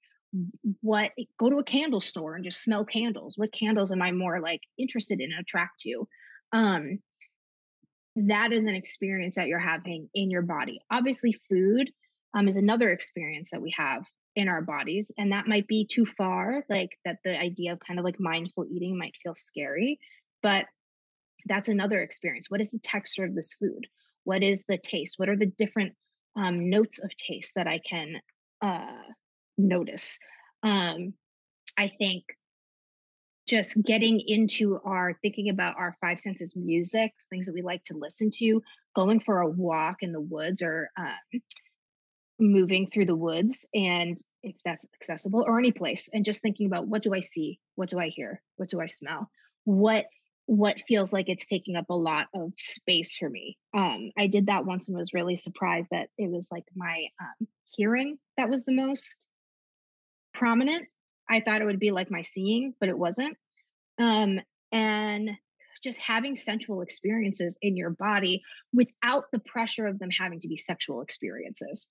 What 0.82 1.12
go 1.38 1.48
to 1.48 1.56
a 1.56 1.64
candle 1.64 2.02
store 2.02 2.34
and 2.34 2.44
just 2.44 2.62
smell 2.62 2.84
candles. 2.84 3.38
What 3.38 3.50
candles 3.50 3.92
am 3.92 4.02
I 4.02 4.12
more 4.12 4.40
like 4.40 4.60
interested 4.76 5.18
in, 5.20 5.32
and 5.32 5.40
attract 5.40 5.80
to? 5.80 6.06
Um, 6.52 6.98
that 8.14 8.52
is 8.52 8.64
an 8.64 8.74
experience 8.74 9.36
that 9.36 9.46
you're 9.46 9.58
having 9.58 10.10
in 10.12 10.30
your 10.30 10.42
body. 10.42 10.80
Obviously, 10.90 11.34
food 11.48 11.90
um, 12.34 12.46
is 12.46 12.58
another 12.58 12.90
experience 12.92 13.52
that 13.52 13.62
we 13.62 13.72
have 13.74 14.04
in 14.36 14.48
our 14.48 14.60
bodies, 14.60 15.10
and 15.16 15.32
that 15.32 15.46
might 15.46 15.66
be 15.66 15.86
too 15.86 16.04
far. 16.04 16.62
Like 16.68 16.90
that, 17.06 17.16
the 17.24 17.40
idea 17.40 17.72
of 17.72 17.80
kind 17.80 17.98
of 17.98 18.04
like 18.04 18.20
mindful 18.20 18.66
eating 18.70 18.98
might 18.98 19.14
feel 19.22 19.34
scary, 19.34 19.98
but 20.42 20.66
that's 21.46 21.70
another 21.70 22.02
experience. 22.02 22.50
What 22.50 22.60
is 22.60 22.70
the 22.70 22.80
texture 22.80 23.24
of 23.24 23.34
this 23.34 23.54
food? 23.54 23.86
What 24.24 24.42
is 24.42 24.64
the 24.68 24.76
taste? 24.76 25.14
What 25.16 25.30
are 25.30 25.36
the 25.38 25.52
different 25.56 25.94
um, 26.36 26.70
notes 26.70 27.02
of 27.02 27.14
taste 27.16 27.52
that 27.56 27.66
I 27.66 27.80
can 27.88 28.16
uh, 28.62 29.02
notice? 29.56 30.18
Um, 30.62 31.14
I 31.76 31.88
think 31.88 32.24
just 33.46 33.82
getting 33.82 34.20
into 34.26 34.78
our 34.84 35.14
thinking 35.22 35.48
about 35.48 35.76
our 35.78 35.96
five 36.00 36.20
senses 36.20 36.54
music, 36.54 37.12
things 37.30 37.46
that 37.46 37.54
we 37.54 37.62
like 37.62 37.82
to 37.84 37.96
listen 37.96 38.30
to, 38.38 38.62
going 38.94 39.20
for 39.20 39.40
a 39.40 39.48
walk 39.48 39.96
in 40.02 40.12
the 40.12 40.20
woods 40.20 40.60
or 40.60 40.90
um, 40.98 41.40
moving 42.38 42.88
through 42.92 43.06
the 43.06 43.16
woods 43.16 43.66
and 43.74 44.16
if 44.42 44.54
that's 44.64 44.86
accessible 44.94 45.44
or 45.46 45.58
any 45.58 45.72
place 45.72 46.08
and 46.12 46.24
just 46.24 46.40
thinking 46.40 46.66
about 46.66 46.86
what 46.86 47.02
do 47.02 47.12
i 47.12 47.18
see 47.18 47.58
what 47.74 47.88
do 47.88 47.98
i 47.98 48.08
hear 48.08 48.40
what 48.56 48.68
do 48.68 48.80
i 48.80 48.86
smell 48.86 49.28
what 49.64 50.04
what 50.48 50.80
feels 50.80 51.12
like 51.12 51.28
it's 51.28 51.46
taking 51.46 51.76
up 51.76 51.90
a 51.90 51.94
lot 51.94 52.26
of 52.34 52.52
space 52.56 53.16
for 53.16 53.28
me 53.28 53.56
um 53.76 54.10
i 54.18 54.26
did 54.26 54.46
that 54.46 54.64
once 54.64 54.88
and 54.88 54.96
was 54.96 55.12
really 55.12 55.36
surprised 55.36 55.88
that 55.90 56.08
it 56.16 56.30
was 56.30 56.48
like 56.50 56.64
my 56.74 57.06
um, 57.20 57.46
hearing 57.76 58.18
that 58.36 58.48
was 58.48 58.64
the 58.64 58.72
most 58.72 59.26
prominent 60.32 60.86
I 61.28 61.40
thought 61.40 61.60
it 61.60 61.66
would 61.66 61.80
be 61.80 61.90
like 61.90 62.10
my 62.10 62.22
seeing, 62.22 62.74
but 62.80 62.88
it 62.88 62.98
wasn't. 62.98 63.36
Um, 63.98 64.40
and 64.72 65.30
just 65.82 65.98
having 65.98 66.34
sensual 66.34 66.80
experiences 66.80 67.56
in 67.62 67.76
your 67.76 67.90
body 67.90 68.42
without 68.72 69.24
the 69.32 69.38
pressure 69.38 69.86
of 69.86 69.98
them 69.98 70.10
having 70.10 70.40
to 70.40 70.48
be 70.48 70.56
sexual 70.56 71.02
experiences, 71.02 71.88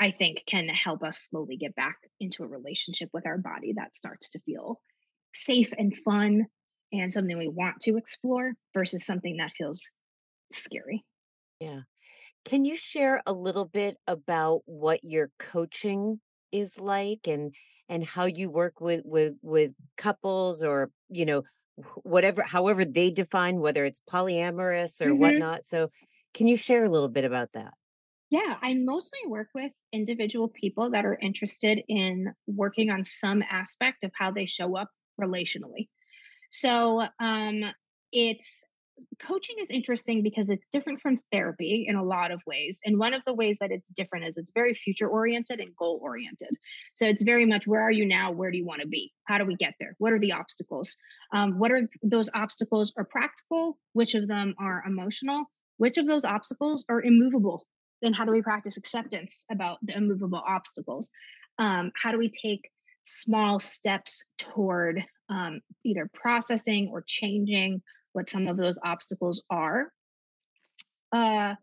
I 0.00 0.10
think 0.10 0.42
can 0.46 0.68
help 0.68 1.02
us 1.02 1.18
slowly 1.18 1.56
get 1.56 1.74
back 1.74 1.96
into 2.20 2.44
a 2.44 2.48
relationship 2.48 3.10
with 3.12 3.26
our 3.26 3.38
body 3.38 3.74
that 3.76 3.96
starts 3.96 4.32
to 4.32 4.40
feel 4.40 4.80
safe 5.34 5.72
and 5.76 5.96
fun 5.96 6.46
and 7.00 7.12
something 7.12 7.36
we 7.36 7.48
want 7.48 7.80
to 7.80 7.96
explore 7.96 8.52
versus 8.72 9.04
something 9.04 9.36
that 9.38 9.52
feels 9.56 9.88
scary. 10.52 11.04
Yeah. 11.60 11.80
Can 12.44 12.64
you 12.64 12.76
share 12.76 13.22
a 13.26 13.32
little 13.32 13.64
bit 13.64 13.96
about 14.06 14.62
what 14.66 15.02
your 15.02 15.30
coaching 15.38 16.20
is 16.52 16.78
like 16.78 17.26
and 17.26 17.54
and 17.88 18.04
how 18.04 18.24
you 18.24 18.48
work 18.48 18.80
with 18.80 19.02
with 19.04 19.34
with 19.42 19.72
couples 19.96 20.62
or 20.62 20.90
you 21.08 21.26
know 21.26 21.42
whatever 22.02 22.42
however 22.42 22.84
they 22.84 23.10
define 23.10 23.58
whether 23.58 23.84
it's 23.84 24.00
polyamorous 24.10 25.00
or 25.00 25.06
mm-hmm. 25.06 25.18
whatnot 25.18 25.66
so 25.66 25.88
can 26.32 26.46
you 26.46 26.56
share 26.56 26.84
a 26.84 26.88
little 26.88 27.08
bit 27.08 27.24
about 27.24 27.48
that 27.52 27.74
yeah 28.30 28.56
i 28.62 28.72
mostly 28.74 29.18
work 29.26 29.48
with 29.54 29.72
individual 29.92 30.48
people 30.48 30.90
that 30.90 31.04
are 31.04 31.18
interested 31.20 31.82
in 31.88 32.32
working 32.46 32.90
on 32.90 33.04
some 33.04 33.42
aspect 33.50 34.04
of 34.04 34.12
how 34.16 34.30
they 34.30 34.46
show 34.46 34.76
up 34.76 34.88
relationally 35.20 35.88
so 36.54 37.02
um 37.20 37.64
it's 38.12 38.64
coaching 39.20 39.56
is 39.60 39.66
interesting 39.70 40.22
because 40.22 40.50
it's 40.50 40.66
different 40.72 41.00
from 41.00 41.18
therapy 41.32 41.84
in 41.88 41.96
a 41.96 42.04
lot 42.04 42.30
of 42.30 42.40
ways. 42.46 42.80
And 42.84 42.98
one 42.98 43.12
of 43.12 43.22
the 43.26 43.34
ways 43.34 43.58
that 43.60 43.72
it's 43.72 43.88
different 43.90 44.26
is 44.26 44.36
it's 44.36 44.52
very 44.54 44.72
future 44.72 45.08
oriented 45.08 45.58
and 45.58 45.74
goal 45.76 45.98
oriented. 46.00 46.50
So 46.94 47.06
it's 47.06 47.24
very 47.24 47.44
much 47.44 47.66
where 47.66 47.80
are 47.80 47.90
you 47.90 48.06
now? 48.06 48.30
Where 48.30 48.52
do 48.52 48.56
you 48.56 48.64
want 48.64 48.82
to 48.82 48.86
be? 48.86 49.12
How 49.24 49.38
do 49.38 49.44
we 49.44 49.56
get 49.56 49.74
there? 49.80 49.96
What 49.98 50.12
are 50.12 50.18
the 50.20 50.32
obstacles? 50.32 50.96
Um, 51.32 51.58
what 51.58 51.72
are 51.72 51.88
those 52.02 52.30
obstacles 52.34 52.92
are 52.96 53.04
practical? 53.04 53.78
Which 53.94 54.14
of 54.14 54.28
them 54.28 54.54
are 54.58 54.84
emotional? 54.86 55.46
Which 55.78 55.98
of 55.98 56.06
those 56.06 56.24
obstacles 56.24 56.84
are 56.88 57.02
immovable? 57.02 57.66
Then 58.00 58.12
how 58.12 58.24
do 58.24 58.30
we 58.30 58.42
practice 58.42 58.76
acceptance 58.76 59.44
about 59.50 59.78
the 59.82 59.96
immovable 59.96 60.42
obstacles? 60.46 61.10
Um, 61.58 61.90
how 62.00 62.12
do 62.12 62.18
we 62.18 62.30
take 62.30 62.70
small 63.04 63.58
steps 63.58 64.24
toward 64.38 65.02
um, 65.28 65.60
either 65.84 66.08
processing 66.12 66.88
or 66.92 67.02
changing 67.06 67.82
what 68.12 68.28
some 68.28 68.46
of 68.46 68.56
those 68.56 68.78
obstacles 68.84 69.42
are. 69.50 69.92
Uh, 71.12 71.54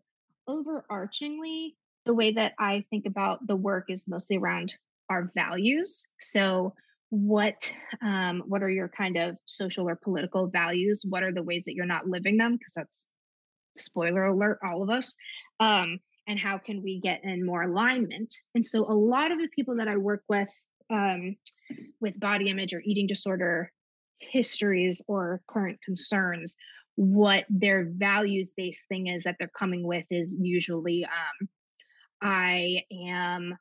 overarchingly, 0.48 1.74
the 2.04 2.14
way 2.14 2.32
that 2.32 2.52
I 2.58 2.84
think 2.90 3.06
about 3.06 3.46
the 3.46 3.56
work 3.56 3.86
is 3.88 4.08
mostly 4.08 4.36
around 4.36 4.74
our 5.08 5.30
values. 5.34 6.06
So, 6.20 6.74
what 7.10 7.70
um, 8.02 8.42
what 8.46 8.62
are 8.62 8.70
your 8.70 8.88
kind 8.88 9.16
of 9.16 9.36
social 9.44 9.88
or 9.88 9.96
political 9.96 10.46
values? 10.48 11.04
What 11.08 11.22
are 11.22 11.32
the 11.32 11.42
ways 11.42 11.64
that 11.64 11.74
you're 11.74 11.86
not 11.86 12.08
living 12.08 12.38
them? 12.38 12.56
Because 12.56 12.74
that's 12.74 13.06
spoiler 13.76 14.26
alert, 14.26 14.58
all 14.64 14.82
of 14.82 14.90
us. 14.90 15.16
Um, 15.60 15.98
and 16.26 16.38
how 16.38 16.58
can 16.58 16.82
we 16.82 17.00
get 17.00 17.24
in 17.24 17.44
more 17.44 17.62
alignment? 17.62 18.32
And 18.54 18.64
so, 18.64 18.90
a 18.90 18.94
lot 18.94 19.30
of 19.30 19.38
the 19.38 19.48
people 19.54 19.76
that 19.76 19.88
I 19.88 19.96
work 19.96 20.22
with 20.28 20.48
um, 20.90 21.36
with 22.00 22.18
body 22.18 22.48
image 22.48 22.72
or 22.72 22.82
eating 22.84 23.06
disorder 23.06 23.70
histories 24.18 25.02
or 25.08 25.40
current 25.48 25.78
concerns 25.84 26.56
what 26.96 27.44
their 27.48 27.88
values 27.90 28.54
based 28.56 28.86
thing 28.88 29.06
is 29.06 29.24
that 29.24 29.36
they're 29.38 29.50
coming 29.58 29.86
with 29.86 30.06
is 30.10 30.36
usually 30.40 31.04
um, 31.04 31.48
i 32.20 32.82
am 33.08 33.56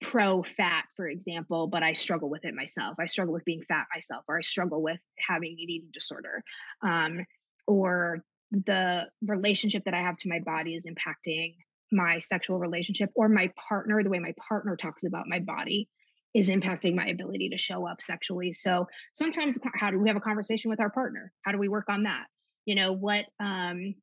pro 0.00 0.42
fat 0.42 0.84
for 0.96 1.06
example 1.08 1.66
but 1.66 1.82
i 1.82 1.92
struggle 1.92 2.28
with 2.28 2.44
it 2.44 2.54
myself. 2.54 2.96
I 2.98 3.06
struggle 3.06 3.32
with 3.32 3.44
being 3.44 3.62
fat 3.62 3.86
myself 3.94 4.24
or 4.28 4.38
i 4.38 4.42
struggle 4.42 4.82
with 4.82 5.00
having 5.18 5.52
an 5.52 5.58
eating 5.58 5.88
disorder 5.92 6.42
um, 6.82 7.24
or 7.66 8.22
the 8.50 9.04
relationship 9.26 9.84
that 9.84 9.94
i 9.94 10.00
have 10.00 10.16
to 10.18 10.28
my 10.28 10.40
body 10.40 10.74
is 10.74 10.86
impacting 10.86 11.54
my 11.92 12.18
sexual 12.18 12.58
relationship 12.58 13.10
or 13.14 13.28
my 13.28 13.50
partner 13.68 14.02
the 14.02 14.10
way 14.10 14.18
my 14.18 14.34
partner 14.48 14.76
talks 14.76 15.04
about 15.04 15.28
my 15.28 15.38
body 15.38 15.88
is 16.34 16.50
impacting 16.50 16.94
my 16.94 17.06
ability 17.06 17.48
to 17.50 17.58
show 17.58 17.86
up 17.86 18.02
sexually. 18.02 18.52
So 18.52 18.86
sometimes 19.12 19.58
how 19.74 19.90
do 19.90 19.98
we 19.98 20.08
have 20.08 20.16
a 20.16 20.20
conversation 20.20 20.70
with 20.70 20.80
our 20.80 20.90
partner? 20.90 21.32
How 21.42 21.52
do 21.52 21.58
we 21.58 21.68
work 21.68 21.86
on 21.88 22.02
that? 22.04 22.24
You 22.66 22.74
know, 22.74 22.92
what 22.92 23.26
um 23.40 23.94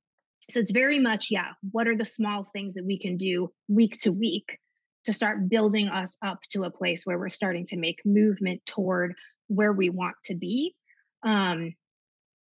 so 0.50 0.60
it's 0.60 0.72
very 0.72 1.00
much 1.00 1.28
yeah, 1.30 1.50
what 1.72 1.88
are 1.88 1.98
the 1.98 2.06
small 2.06 2.50
things 2.54 2.76
that 2.76 2.86
we 2.86 2.98
can 2.98 3.18
do 3.18 3.52
week 3.68 4.00
to 4.02 4.12
week 4.12 4.58
to 5.06 5.14
start 5.14 5.50
building 5.50 5.88
us 5.88 6.16
up 6.24 6.40
to 6.52 6.64
a 6.64 6.72
place 6.72 7.06
where 7.06 7.18
we're 7.18 7.30
starting 7.30 7.66
to 7.66 7.78
make 7.78 8.00
movement 8.06 8.62
toward 8.66 9.14
where 9.48 9.74
we 9.74 9.90
want 9.90 10.16
to 10.26 10.36
be. 10.36 10.76
Um 11.24 11.74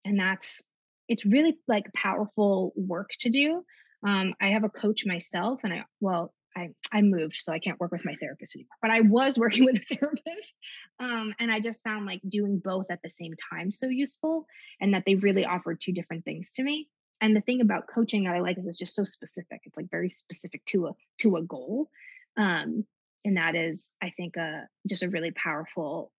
and 0.04 0.18
that's 0.18 0.62
it's 1.08 1.24
really 1.24 1.56
like 1.66 1.92
powerful 1.94 2.72
work 2.76 3.10
to 3.20 3.30
do. 3.30 3.64
Um, 4.06 4.34
I 4.40 4.48
have 4.48 4.64
a 4.64 4.68
coach 4.68 5.04
myself, 5.06 5.60
and 5.64 5.72
I 5.72 5.84
well, 6.00 6.32
I, 6.56 6.70
I 6.92 7.02
moved, 7.02 7.36
so 7.38 7.52
I 7.52 7.58
can't 7.58 7.78
work 7.78 7.92
with 7.92 8.04
my 8.04 8.14
therapist 8.20 8.56
anymore. 8.56 8.76
But 8.82 8.90
I 8.90 9.00
was 9.02 9.38
working 9.38 9.64
with 9.64 9.76
a 9.76 9.94
therapist. 9.94 10.58
Um, 10.98 11.34
and 11.38 11.50
I 11.50 11.60
just 11.60 11.84
found 11.84 12.06
like 12.06 12.20
doing 12.28 12.58
both 12.58 12.86
at 12.90 13.00
the 13.02 13.10
same 13.10 13.34
time 13.52 13.70
so 13.70 13.88
useful 13.88 14.46
and 14.80 14.94
that 14.94 15.04
they 15.06 15.14
really 15.14 15.44
offered 15.44 15.80
two 15.80 15.92
different 15.92 16.24
things 16.24 16.54
to 16.54 16.62
me. 16.62 16.88
And 17.20 17.34
the 17.34 17.40
thing 17.40 17.60
about 17.60 17.88
coaching 17.92 18.24
that 18.24 18.34
I 18.34 18.40
like 18.40 18.58
is 18.58 18.66
it's 18.66 18.78
just 18.78 18.94
so 18.94 19.04
specific. 19.04 19.60
It's 19.64 19.76
like 19.76 19.90
very 19.90 20.08
specific 20.08 20.64
to 20.66 20.86
a 20.86 20.92
to 21.18 21.36
a 21.36 21.42
goal. 21.42 21.90
Um, 22.36 22.84
and 23.24 23.36
that 23.36 23.56
is, 23.56 23.92
I 24.00 24.10
think, 24.16 24.36
a 24.36 24.68
just 24.88 25.02
a 25.02 25.08
really 25.08 25.32
powerful 25.32 26.12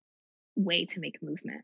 way 0.56 0.86
to 0.86 1.00
make 1.00 1.24
movement. 1.24 1.62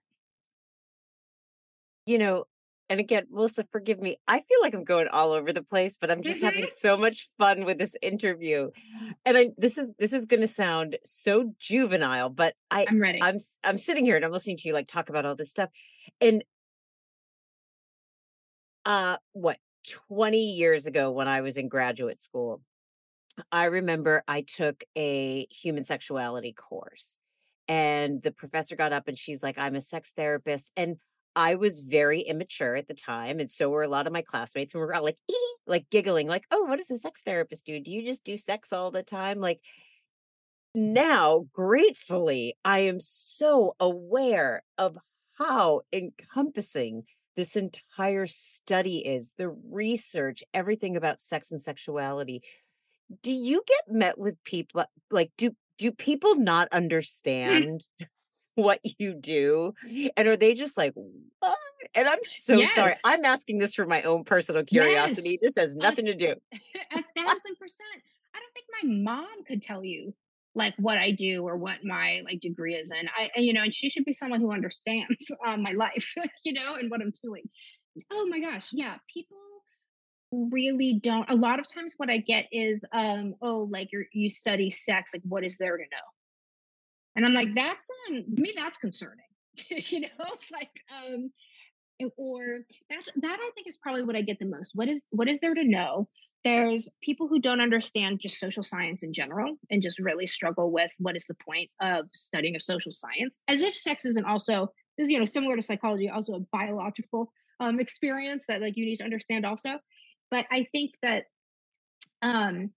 You 2.06 2.18
know, 2.18 2.46
and 2.90 3.00
again, 3.00 3.26
Melissa, 3.32 3.66
forgive 3.72 4.00
me. 4.00 4.18
I 4.28 4.40
feel 4.40 4.60
like 4.62 4.76
I'm 4.76 4.84
going 4.84 5.08
all 5.08 5.32
over 5.32 5.52
the 5.52 5.64
place, 5.64 5.96
but 6.00 6.12
I'm 6.12 6.22
just 6.22 6.38
mm-hmm. 6.38 6.46
having 6.46 6.70
so 6.70 6.96
much 6.96 7.30
fun 7.40 7.66
with 7.66 7.80
this 7.80 7.96
interview. 8.02 8.70
And 9.26 9.38
I 9.38 9.50
this 9.58 9.78
is 9.78 9.90
this 9.98 10.14
is 10.14 10.26
going 10.26 10.42
to 10.42 10.48
sound 10.48 10.98
so 11.04 11.54
juvenile, 11.60 12.30
but 12.30 12.54
I 12.70 12.86
I'm 12.88 13.02
ready. 13.02 13.22
I'm 13.22 13.40
I'm 13.64 13.78
sitting 13.78 14.06
here 14.06 14.16
and 14.16 14.24
I'm 14.24 14.32
listening 14.32 14.58
to 14.58 14.68
you 14.68 14.74
like 14.74 14.88
talk 14.88 15.10
about 15.10 15.26
all 15.26 15.36
this 15.36 15.50
stuff. 15.50 15.70
And 16.22 16.44
uh 18.86 19.18
what 19.34 19.58
20 20.08 20.38
years 20.38 20.86
ago 20.86 21.12
when 21.12 21.28
I 21.28 21.42
was 21.42 21.58
in 21.58 21.70
graduate 21.70 22.20
school, 22.20 22.62
I 23.52 23.66
remember 23.66 24.24
I 24.28 24.42
took 24.42 24.84
a 24.96 25.48
human 25.50 25.84
sexuality 25.84 26.54
course. 26.54 27.20
And 27.68 28.22
the 28.22 28.32
professor 28.32 28.76
got 28.76 28.94
up 28.94 29.08
and 29.08 29.18
she's 29.18 29.42
like, 29.42 29.58
I'm 29.58 29.74
a 29.74 29.82
sex 29.82 30.14
therapist. 30.16 30.72
And 30.78 30.98
I 31.36 31.56
was 31.56 31.82
very 31.82 32.22
immature 32.22 32.76
at 32.76 32.88
the 32.88 32.94
time, 32.94 33.40
and 33.40 33.50
so 33.50 33.70
were 33.70 33.84
a 33.84 33.88
lot 33.90 34.08
of 34.08 34.14
my 34.14 34.22
classmates, 34.22 34.74
and 34.74 34.82
we 34.82 34.88
are 34.88 34.94
all 34.94 35.04
like, 35.04 35.18
like 35.68 35.90
giggling, 35.90 36.28
like, 36.28 36.46
"Oh, 36.52 36.64
what 36.64 36.78
does 36.78 36.92
a 36.92 36.98
sex 36.98 37.22
therapist 37.26 37.66
do? 37.66 37.80
Do 37.80 37.92
you 37.92 38.04
just 38.04 38.24
do 38.24 38.38
sex 38.38 38.72
all 38.72 38.92
the 38.92 39.04
time?" 39.04 39.40
Like 39.40 39.62
now, 40.74 41.48
gratefully, 41.54 42.58
I 42.66 42.80
am 42.80 43.00
so 43.00 43.76
aware 43.80 44.64
of 44.78 44.98
how 45.38 45.82
encompassing 45.94 47.04
this 47.36 47.56
entire 47.56 48.28
study 48.28 49.00
is, 49.00 49.32
the 49.38 49.50
research, 49.50 50.44
everything 50.54 50.96
about 50.96 51.20
sex 51.20 51.52
and 51.52 51.62
sexuality. 51.62 52.42
Do 53.22 53.32
you 53.32 53.64
get 53.68 53.94
met 53.94 54.18
with 54.18 54.42
people 54.44 54.86
like 55.12 55.32
do 55.38 55.52
do 55.78 55.92
people 55.92 56.36
not 56.36 56.70
mm. 56.70 56.78
understand 56.78 57.84
what 58.56 58.80
you 59.00 59.14
do 59.14 59.74
and 60.18 60.28
are 60.28 60.38
they 60.38 60.54
just 60.54 60.78
like 60.78 60.94
what? 60.96 61.58
and 61.94 62.08
i'm 62.08 62.20
so 62.24 62.56
yes. 62.56 62.74
sorry 62.74 62.94
i'm 63.06 63.26
asking 63.26 63.58
this 63.58 63.74
for 63.74 63.86
my 63.86 64.02
own 64.04 64.24
personal 64.24 64.64
curiosity 64.64 65.32
yes. 65.32 65.42
this 65.42 65.54
has 65.58 65.76
nothing 65.76 66.06
to 66.06 66.16
do 66.16 66.34
a 66.54 67.04
thousand 67.18 67.56
percent 67.60 68.02
i 68.34 68.40
don't 68.40 68.54
think 68.54 68.66
my 68.82 68.90
mom 69.14 69.44
could 69.46 69.62
tell 69.62 69.84
you 69.84 70.14
like 70.56 70.74
what 70.78 70.98
i 70.98 71.12
do 71.12 71.44
or 71.44 71.58
what 71.58 71.84
my 71.84 72.22
like 72.26 72.40
degree 72.40 72.74
is 72.74 72.92
in 72.92 73.08
i 73.18 73.30
and 73.36 73.46
you 73.46 73.54
know 73.54 73.62
and 73.62 73.76
she 73.76 73.90
should 73.90 74.06
be 74.06 74.14
someone 74.14 74.40
who 74.40 74.52
understands 74.52 75.32
um, 75.46 75.62
my 75.64 75.74
life 75.74 76.14
you 76.44 76.54
know 76.54 76.76
and 76.76 76.90
what 76.90 77.02
i'm 77.02 77.12
doing 77.24 77.44
oh 78.12 78.26
my 78.30 78.40
gosh 78.40 78.70
yeah 78.72 78.96
people 79.14 79.38
really 80.32 81.00
don't 81.02 81.30
a 81.30 81.36
lot 81.36 81.60
of 81.60 81.68
times 81.68 81.94
what 81.98 82.10
i 82.10 82.18
get 82.18 82.48
is 82.52 82.84
um 82.94 83.36
oh 83.42 83.68
like 83.70 83.90
you're 83.92 84.06
you 84.12 84.30
study 84.30 84.70
sex 84.70 85.12
like 85.14 85.22
what 85.24 85.46
is 85.46 85.58
there 85.58 85.78
to 85.78 85.84
know 85.84 86.15
and 87.16 87.26
I'm 87.26 87.34
like, 87.34 87.54
that's 87.56 87.90
um 88.10 88.24
me, 88.28 88.54
that's 88.56 88.78
concerning. 88.78 89.26
you 89.70 90.02
know, 90.02 90.08
like 90.52 90.72
um 90.92 91.32
or 92.18 92.60
that's 92.90 93.10
that 93.22 93.40
I 93.40 93.52
think 93.56 93.68
is 93.68 93.78
probably 93.78 94.04
what 94.04 94.16
I 94.16 94.22
get 94.22 94.40
the 94.40 94.46
most. 94.46 94.72
What 94.76 94.90
is 94.90 95.02
what 95.12 95.30
is 95.30 95.40
there 95.40 95.54
to 95.54 95.64
know? 95.64 96.08
There's 96.44 96.90
people 97.02 97.28
who 97.28 97.40
don't 97.40 97.62
understand 97.62 98.20
just 98.20 98.40
social 98.40 98.62
science 98.62 99.02
in 99.02 99.14
general 99.14 99.56
and 99.72 99.82
just 99.82 99.98
really 99.98 100.28
struggle 100.28 100.72
with 100.72 100.92
what 101.00 101.16
is 101.16 101.26
the 101.26 101.36
point 101.36 101.72
of 101.82 102.06
studying 102.14 102.56
a 102.56 102.60
social 102.60 102.92
science, 102.92 103.40
as 103.48 103.62
if 103.62 103.76
sex 103.76 104.06
isn't 104.06 104.26
also 104.26 104.72
is 104.98 105.10
you 105.10 105.20
know 105.20 105.26
similar 105.26 105.56
to 105.56 105.62
psychology, 105.62 106.10
also 106.10 106.36
a 106.36 106.40
biological 106.52 107.32
um, 107.60 107.80
experience 107.80 108.46
that 108.48 108.62
like 108.62 108.76
you 108.76 108.86
need 108.86 108.98
to 108.98 109.04
understand 109.04 109.46
also. 109.46 109.80
But 110.30 110.46
I 110.52 110.68
think 110.72 110.92
that 111.02 111.24
um 112.22 112.72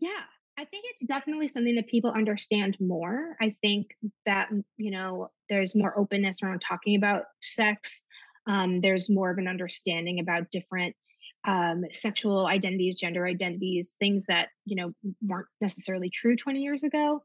yeah 0.00 0.24
I 0.58 0.64
think 0.64 0.86
it's 0.88 1.04
definitely 1.04 1.48
something 1.48 1.74
that 1.76 1.86
people 1.88 2.10
understand 2.12 2.76
more. 2.80 3.36
I 3.40 3.54
think 3.60 3.88
that, 4.24 4.48
you 4.78 4.90
know, 4.90 5.30
there's 5.50 5.74
more 5.74 5.98
openness 5.98 6.42
around 6.42 6.62
talking 6.66 6.96
about 6.96 7.24
sex. 7.42 8.02
Um, 8.46 8.80
there's 8.80 9.10
more 9.10 9.30
of 9.30 9.38
an 9.38 9.48
understanding 9.48 10.18
about 10.20 10.50
different 10.50 10.96
um, 11.46 11.84
sexual 11.92 12.46
identities, 12.46 12.96
gender 12.96 13.26
identities, 13.26 13.94
things 13.98 14.26
that, 14.26 14.48
you 14.64 14.76
know, 14.76 14.92
weren't 15.22 15.46
necessarily 15.60 16.10
true 16.10 16.36
20 16.36 16.60
years 16.60 16.84
ago. 16.84 17.22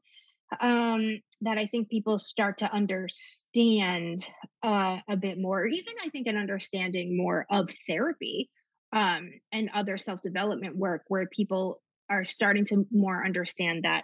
um, 0.59 1.21
that 1.41 1.57
I 1.57 1.67
think 1.67 1.89
people 1.89 2.19
start 2.19 2.57
to 2.59 2.71
understand 2.73 4.25
uh, 4.63 4.97
a 5.09 5.15
bit 5.15 5.39
more, 5.39 5.65
even 5.65 5.93
I 6.05 6.09
think 6.09 6.27
an 6.27 6.37
understanding 6.37 7.17
more 7.17 7.45
of 7.49 7.69
therapy 7.87 8.49
um, 8.93 9.31
and 9.51 9.69
other 9.73 9.97
self 9.97 10.21
development 10.21 10.75
work, 10.75 11.03
where 11.07 11.27
people 11.27 11.81
are 12.11 12.25
starting 12.25 12.65
to 12.65 12.85
more 12.91 13.25
understand 13.25 13.85
that 13.85 14.03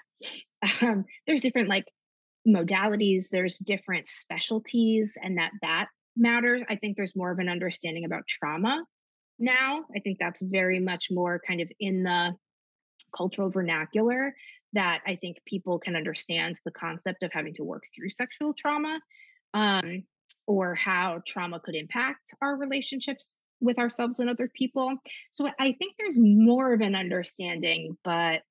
um, 0.81 1.05
there's 1.27 1.41
different 1.41 1.69
like 1.69 1.85
modalities, 2.47 3.29
there's 3.29 3.57
different 3.57 4.07
specialties, 4.07 5.17
and 5.21 5.37
that 5.37 5.51
that 5.61 5.87
matters. 6.15 6.63
I 6.69 6.77
think 6.77 6.95
there's 6.95 7.15
more 7.15 7.31
of 7.31 7.39
an 7.39 7.49
understanding 7.49 8.05
about 8.05 8.27
trauma 8.27 8.83
now. 9.37 9.83
I 9.95 9.99
think 9.99 10.17
that's 10.19 10.41
very 10.41 10.79
much 10.79 11.07
more 11.11 11.41
kind 11.45 11.61
of 11.61 11.69
in 11.79 12.03
the 12.03 12.33
cultural 13.15 13.49
vernacular 13.49 14.33
that 14.73 15.01
I 15.05 15.15
think 15.15 15.37
people 15.45 15.79
can 15.79 15.95
understand 15.95 16.57
the 16.65 16.71
concept 16.71 17.23
of 17.23 17.31
having 17.33 17.53
to 17.55 17.63
work 17.63 17.83
through 17.95 18.09
sexual 18.09 18.53
trauma 18.53 18.99
um, 19.53 20.03
or 20.45 20.75
how 20.75 21.21
trauma 21.25 21.59
could 21.59 21.75
impact 21.75 22.33
our 22.41 22.55
relationships 22.57 23.35
with 23.59 23.79
ourselves 23.79 24.19
and 24.19 24.29
other 24.29 24.49
people. 24.53 24.93
So 25.31 25.47
I 25.59 25.73
think 25.73 25.95
there's 25.97 26.17
more 26.19 26.73
of 26.73 26.81
an 26.81 26.95
understanding, 26.95 27.97
but 28.03 28.41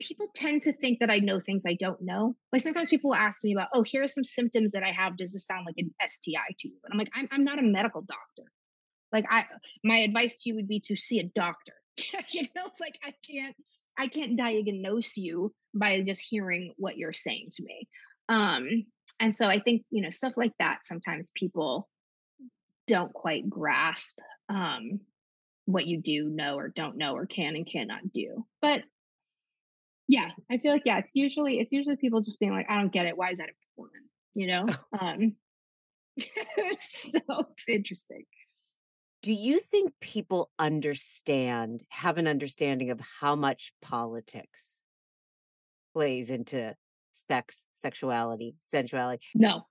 people 0.00 0.28
tend 0.34 0.62
to 0.62 0.72
think 0.72 1.00
that 1.00 1.10
I 1.10 1.18
know 1.18 1.38
things 1.38 1.64
I 1.66 1.74
don't 1.74 2.00
know. 2.00 2.34
Like 2.52 2.62
sometimes 2.62 2.88
people 2.88 3.14
ask 3.14 3.44
me 3.44 3.52
about, 3.52 3.68
oh, 3.74 3.82
here 3.82 4.02
are 4.02 4.08
some 4.08 4.24
symptoms 4.24 4.72
that 4.72 4.82
I 4.82 4.92
have. 4.92 5.16
Does 5.16 5.32
this 5.32 5.44
sound 5.44 5.66
like 5.66 5.76
an 5.78 5.90
STI 6.06 6.54
to 6.60 6.68
you? 6.68 6.76
And 6.84 6.92
I'm 6.92 6.98
like, 6.98 7.10
I'm, 7.14 7.28
I'm 7.30 7.44
not 7.44 7.58
a 7.58 7.62
medical 7.62 8.00
doctor. 8.00 8.50
Like 9.12 9.26
I, 9.30 9.44
my 9.84 9.98
advice 9.98 10.42
to 10.42 10.48
you 10.48 10.54
would 10.56 10.68
be 10.68 10.80
to 10.86 10.96
see 10.96 11.20
a 11.20 11.30
doctor. 11.34 11.74
you 12.30 12.42
know, 12.54 12.66
like 12.80 12.98
I 13.04 13.12
can't 13.28 13.56
I 13.98 14.08
can't 14.08 14.36
diagnose 14.36 15.16
you 15.16 15.54
by 15.74 16.02
just 16.02 16.22
hearing 16.28 16.74
what 16.76 16.96
you're 16.98 17.14
saying 17.14 17.48
to 17.52 17.62
me. 17.62 17.88
Um, 18.28 18.84
and 19.20 19.34
so 19.34 19.46
I 19.46 19.60
think, 19.60 19.84
you 19.90 20.02
know, 20.02 20.10
stuff 20.10 20.34
like 20.36 20.52
that, 20.58 20.80
sometimes 20.84 21.32
people 21.34 21.88
don't 22.86 23.12
quite 23.12 23.48
grasp 23.48 24.18
um, 24.48 25.00
what 25.64 25.86
you 25.86 26.00
do 26.00 26.28
know 26.28 26.56
or 26.56 26.68
don't 26.68 26.96
know 26.96 27.14
or 27.14 27.26
can 27.26 27.56
and 27.56 27.70
cannot 27.70 28.12
do. 28.12 28.44
But 28.62 28.82
yeah, 30.08 30.30
I 30.50 30.58
feel 30.58 30.72
like, 30.72 30.82
yeah, 30.84 30.98
it's 30.98 31.12
usually, 31.14 31.58
it's 31.58 31.72
usually 31.72 31.96
people 31.96 32.20
just 32.20 32.38
being 32.38 32.52
like, 32.52 32.66
I 32.70 32.80
don't 32.80 32.92
get 32.92 33.06
it. 33.06 33.16
Why 33.16 33.30
is 33.30 33.38
that 33.38 33.48
important? 33.76 34.04
You 34.34 34.46
know? 34.46 34.66
um, 35.00 35.34
so 36.78 37.20
it's 37.28 37.68
interesting 37.68 38.24
do 39.26 39.32
you 39.32 39.58
think 39.58 39.92
people 40.00 40.52
understand, 40.56 41.82
have 41.88 42.16
an 42.16 42.28
understanding 42.28 42.90
of 42.90 43.00
how 43.00 43.34
much 43.34 43.72
politics 43.82 44.82
plays 45.92 46.30
into 46.30 46.76
sex, 47.12 47.66
sexuality, 47.74 48.54
sensuality? 48.60 49.24
No. 49.34 49.66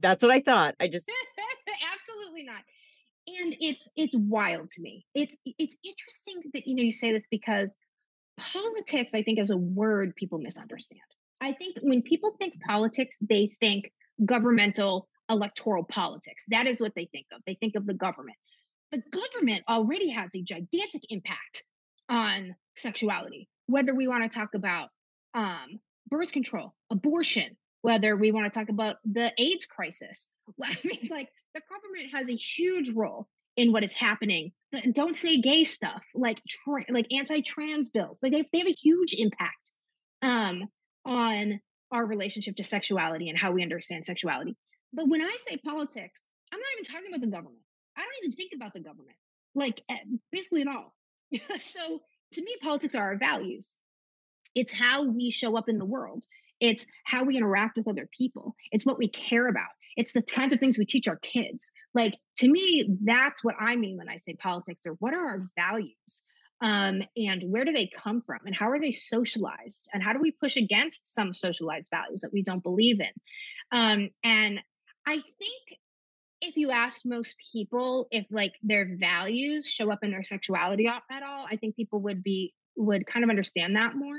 That's 0.00 0.22
what 0.22 0.32
I 0.32 0.40
thought. 0.40 0.74
I 0.80 0.88
just 0.88 1.10
absolutely 1.94 2.44
not. 2.44 2.62
And 3.26 3.56
it's 3.60 3.88
it's 3.96 4.14
wild 4.16 4.70
to 4.70 4.82
me. 4.82 5.04
It's 5.14 5.36
it's 5.44 5.76
interesting 5.84 6.50
that 6.54 6.66
you 6.66 6.76
know 6.76 6.82
you 6.82 6.92
say 6.92 7.12
this 7.12 7.26
because 7.30 7.76
politics, 8.38 9.14
I 9.14 9.22
think, 9.22 9.38
as 9.38 9.50
a 9.50 9.56
word, 9.56 10.14
people 10.16 10.38
misunderstand. 10.38 11.00
I 11.40 11.52
think 11.52 11.76
when 11.82 12.02
people 12.02 12.34
think 12.38 12.54
politics, 12.66 13.18
they 13.20 13.50
think 13.60 13.92
governmental 14.24 15.08
electoral 15.30 15.84
politics. 15.84 16.44
That 16.48 16.66
is 16.66 16.80
what 16.80 16.94
they 16.96 17.08
think 17.12 17.26
of. 17.34 17.42
They 17.46 17.54
think 17.54 17.74
of 17.76 17.86
the 17.86 17.94
government 17.94 18.36
the 18.90 19.02
government 19.10 19.64
already 19.68 20.10
has 20.10 20.34
a 20.34 20.42
gigantic 20.42 21.02
impact 21.10 21.62
on 22.08 22.54
sexuality, 22.76 23.48
whether 23.66 23.94
we 23.94 24.08
want 24.08 24.30
to 24.30 24.38
talk 24.38 24.54
about 24.54 24.88
um, 25.34 25.80
birth 26.08 26.32
control, 26.32 26.74
abortion, 26.90 27.56
whether 27.82 28.16
we 28.16 28.32
want 28.32 28.52
to 28.52 28.58
talk 28.58 28.68
about 28.68 28.96
the 29.04 29.32
AIDS 29.38 29.66
crisis. 29.66 30.30
I 30.62 30.76
mean, 30.84 31.08
like 31.10 31.28
the 31.54 31.62
government 31.68 32.14
has 32.14 32.28
a 32.28 32.36
huge 32.36 32.90
role 32.94 33.28
in 33.56 33.72
what 33.72 33.84
is 33.84 33.92
happening. 33.92 34.52
Don't 34.92 35.16
say 35.16 35.40
gay 35.40 35.64
stuff, 35.64 36.06
like 36.14 36.40
tra- 36.48 36.84
like 36.90 37.06
anti-trans 37.12 37.88
bills. 37.88 38.20
Like 38.22 38.32
they, 38.32 38.44
they 38.52 38.58
have 38.58 38.68
a 38.68 38.72
huge 38.72 39.14
impact 39.14 39.72
um, 40.22 40.62
on 41.04 41.60
our 41.90 42.04
relationship 42.04 42.56
to 42.56 42.64
sexuality 42.64 43.28
and 43.28 43.38
how 43.38 43.52
we 43.52 43.62
understand 43.62 44.04
sexuality. 44.04 44.56
But 44.92 45.08
when 45.08 45.22
I 45.22 45.34
say 45.38 45.56
politics, 45.56 46.26
I'm 46.52 46.58
not 46.58 46.66
even 46.74 46.84
talking 46.84 47.08
about 47.08 47.20
the 47.20 47.26
government. 47.26 47.62
I 47.96 48.02
don't 48.02 48.24
even 48.24 48.36
think 48.36 48.52
about 48.54 48.72
the 48.74 48.80
government, 48.80 49.16
like 49.54 49.82
eh, 49.88 49.96
basically 50.30 50.62
at 50.62 50.68
all. 50.68 50.94
so 51.58 52.00
to 52.32 52.42
me, 52.42 52.56
politics 52.62 52.94
are 52.94 53.02
our 53.02 53.16
values. 53.16 53.76
It's 54.54 54.72
how 54.72 55.04
we 55.04 55.30
show 55.30 55.56
up 55.56 55.68
in 55.68 55.78
the 55.78 55.84
world. 55.84 56.24
It's 56.60 56.86
how 57.04 57.24
we 57.24 57.36
interact 57.36 57.76
with 57.76 57.88
other 57.88 58.08
people. 58.16 58.54
It's 58.72 58.86
what 58.86 58.98
we 58.98 59.08
care 59.08 59.48
about. 59.48 59.68
It's 59.96 60.12
the 60.12 60.22
kinds 60.22 60.54
of 60.54 60.60
things 60.60 60.78
we 60.78 60.86
teach 60.86 61.08
our 61.08 61.16
kids. 61.16 61.72
Like 61.94 62.16
to 62.38 62.48
me, 62.48 62.88
that's 63.02 63.42
what 63.42 63.56
I 63.60 63.76
mean 63.76 63.96
when 63.96 64.08
I 64.08 64.16
say 64.16 64.34
politics 64.34 64.82
or 64.86 64.92
what 65.00 65.14
are 65.14 65.26
our 65.26 65.42
values? 65.56 66.22
Um, 66.60 67.02
and 67.16 67.42
where 67.44 67.64
do 67.64 67.72
they 67.72 67.88
come 67.96 68.22
from? 68.22 68.38
And 68.44 68.54
how 68.54 68.70
are 68.70 68.80
they 68.80 68.90
socialized? 68.90 69.88
And 69.92 70.02
how 70.02 70.12
do 70.12 70.20
we 70.20 70.32
push 70.32 70.56
against 70.56 71.14
some 71.14 71.32
socialized 71.32 71.88
values 71.90 72.20
that 72.22 72.32
we 72.32 72.42
don't 72.42 72.62
believe 72.62 73.00
in? 73.00 73.12
Um, 73.70 74.10
and 74.24 74.60
I 75.06 75.14
think 75.14 75.78
if 76.40 76.56
you 76.56 76.70
ask 76.70 77.02
most 77.04 77.36
people 77.52 78.06
if 78.10 78.26
like 78.30 78.52
their 78.62 78.96
values 78.98 79.66
show 79.66 79.90
up 79.92 80.00
in 80.02 80.10
their 80.10 80.22
sexuality 80.22 80.86
at 80.86 81.22
all, 81.22 81.46
I 81.50 81.56
think 81.56 81.76
people 81.76 82.00
would 82.02 82.22
be 82.22 82.54
would 82.76 83.06
kind 83.06 83.24
of 83.24 83.30
understand 83.30 83.74
that 83.74 83.96
more 83.96 84.18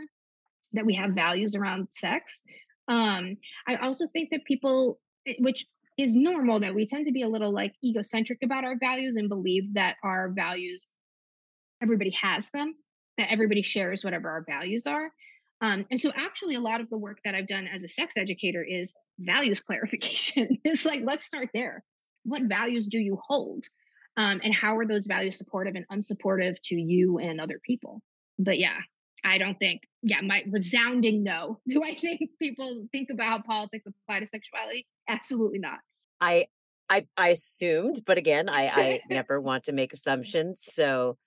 that 0.74 0.86
we 0.86 0.96
have 0.96 1.12
values 1.12 1.56
around 1.56 1.88
sex. 1.92 2.42
Um, 2.88 3.38
I 3.68 3.76
also 3.76 4.08
think 4.08 4.30
that 4.32 4.46
people, 4.46 5.00
eh, 5.28 5.34
which 5.40 5.66
is 5.98 6.16
normal, 6.16 6.60
that 6.62 6.74
we 6.74 6.86
tend 6.86 7.06
to 7.06 7.12
be 7.12 7.24
a 7.24 7.30
little 7.30 7.52
like 7.54 7.74
egocentric 7.84 8.40
about 8.44 8.64
our 8.64 8.76
values 8.80 9.16
and 9.16 9.30
believe 9.30 9.74
that 9.74 9.96
our 10.04 10.30
values, 10.30 10.86
everybody 11.82 12.12
has 12.12 12.50
them, 12.52 12.74
that 13.18 13.32
everybody 13.32 13.62
shares 13.62 14.04
whatever 14.04 14.30
our 14.30 14.44
values 14.48 14.88
are. 14.88 15.12
Um, 15.62 15.86
and 15.92 16.00
so, 16.00 16.12
actually, 16.16 16.56
a 16.56 16.62
lot 16.62 16.80
of 16.80 16.90
the 16.90 16.98
work 16.98 17.20
that 17.26 17.36
I've 17.36 17.48
done 17.48 17.68
as 17.68 17.84
a 17.84 17.88
sex 17.90 18.14
educator 18.18 18.64
is 18.64 18.94
values 19.20 19.60
clarification. 19.68 20.58
it's 20.64 20.86
like, 20.86 21.02
let's 21.04 21.26
start 21.26 21.50
there 21.54 21.84
what 22.24 22.44
values 22.44 22.88
do 22.88 23.00
you 23.00 23.20
hold 23.26 23.66
um, 24.18 24.40
and 24.44 24.54
how 24.54 24.78
are 24.78 24.86
those 24.86 25.08
values 25.08 25.38
supportive 25.38 25.76
and 25.76 25.86
unsupportive 25.92 26.56
to 26.64 26.76
you 26.76 27.20
and 27.20 27.40
other 27.40 27.60
people 27.64 28.02
but 28.38 28.60
yeah 28.60 28.78
i 29.24 29.38
don't 29.38 29.58
think 29.60 29.82
yeah 30.02 30.22
my 30.22 30.44
resounding 30.50 31.24
no 31.24 31.60
do 31.68 31.84
i 31.84 31.92
mm. 31.92 32.00
think 32.00 32.22
people 32.42 32.86
think 32.92 33.10
about 33.10 33.46
politics 33.46 33.86
apply 33.86 34.20
to 34.20 34.28
sexuality 34.28 34.86
absolutely 35.08 35.60
not 35.60 35.80
i 36.22 36.46
i 36.90 37.06
i 37.18 37.30
assumed 37.30 38.02
but 38.06 38.18
again 38.18 38.50
i 38.50 38.68
i 38.68 39.02
never 39.10 39.40
want 39.40 39.64
to 39.64 39.72
make 39.72 39.94
assumptions 39.94 40.62
so 40.64 41.18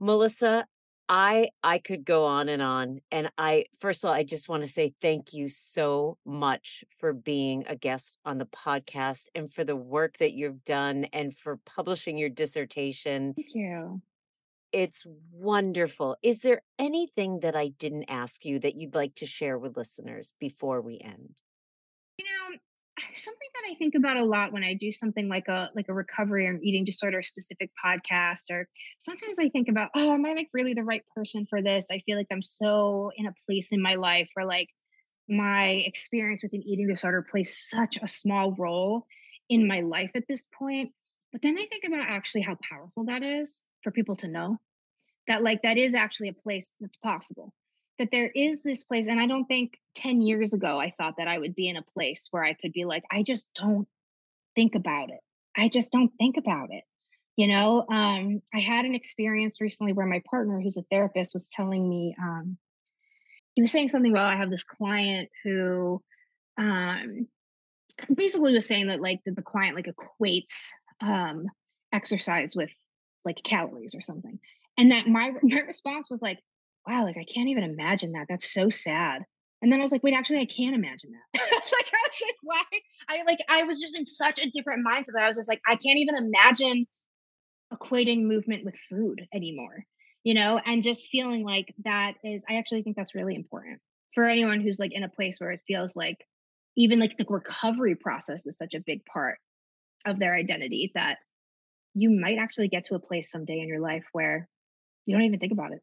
melissa 0.00 0.66
I 1.08 1.48
I 1.62 1.78
could 1.78 2.04
go 2.04 2.26
on 2.26 2.48
and 2.48 2.60
on 2.60 3.00
and 3.10 3.30
I 3.38 3.64
first 3.80 4.04
of 4.04 4.08
all 4.08 4.14
I 4.14 4.24
just 4.24 4.48
want 4.48 4.62
to 4.62 4.68
say 4.68 4.92
thank 5.00 5.32
you 5.32 5.48
so 5.48 6.18
much 6.26 6.84
for 6.98 7.12
being 7.14 7.64
a 7.66 7.76
guest 7.76 8.18
on 8.26 8.36
the 8.36 8.44
podcast 8.46 9.28
and 9.34 9.50
for 9.50 9.64
the 9.64 9.76
work 9.76 10.18
that 10.18 10.34
you've 10.34 10.64
done 10.64 11.06
and 11.12 11.34
for 11.34 11.58
publishing 11.64 12.18
your 12.18 12.28
dissertation. 12.28 13.32
Thank 13.34 13.54
you. 13.54 14.02
It's 14.72 15.06
wonderful. 15.32 16.16
Is 16.22 16.40
there 16.40 16.62
anything 16.78 17.40
that 17.40 17.56
I 17.56 17.68
didn't 17.68 18.04
ask 18.08 18.44
you 18.44 18.58
that 18.60 18.74
you'd 18.74 18.94
like 18.94 19.14
to 19.16 19.26
share 19.26 19.58
with 19.58 19.76
listeners 19.76 20.32
before 20.38 20.82
we 20.82 21.00
end? 21.02 21.40
You 22.18 22.26
know, 22.26 22.56
something 23.14 23.48
that 23.54 23.72
I 23.72 23.74
think 23.76 23.94
about 23.94 24.18
a 24.18 24.24
lot 24.24 24.52
when 24.52 24.64
I 24.64 24.74
do 24.74 24.92
something 24.92 25.28
like 25.28 25.48
a 25.48 25.70
like 25.74 25.88
a 25.88 25.94
recovery 25.94 26.46
or 26.46 26.58
eating 26.62 26.84
disorder 26.84 27.22
specific 27.22 27.70
podcast, 27.82 28.50
or 28.50 28.68
sometimes 28.98 29.38
I 29.38 29.48
think 29.48 29.68
about, 29.68 29.90
oh, 29.94 30.12
am 30.12 30.26
I 30.26 30.34
like 30.34 30.50
really 30.52 30.74
the 30.74 30.84
right 30.84 31.02
person 31.14 31.46
for 31.48 31.62
this? 31.62 31.86
I 31.90 32.00
feel 32.00 32.18
like 32.18 32.28
I'm 32.30 32.42
so 32.42 33.10
in 33.16 33.26
a 33.26 33.34
place 33.46 33.72
in 33.72 33.80
my 33.80 33.94
life 33.94 34.28
where 34.34 34.46
like 34.46 34.68
my 35.30 35.82
experience 35.86 36.42
with 36.42 36.52
an 36.52 36.62
eating 36.62 36.88
disorder 36.88 37.22
plays 37.22 37.56
such 37.70 37.98
a 38.02 38.08
small 38.08 38.52
role 38.52 39.06
in 39.48 39.66
my 39.66 39.80
life 39.80 40.10
at 40.14 40.24
this 40.28 40.46
point. 40.58 40.92
But 41.32 41.42
then 41.42 41.56
I 41.58 41.66
think 41.66 41.84
about 41.86 42.06
actually 42.06 42.42
how 42.42 42.56
powerful 42.68 43.04
that 43.04 43.22
is 43.22 43.62
for 43.82 43.90
people 43.90 44.16
to 44.16 44.28
know 44.28 44.58
that 45.26 45.42
like 45.42 45.62
that 45.62 45.76
is 45.76 45.94
actually 45.94 46.28
a 46.28 46.32
place 46.34 46.72
that's 46.80 46.96
possible 46.96 47.52
that 47.98 48.10
there 48.12 48.30
is 48.34 48.62
this 48.62 48.84
place 48.84 49.08
and 49.08 49.20
i 49.20 49.26
don't 49.26 49.46
think 49.46 49.78
10 49.96 50.22
years 50.22 50.54
ago 50.54 50.78
i 50.78 50.90
thought 50.90 51.14
that 51.18 51.28
i 51.28 51.38
would 51.38 51.54
be 51.54 51.68
in 51.68 51.76
a 51.76 51.82
place 51.82 52.28
where 52.30 52.44
i 52.44 52.54
could 52.54 52.72
be 52.72 52.84
like 52.84 53.04
i 53.10 53.22
just 53.22 53.46
don't 53.54 53.88
think 54.58 54.74
about 54.74 55.10
it. 55.10 55.20
I 55.56 55.68
just 55.68 55.92
don't 55.92 56.10
think 56.18 56.36
about 56.36 56.70
it. 56.72 56.82
You 57.36 57.46
know 57.46 57.86
um, 57.88 58.42
i 58.52 58.58
had 58.58 58.84
an 58.84 58.96
experience 58.96 59.60
recently 59.60 59.92
where 59.92 60.06
my 60.06 60.20
partner 60.28 60.60
who's 60.60 60.76
a 60.76 60.82
therapist 60.90 61.34
was 61.34 61.48
telling 61.52 61.88
me 61.88 62.16
um, 62.20 62.58
he 63.54 63.62
was 63.62 63.70
saying 63.70 63.90
something 63.90 64.10
about 64.10 64.32
i 64.32 64.36
have 64.36 64.50
this 64.50 64.64
client 64.64 65.28
who 65.44 66.02
um, 66.56 67.28
basically 68.12 68.52
was 68.52 68.66
saying 68.66 68.88
that 68.88 69.00
like 69.00 69.20
that 69.24 69.36
the 69.36 69.42
client 69.42 69.76
like 69.76 69.86
equates 69.86 70.70
um, 71.00 71.46
exercise 71.92 72.56
with 72.56 72.74
like 73.28 73.42
calories 73.44 73.94
or 73.94 74.00
something 74.00 74.38
and 74.76 74.90
that 74.90 75.06
my 75.06 75.32
my 75.42 75.60
response 75.60 76.10
was 76.10 76.22
like 76.22 76.38
wow, 76.88 77.04
like 77.04 77.18
I 77.18 77.24
can't 77.24 77.48
even 77.48 77.64
imagine 77.64 78.12
that. 78.12 78.26
That's 78.28 78.52
so 78.52 78.68
sad. 78.68 79.22
And 79.60 79.70
then 79.70 79.80
I 79.80 79.82
was 79.82 79.92
like, 79.92 80.02
wait, 80.02 80.14
actually, 80.14 80.40
I 80.40 80.46
can't 80.46 80.74
imagine 80.74 81.10
that. 81.10 81.40
like, 81.42 81.86
I 81.92 82.06
was 82.06 82.22
like, 82.22 82.36
why? 82.42 82.62
I 83.08 83.22
like, 83.24 83.40
I 83.48 83.64
was 83.64 83.80
just 83.80 83.98
in 83.98 84.06
such 84.06 84.38
a 84.38 84.50
different 84.50 84.86
mindset 84.86 85.12
that 85.14 85.22
I 85.22 85.26
was 85.26 85.36
just 85.36 85.48
like, 85.48 85.60
I 85.66 85.76
can't 85.76 85.98
even 85.98 86.16
imagine 86.16 86.86
equating 87.74 88.22
movement 88.22 88.64
with 88.64 88.76
food 88.88 89.26
anymore, 89.34 89.84
you 90.22 90.34
know, 90.34 90.60
and 90.64 90.82
just 90.82 91.08
feeling 91.10 91.44
like 91.44 91.74
that 91.84 92.14
is, 92.24 92.44
I 92.48 92.56
actually 92.56 92.82
think 92.82 92.96
that's 92.96 93.14
really 93.14 93.34
important 93.34 93.80
for 94.14 94.24
anyone 94.24 94.60
who's 94.60 94.78
like 94.78 94.94
in 94.94 95.02
a 95.02 95.08
place 95.08 95.38
where 95.38 95.50
it 95.50 95.60
feels 95.66 95.96
like 95.96 96.16
even 96.76 97.00
like 97.00 97.16
the 97.18 97.26
recovery 97.28 97.96
process 97.96 98.46
is 98.46 98.56
such 98.56 98.74
a 98.74 98.80
big 98.80 99.04
part 99.04 99.38
of 100.06 100.20
their 100.20 100.34
identity 100.34 100.92
that 100.94 101.18
you 102.00 102.10
might 102.10 102.38
actually 102.38 102.68
get 102.68 102.84
to 102.84 102.94
a 102.94 103.00
place 103.00 103.30
someday 103.30 103.60
in 103.60 103.68
your 103.68 103.80
life 103.80 104.04
where 104.12 104.48
you 105.06 105.14
don't 105.14 105.24
even 105.24 105.40
think 105.40 105.52
about 105.52 105.72
it. 105.72 105.80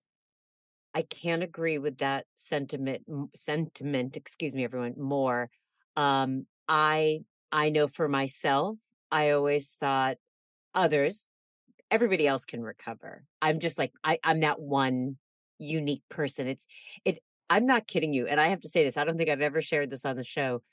I 0.93 1.01
can't 1.01 1.43
agree 1.43 1.77
with 1.77 1.97
that 1.97 2.25
sentiment 2.35 3.03
sentiment, 3.35 4.15
excuse 4.15 4.55
me 4.55 4.63
everyone, 4.63 4.95
more. 4.97 5.49
Um 5.95 6.47
I 6.67 7.19
I 7.51 7.69
know 7.69 7.87
for 7.87 8.07
myself, 8.07 8.77
I 9.11 9.31
always 9.31 9.71
thought 9.79 10.17
others 10.73 11.27
everybody 11.91 12.27
else 12.27 12.45
can 12.45 12.63
recover. 12.63 13.25
I'm 13.41 13.59
just 13.59 13.77
like 13.77 13.91
I 14.03 14.19
I'm 14.23 14.41
that 14.41 14.59
one 14.61 15.17
unique 15.59 16.03
person. 16.09 16.47
It's 16.47 16.67
it 17.05 17.19
I'm 17.49 17.65
not 17.65 17.87
kidding 17.87 18.13
you 18.13 18.27
and 18.27 18.41
I 18.41 18.47
have 18.47 18.61
to 18.61 18.69
say 18.69 18.83
this. 18.83 18.97
I 18.97 19.03
don't 19.05 19.17
think 19.17 19.29
I've 19.29 19.41
ever 19.41 19.61
shared 19.61 19.89
this 19.89 20.05
on 20.05 20.15
the 20.17 20.23
show. 20.23 20.63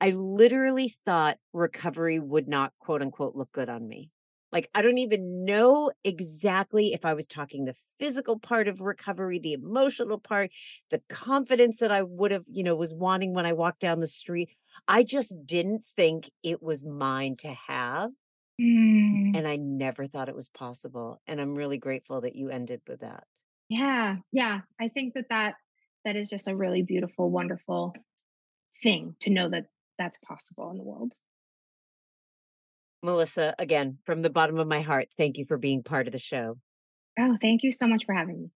I 0.00 0.10
literally 0.10 0.94
thought 1.06 1.38
recovery 1.52 2.18
would 2.20 2.48
not 2.48 2.72
quote 2.80 3.02
unquote 3.02 3.36
look 3.36 3.52
good 3.52 3.68
on 3.68 3.88
me. 3.88 4.10
Like, 4.56 4.70
I 4.74 4.80
don't 4.80 4.96
even 4.96 5.44
know 5.44 5.90
exactly 6.02 6.94
if 6.94 7.04
I 7.04 7.12
was 7.12 7.26
talking 7.26 7.66
the 7.66 7.76
physical 8.00 8.38
part 8.38 8.68
of 8.68 8.80
recovery, 8.80 9.38
the 9.38 9.52
emotional 9.52 10.18
part, 10.18 10.50
the 10.90 11.02
confidence 11.10 11.80
that 11.80 11.92
I 11.92 12.02
would 12.02 12.30
have, 12.30 12.44
you 12.50 12.62
know, 12.62 12.74
was 12.74 12.94
wanting 12.94 13.34
when 13.34 13.44
I 13.44 13.52
walked 13.52 13.80
down 13.80 14.00
the 14.00 14.06
street. 14.06 14.48
I 14.88 15.02
just 15.02 15.36
didn't 15.44 15.82
think 15.94 16.30
it 16.42 16.62
was 16.62 16.82
mine 16.82 17.36
to 17.40 17.54
have. 17.68 18.12
Mm. 18.58 19.36
And 19.36 19.46
I 19.46 19.56
never 19.56 20.06
thought 20.06 20.30
it 20.30 20.34
was 20.34 20.48
possible. 20.48 21.20
And 21.26 21.38
I'm 21.38 21.54
really 21.54 21.76
grateful 21.76 22.22
that 22.22 22.34
you 22.34 22.48
ended 22.48 22.80
with 22.88 23.00
that. 23.00 23.24
Yeah. 23.68 24.16
Yeah. 24.32 24.60
I 24.80 24.88
think 24.88 25.12
that 25.16 25.28
that, 25.28 25.56
that 26.06 26.16
is 26.16 26.30
just 26.30 26.48
a 26.48 26.56
really 26.56 26.80
beautiful, 26.80 27.30
wonderful 27.30 27.94
thing 28.82 29.16
to 29.20 29.28
know 29.28 29.50
that 29.50 29.66
that's 29.98 30.16
possible 30.26 30.70
in 30.70 30.78
the 30.78 30.82
world. 30.82 31.12
Melissa, 33.06 33.54
again, 33.58 33.96
from 34.04 34.20
the 34.20 34.28
bottom 34.28 34.58
of 34.58 34.68
my 34.68 34.82
heart, 34.82 35.08
thank 35.16 35.38
you 35.38 35.46
for 35.46 35.56
being 35.56 35.82
part 35.82 36.08
of 36.08 36.12
the 36.12 36.18
show. 36.18 36.58
Oh, 37.18 37.38
thank 37.40 37.62
you 37.62 37.72
so 37.72 37.86
much 37.86 38.04
for 38.04 38.14
having 38.14 38.42
me. 38.42 38.50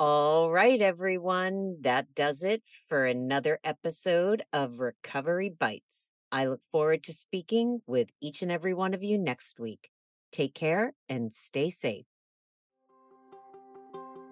All 0.00 0.50
right, 0.50 0.80
everyone. 0.80 1.76
That 1.82 2.12
does 2.14 2.42
it 2.42 2.62
for 2.88 3.04
another 3.04 3.60
episode 3.62 4.42
of 4.52 4.80
Recovery 4.80 5.50
Bites. 5.50 6.10
I 6.32 6.46
look 6.46 6.62
forward 6.72 7.04
to 7.04 7.12
speaking 7.12 7.82
with 7.86 8.08
each 8.20 8.42
and 8.42 8.50
every 8.50 8.74
one 8.74 8.94
of 8.94 9.02
you 9.02 9.18
next 9.18 9.60
week. 9.60 9.90
Take 10.32 10.54
care 10.54 10.94
and 11.08 11.32
stay 11.32 11.70
safe. 11.70 12.06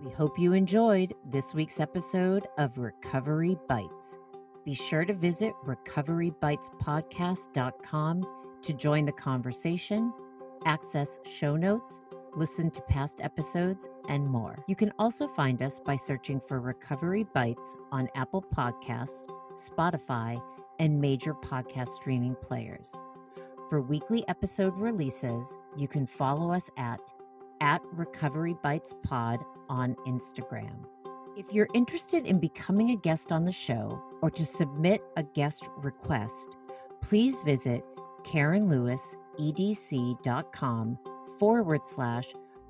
We 0.02 0.10
hope 0.10 0.38
you 0.38 0.52
enjoyed 0.54 1.12
this 1.30 1.52
week's 1.52 1.80
episode 1.80 2.46
of 2.56 2.78
Recovery 2.78 3.58
Bites. 3.68 4.16
Be 4.64 4.74
sure 4.74 5.04
to 5.04 5.12
visit 5.12 5.52
recoverybitespodcast.com 5.66 8.26
to 8.62 8.72
join 8.72 9.04
the 9.04 9.12
conversation, 9.12 10.12
access 10.64 11.20
show 11.24 11.56
notes, 11.56 12.00
listen 12.34 12.70
to 12.70 12.80
past 12.82 13.20
episodes, 13.22 13.88
and 14.08 14.26
more. 14.26 14.64
You 14.68 14.76
can 14.76 14.92
also 14.98 15.26
find 15.28 15.62
us 15.62 15.80
by 15.80 15.96
searching 15.96 16.40
for 16.40 16.60
Recovery 16.60 17.24
Bites 17.34 17.74
on 17.92 18.08
Apple 18.14 18.44
Podcasts, 18.54 19.28
Spotify, 19.54 20.40
and 20.78 21.00
major 21.00 21.34
podcast 21.34 21.88
streaming 21.88 22.36
players. 22.36 22.94
For 23.68 23.80
weekly 23.80 24.26
episode 24.28 24.74
releases, 24.76 25.56
you 25.76 25.88
can 25.88 26.06
follow 26.06 26.52
us 26.52 26.70
at 26.76 27.00
at 27.60 27.82
Recovery 27.92 28.54
Bites 28.62 28.94
Pod 29.02 29.44
on 29.68 29.96
Instagram. 30.06 30.84
If 31.36 31.52
you're 31.52 31.68
interested 31.74 32.26
in 32.26 32.38
becoming 32.38 32.90
a 32.90 32.96
guest 32.96 33.32
on 33.32 33.44
the 33.44 33.52
show 33.52 34.00
or 34.22 34.30
to 34.30 34.44
submit 34.44 35.02
a 35.16 35.22
guest 35.22 35.68
request, 35.76 36.56
please 37.02 37.40
visit 37.42 37.84
KarinLewisEDC.com 38.24 40.98
forward 41.38 41.86
slash 41.86 42.26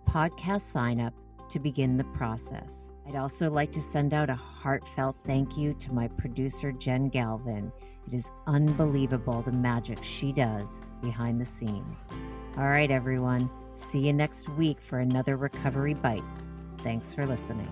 podcast 0.06 0.60
sign 0.62 1.00
up 1.00 1.14
to 1.48 1.58
begin 1.58 1.96
the 1.96 2.04
process. 2.04 2.92
I'd 3.06 3.16
also 3.16 3.50
like 3.50 3.72
to 3.72 3.80
send 3.80 4.12
out 4.12 4.28
a 4.28 4.34
heartfelt 4.34 5.16
thank 5.24 5.56
you 5.56 5.72
to 5.74 5.92
my 5.92 6.08
producer, 6.08 6.72
Jen 6.72 7.08
Galvin. 7.08 7.72
It 8.06 8.14
is 8.14 8.30
unbelievable 8.46 9.42
the 9.42 9.52
magic 9.52 10.02
she 10.02 10.32
does 10.32 10.80
behind 11.02 11.40
the 11.40 11.46
scenes. 11.46 12.06
All 12.56 12.68
right, 12.68 12.90
everyone. 12.90 13.50
See 13.74 14.06
you 14.06 14.12
next 14.12 14.48
week 14.50 14.80
for 14.80 14.98
another 14.98 15.36
Recovery 15.36 15.94
Bite. 15.94 16.24
Thanks 16.82 17.14
for 17.14 17.26
listening. 17.26 17.70